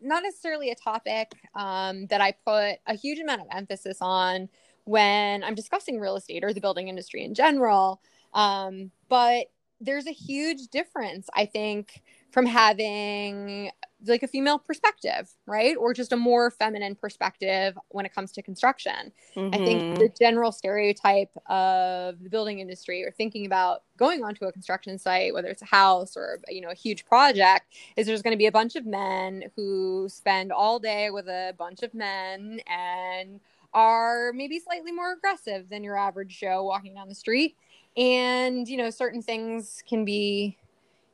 not 0.00 0.22
necessarily 0.22 0.70
a 0.70 0.74
topic 0.74 1.32
um, 1.54 2.06
that 2.06 2.20
I 2.20 2.32
put 2.32 2.78
a 2.86 2.94
huge 2.94 3.18
amount 3.18 3.42
of 3.42 3.48
emphasis 3.50 3.98
on 4.00 4.48
when 4.84 5.42
I'm 5.44 5.54
discussing 5.54 6.00
real 6.00 6.16
estate 6.16 6.44
or 6.44 6.52
the 6.52 6.60
building 6.60 6.88
industry 6.88 7.24
in 7.24 7.34
general. 7.34 8.00
Um, 8.32 8.92
but 9.08 9.46
there's 9.80 10.06
a 10.06 10.12
huge 10.12 10.68
difference, 10.68 11.28
I 11.34 11.46
think, 11.46 12.02
from 12.30 12.46
having 12.46 13.70
like 14.06 14.22
a 14.22 14.28
female 14.28 14.58
perspective, 14.58 15.30
right? 15.46 15.76
Or 15.76 15.92
just 15.92 16.12
a 16.12 16.16
more 16.16 16.50
feminine 16.50 16.94
perspective 16.94 17.76
when 17.88 18.06
it 18.06 18.14
comes 18.14 18.32
to 18.32 18.42
construction. 18.42 19.12
Mm-hmm. 19.36 19.54
I 19.54 19.58
think 19.58 19.82
mm-hmm. 19.82 19.94
the 19.96 20.10
general 20.18 20.52
stereotype 20.52 21.30
of 21.46 22.22
the 22.22 22.30
building 22.30 22.60
industry 22.60 23.04
or 23.04 23.10
thinking 23.10 23.46
about 23.46 23.82
going 23.96 24.24
onto 24.24 24.46
a 24.46 24.52
construction 24.52 24.98
site, 24.98 25.34
whether 25.34 25.48
it's 25.48 25.62
a 25.62 25.66
house 25.66 26.16
or 26.16 26.40
you 26.48 26.60
know 26.60 26.70
a 26.70 26.74
huge 26.74 27.04
project, 27.04 27.74
is 27.96 28.06
there's 28.06 28.22
going 28.22 28.34
to 28.34 28.38
be 28.38 28.46
a 28.46 28.52
bunch 28.52 28.76
of 28.76 28.86
men 28.86 29.44
who 29.56 30.08
spend 30.08 30.52
all 30.52 30.78
day 30.78 31.10
with 31.10 31.26
a 31.26 31.54
bunch 31.58 31.82
of 31.82 31.92
men 31.92 32.60
and 32.66 33.40
are 33.72 34.32
maybe 34.32 34.58
slightly 34.58 34.92
more 34.92 35.12
aggressive 35.12 35.68
than 35.68 35.84
your 35.84 35.96
average 35.96 36.40
Joe 36.40 36.64
walking 36.64 36.94
down 36.94 37.08
the 37.08 37.14
street. 37.14 37.56
And 37.96 38.68
you 38.68 38.76
know, 38.76 38.90
certain 38.90 39.20
things 39.20 39.82
can 39.86 40.04
be 40.04 40.56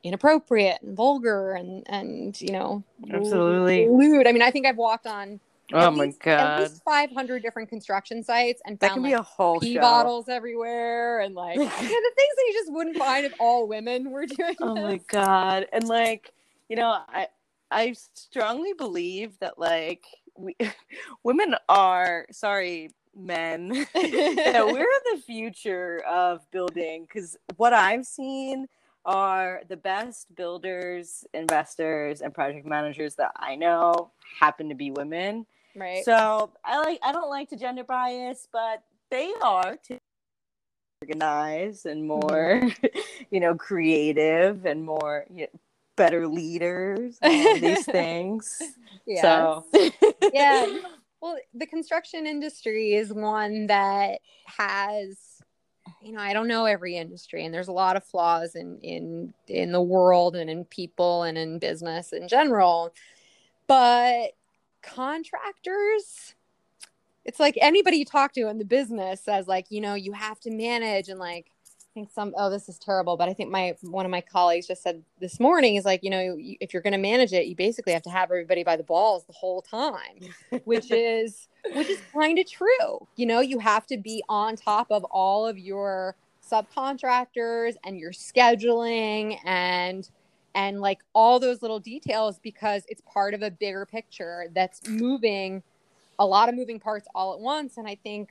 inappropriate 0.06 0.78
and 0.82 0.96
vulgar 0.96 1.52
and 1.52 1.84
and 1.88 2.40
you 2.40 2.52
know 2.52 2.82
absolutely 3.12 3.88
lewd. 3.88 4.26
I 4.26 4.32
mean, 4.32 4.42
I 4.42 4.50
think 4.50 4.66
I've 4.66 4.76
walked 4.76 5.06
on 5.06 5.40
oh 5.72 5.90
my 5.90 6.04
least, 6.04 6.20
god 6.20 6.38
at 6.38 6.70
least 6.70 6.84
500 6.84 7.42
different 7.42 7.68
construction 7.68 8.22
sites 8.22 8.62
and 8.64 8.78
that 8.78 8.92
can 8.92 9.02
like, 9.02 9.10
be 9.10 9.14
a 9.14 9.22
whole 9.22 9.58
pee 9.58 9.74
show. 9.74 9.80
bottles 9.80 10.28
everywhere 10.28 11.20
and 11.20 11.34
like 11.34 11.56
the 11.58 11.64
things 11.64 11.74
that 11.80 12.44
you 12.46 12.52
just 12.52 12.72
wouldn't 12.72 12.96
find 12.96 13.26
if 13.26 13.34
all 13.40 13.66
women 13.66 14.10
were 14.10 14.26
doing. 14.26 14.56
Oh 14.60 14.74
this. 14.74 14.84
my 14.84 15.00
god! 15.08 15.66
And 15.72 15.88
like 15.88 16.32
you 16.68 16.76
know, 16.76 16.98
I 17.08 17.28
I 17.70 17.94
strongly 18.14 18.72
believe 18.72 19.38
that 19.40 19.58
like 19.58 20.04
we 20.36 20.56
women 21.22 21.54
are 21.68 22.26
sorry 22.30 22.90
men 23.16 23.68
that 23.94 24.68
we're 24.70 25.14
the 25.14 25.22
future 25.22 26.02
of 26.08 26.48
building 26.50 27.06
because 27.08 27.36
what 27.56 27.72
I've 27.72 28.04
seen 28.04 28.66
are 29.06 29.62
the 29.68 29.76
best 29.76 30.34
builders, 30.34 31.24
investors, 31.32 32.20
and 32.20 32.34
project 32.34 32.66
managers 32.66 33.14
that 33.14 33.32
I 33.36 33.54
know 33.54 34.10
happen 34.40 34.68
to 34.68 34.74
be 34.74 34.90
women. 34.90 35.46
Right. 35.74 36.04
So 36.04 36.50
I 36.64 36.78
like 36.78 36.98
I 37.02 37.12
don't 37.12 37.30
like 37.30 37.48
to 37.50 37.56
gender 37.56 37.84
bias, 37.84 38.48
but 38.52 38.82
they 39.10 39.32
are 39.42 39.76
to 39.88 39.98
organized 41.02 41.86
and 41.86 42.06
more, 42.06 42.62
you 43.30 43.40
know, 43.40 43.54
creative 43.54 44.66
and 44.66 44.84
more 44.84 45.24
you 45.32 45.42
know, 45.42 45.60
better 45.96 46.26
leaders. 46.26 47.18
these 47.22 47.84
things. 47.86 48.60
Yeah. 49.06 49.22
So 49.22 49.64
yeah. 50.32 50.78
Well, 51.22 51.38
the 51.54 51.66
construction 51.66 52.26
industry 52.26 52.92
is 52.92 53.10
one 53.12 53.68
that 53.68 54.20
has 54.58 55.16
you 56.06 56.12
know, 56.12 56.20
I 56.20 56.32
don't 56.32 56.46
know 56.46 56.66
every 56.66 56.96
industry 56.96 57.44
and 57.44 57.52
there's 57.52 57.68
a 57.68 57.72
lot 57.72 57.96
of 57.96 58.04
flaws 58.04 58.54
in 58.54 58.78
in 58.80 59.34
in 59.48 59.72
the 59.72 59.82
world 59.82 60.36
and 60.36 60.48
in 60.48 60.64
people 60.64 61.24
and 61.24 61.36
in 61.36 61.58
business 61.58 62.12
in 62.12 62.28
general. 62.28 62.94
But 63.66 64.30
contractors 64.82 66.34
it's 67.24 67.40
like 67.40 67.58
anybody 67.60 67.96
you 67.96 68.04
talk 68.04 68.32
to 68.34 68.48
in 68.48 68.58
the 68.58 68.64
business 68.64 69.20
says 69.20 69.48
like, 69.48 69.66
you 69.68 69.80
know, 69.80 69.94
you 69.94 70.12
have 70.12 70.38
to 70.40 70.50
manage 70.52 71.08
and 71.08 71.18
like 71.18 71.50
think 71.96 72.10
some 72.12 72.34
oh 72.36 72.50
this 72.50 72.68
is 72.68 72.78
terrible 72.78 73.16
but 73.16 73.26
i 73.26 73.32
think 73.32 73.50
my 73.50 73.74
one 73.80 74.04
of 74.04 74.10
my 74.10 74.20
colleagues 74.20 74.66
just 74.66 74.82
said 74.82 75.02
this 75.18 75.40
morning 75.40 75.76
is 75.76 75.84
like 75.86 76.04
you 76.04 76.10
know 76.10 76.36
you, 76.36 76.56
if 76.60 76.74
you're 76.74 76.82
going 76.82 76.92
to 76.92 76.98
manage 76.98 77.32
it 77.32 77.46
you 77.46 77.56
basically 77.56 77.92
have 77.94 78.02
to 78.02 78.10
have 78.10 78.30
everybody 78.30 78.62
by 78.62 78.76
the 78.76 78.82
balls 78.82 79.24
the 79.24 79.32
whole 79.32 79.62
time 79.62 80.20
which 80.64 80.90
is 80.90 81.48
which 81.74 81.88
is 81.88 82.00
kind 82.12 82.38
of 82.38 82.48
true. 82.50 83.06
You 83.16 83.26
know 83.26 83.40
you 83.40 83.58
have 83.58 83.86
to 83.88 83.96
be 83.96 84.22
on 84.28 84.56
top 84.56 84.88
of 84.90 85.04
all 85.04 85.46
of 85.46 85.58
your 85.58 86.16
subcontractors 86.48 87.74
and 87.84 87.98
your 87.98 88.12
scheduling 88.12 89.38
and 89.44 90.08
and 90.54 90.80
like 90.80 91.00
all 91.12 91.38
those 91.38 91.60
little 91.62 91.80
details 91.80 92.38
because 92.38 92.84
it's 92.88 93.02
part 93.02 93.34
of 93.34 93.42
a 93.42 93.50
bigger 93.50 93.84
picture 93.84 94.46
that's 94.54 94.86
moving 94.88 95.62
a 96.18 96.26
lot 96.26 96.48
of 96.48 96.54
moving 96.54 96.80
parts 96.80 97.08
all 97.14 97.34
at 97.34 97.40
once. 97.40 97.76
And 97.76 97.88
i 97.88 97.94
think 97.94 98.30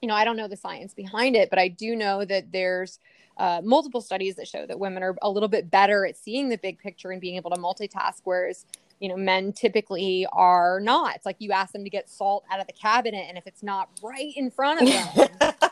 you 0.00 0.08
know, 0.08 0.14
I 0.14 0.24
don't 0.24 0.36
know 0.36 0.48
the 0.48 0.56
science 0.56 0.94
behind 0.94 1.36
it, 1.36 1.50
but 1.50 1.58
I 1.58 1.68
do 1.68 1.94
know 1.94 2.24
that 2.24 2.52
there's 2.52 2.98
uh, 3.36 3.60
multiple 3.64 4.00
studies 4.00 4.36
that 4.36 4.48
show 4.48 4.66
that 4.66 4.78
women 4.78 5.02
are 5.02 5.16
a 5.22 5.30
little 5.30 5.48
bit 5.48 5.70
better 5.70 6.06
at 6.06 6.16
seeing 6.16 6.48
the 6.48 6.58
big 6.58 6.78
picture 6.78 7.10
and 7.10 7.20
being 7.20 7.36
able 7.36 7.50
to 7.50 7.60
multitask, 7.60 8.20
whereas 8.24 8.66
you 8.98 9.08
know 9.08 9.16
men 9.16 9.52
typically 9.52 10.26
are 10.32 10.80
not. 10.80 11.16
It's 11.16 11.26
like 11.26 11.36
you 11.38 11.52
ask 11.52 11.72
them 11.72 11.84
to 11.84 11.90
get 11.90 12.08
salt 12.08 12.44
out 12.50 12.60
of 12.60 12.66
the 12.66 12.72
cabinet, 12.72 13.26
and 13.28 13.38
if 13.38 13.46
it's 13.46 13.62
not 13.62 13.88
right 14.02 14.32
in 14.36 14.50
front 14.50 14.82
of 14.82 14.88
them. 14.88 15.52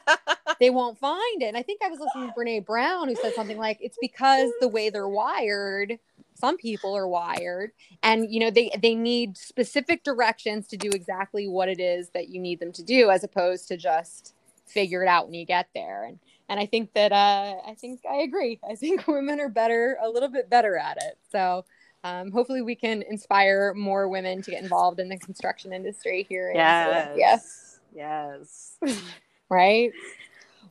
they 0.60 0.70
won't 0.70 0.98
find 0.98 1.42
it. 1.42 1.46
And 1.46 1.56
I 1.56 1.62
think 1.62 1.82
I 1.82 1.88
was 1.88 2.00
listening 2.00 2.28
to 2.28 2.34
Brene 2.34 2.64
Brown 2.64 3.08
who 3.08 3.14
said 3.16 3.34
something 3.34 3.58
like, 3.58 3.78
it's 3.80 3.98
because 4.00 4.50
the 4.60 4.68
way 4.68 4.90
they're 4.90 5.08
wired, 5.08 5.98
some 6.38 6.56
people 6.56 6.96
are 6.96 7.08
wired 7.08 7.72
and 8.02 8.32
you 8.32 8.40
know 8.40 8.50
they 8.50 8.70
they 8.80 8.94
need 8.94 9.36
specific 9.36 10.04
directions 10.04 10.66
to 10.68 10.76
do 10.76 10.90
exactly 10.90 11.48
what 11.48 11.68
it 11.68 11.80
is 11.80 12.10
that 12.10 12.28
you 12.28 12.40
need 12.40 12.60
them 12.60 12.72
to 12.72 12.82
do 12.82 13.10
as 13.10 13.24
opposed 13.24 13.68
to 13.68 13.76
just 13.76 14.34
figure 14.66 15.02
it 15.02 15.08
out 15.08 15.26
when 15.26 15.34
you 15.34 15.44
get 15.44 15.68
there. 15.74 16.04
And 16.04 16.18
and 16.48 16.58
i 16.58 16.66
think 16.66 16.92
that 16.94 17.12
uh 17.12 17.56
i 17.66 17.74
think 17.74 18.00
i 18.10 18.16
agree. 18.16 18.58
I 18.68 18.74
think 18.74 19.06
women 19.08 19.40
are 19.40 19.48
better 19.48 19.98
a 20.02 20.08
little 20.08 20.28
bit 20.28 20.48
better 20.48 20.76
at 20.76 20.96
it. 20.98 21.18
So 21.30 21.64
um, 22.04 22.30
hopefully 22.30 22.62
we 22.62 22.76
can 22.76 23.02
inspire 23.02 23.74
more 23.74 24.08
women 24.08 24.40
to 24.42 24.52
get 24.52 24.62
involved 24.62 25.00
in 25.00 25.08
the 25.08 25.18
construction 25.18 25.72
industry 25.72 26.24
here 26.28 26.52
yes. 26.54 27.08
in 27.10 27.18
yes. 27.18 27.80
Yes. 27.94 28.76
Right 29.50 29.92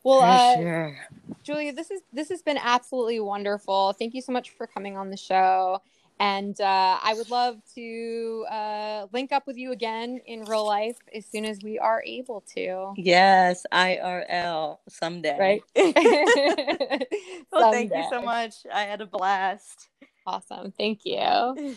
well, 0.04 0.20
uh, 0.20 0.56
sure. 0.56 0.98
Julia, 1.42 1.72
this 1.72 1.90
is 1.90 2.02
this 2.12 2.28
has 2.28 2.42
been 2.42 2.58
absolutely 2.58 3.20
wonderful. 3.20 3.92
Thank 3.92 4.14
you 4.14 4.20
so 4.20 4.32
much 4.32 4.50
for 4.50 4.66
coming 4.66 4.96
on 4.96 5.10
the 5.10 5.16
show. 5.16 5.80
And 6.20 6.60
uh, 6.60 6.98
I 7.00 7.14
would 7.14 7.30
love 7.30 7.58
to 7.76 8.44
uh, 8.50 9.06
link 9.12 9.30
up 9.30 9.46
with 9.46 9.56
you 9.56 9.70
again 9.70 10.20
in 10.26 10.42
real 10.44 10.66
life 10.66 10.96
as 11.14 11.24
soon 11.26 11.44
as 11.44 11.60
we 11.62 11.78
are 11.78 12.02
able 12.04 12.42
to. 12.54 12.92
Yes, 12.96 13.64
IRL 13.72 14.78
someday. 14.88 15.38
Right. 15.38 15.62
well, 15.76 15.86
someday. 17.52 17.70
thank 17.70 17.92
you 17.94 18.04
so 18.10 18.20
much. 18.20 18.54
I 18.72 18.82
had 18.82 19.00
a 19.00 19.06
blast. 19.06 19.88
Awesome. 20.26 20.72
Thank 20.76 21.02
you. 21.04 21.76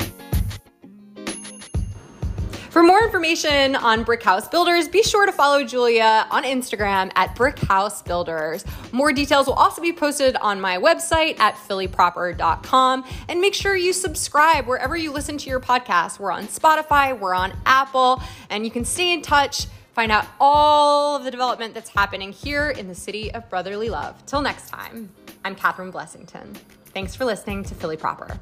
For 2.74 2.82
more 2.82 3.04
information 3.04 3.76
on 3.76 4.02
Brick 4.02 4.24
House 4.24 4.48
Builders, 4.48 4.88
be 4.88 5.04
sure 5.04 5.26
to 5.26 5.30
follow 5.30 5.62
Julia 5.62 6.26
on 6.32 6.42
Instagram 6.42 7.12
at 7.14 7.36
Brick 7.36 7.56
House 7.60 8.02
Builders. 8.02 8.64
More 8.90 9.12
details 9.12 9.46
will 9.46 9.54
also 9.54 9.80
be 9.80 9.92
posted 9.92 10.34
on 10.34 10.60
my 10.60 10.78
website 10.78 11.38
at 11.38 11.54
phillyproper.com. 11.54 13.04
And 13.28 13.40
make 13.40 13.54
sure 13.54 13.76
you 13.76 13.92
subscribe 13.92 14.66
wherever 14.66 14.96
you 14.96 15.12
listen 15.12 15.38
to 15.38 15.48
your 15.48 15.60
podcast. 15.60 16.18
We're 16.18 16.32
on 16.32 16.48
Spotify, 16.48 17.16
we're 17.16 17.32
on 17.32 17.56
Apple, 17.64 18.20
and 18.50 18.64
you 18.64 18.72
can 18.72 18.84
stay 18.84 19.12
in 19.12 19.22
touch, 19.22 19.66
find 19.92 20.10
out 20.10 20.26
all 20.40 21.14
of 21.14 21.22
the 21.22 21.30
development 21.30 21.74
that's 21.74 21.90
happening 21.90 22.32
here 22.32 22.70
in 22.70 22.88
the 22.88 22.94
city 22.96 23.32
of 23.32 23.48
brotherly 23.48 23.88
love. 23.88 24.26
Till 24.26 24.42
next 24.42 24.68
time, 24.68 25.10
I'm 25.44 25.54
Catherine 25.54 25.92
Blessington. 25.92 26.56
Thanks 26.86 27.14
for 27.14 27.24
listening 27.24 27.62
to 27.62 27.74
Philly 27.76 27.96
Proper. 27.96 28.36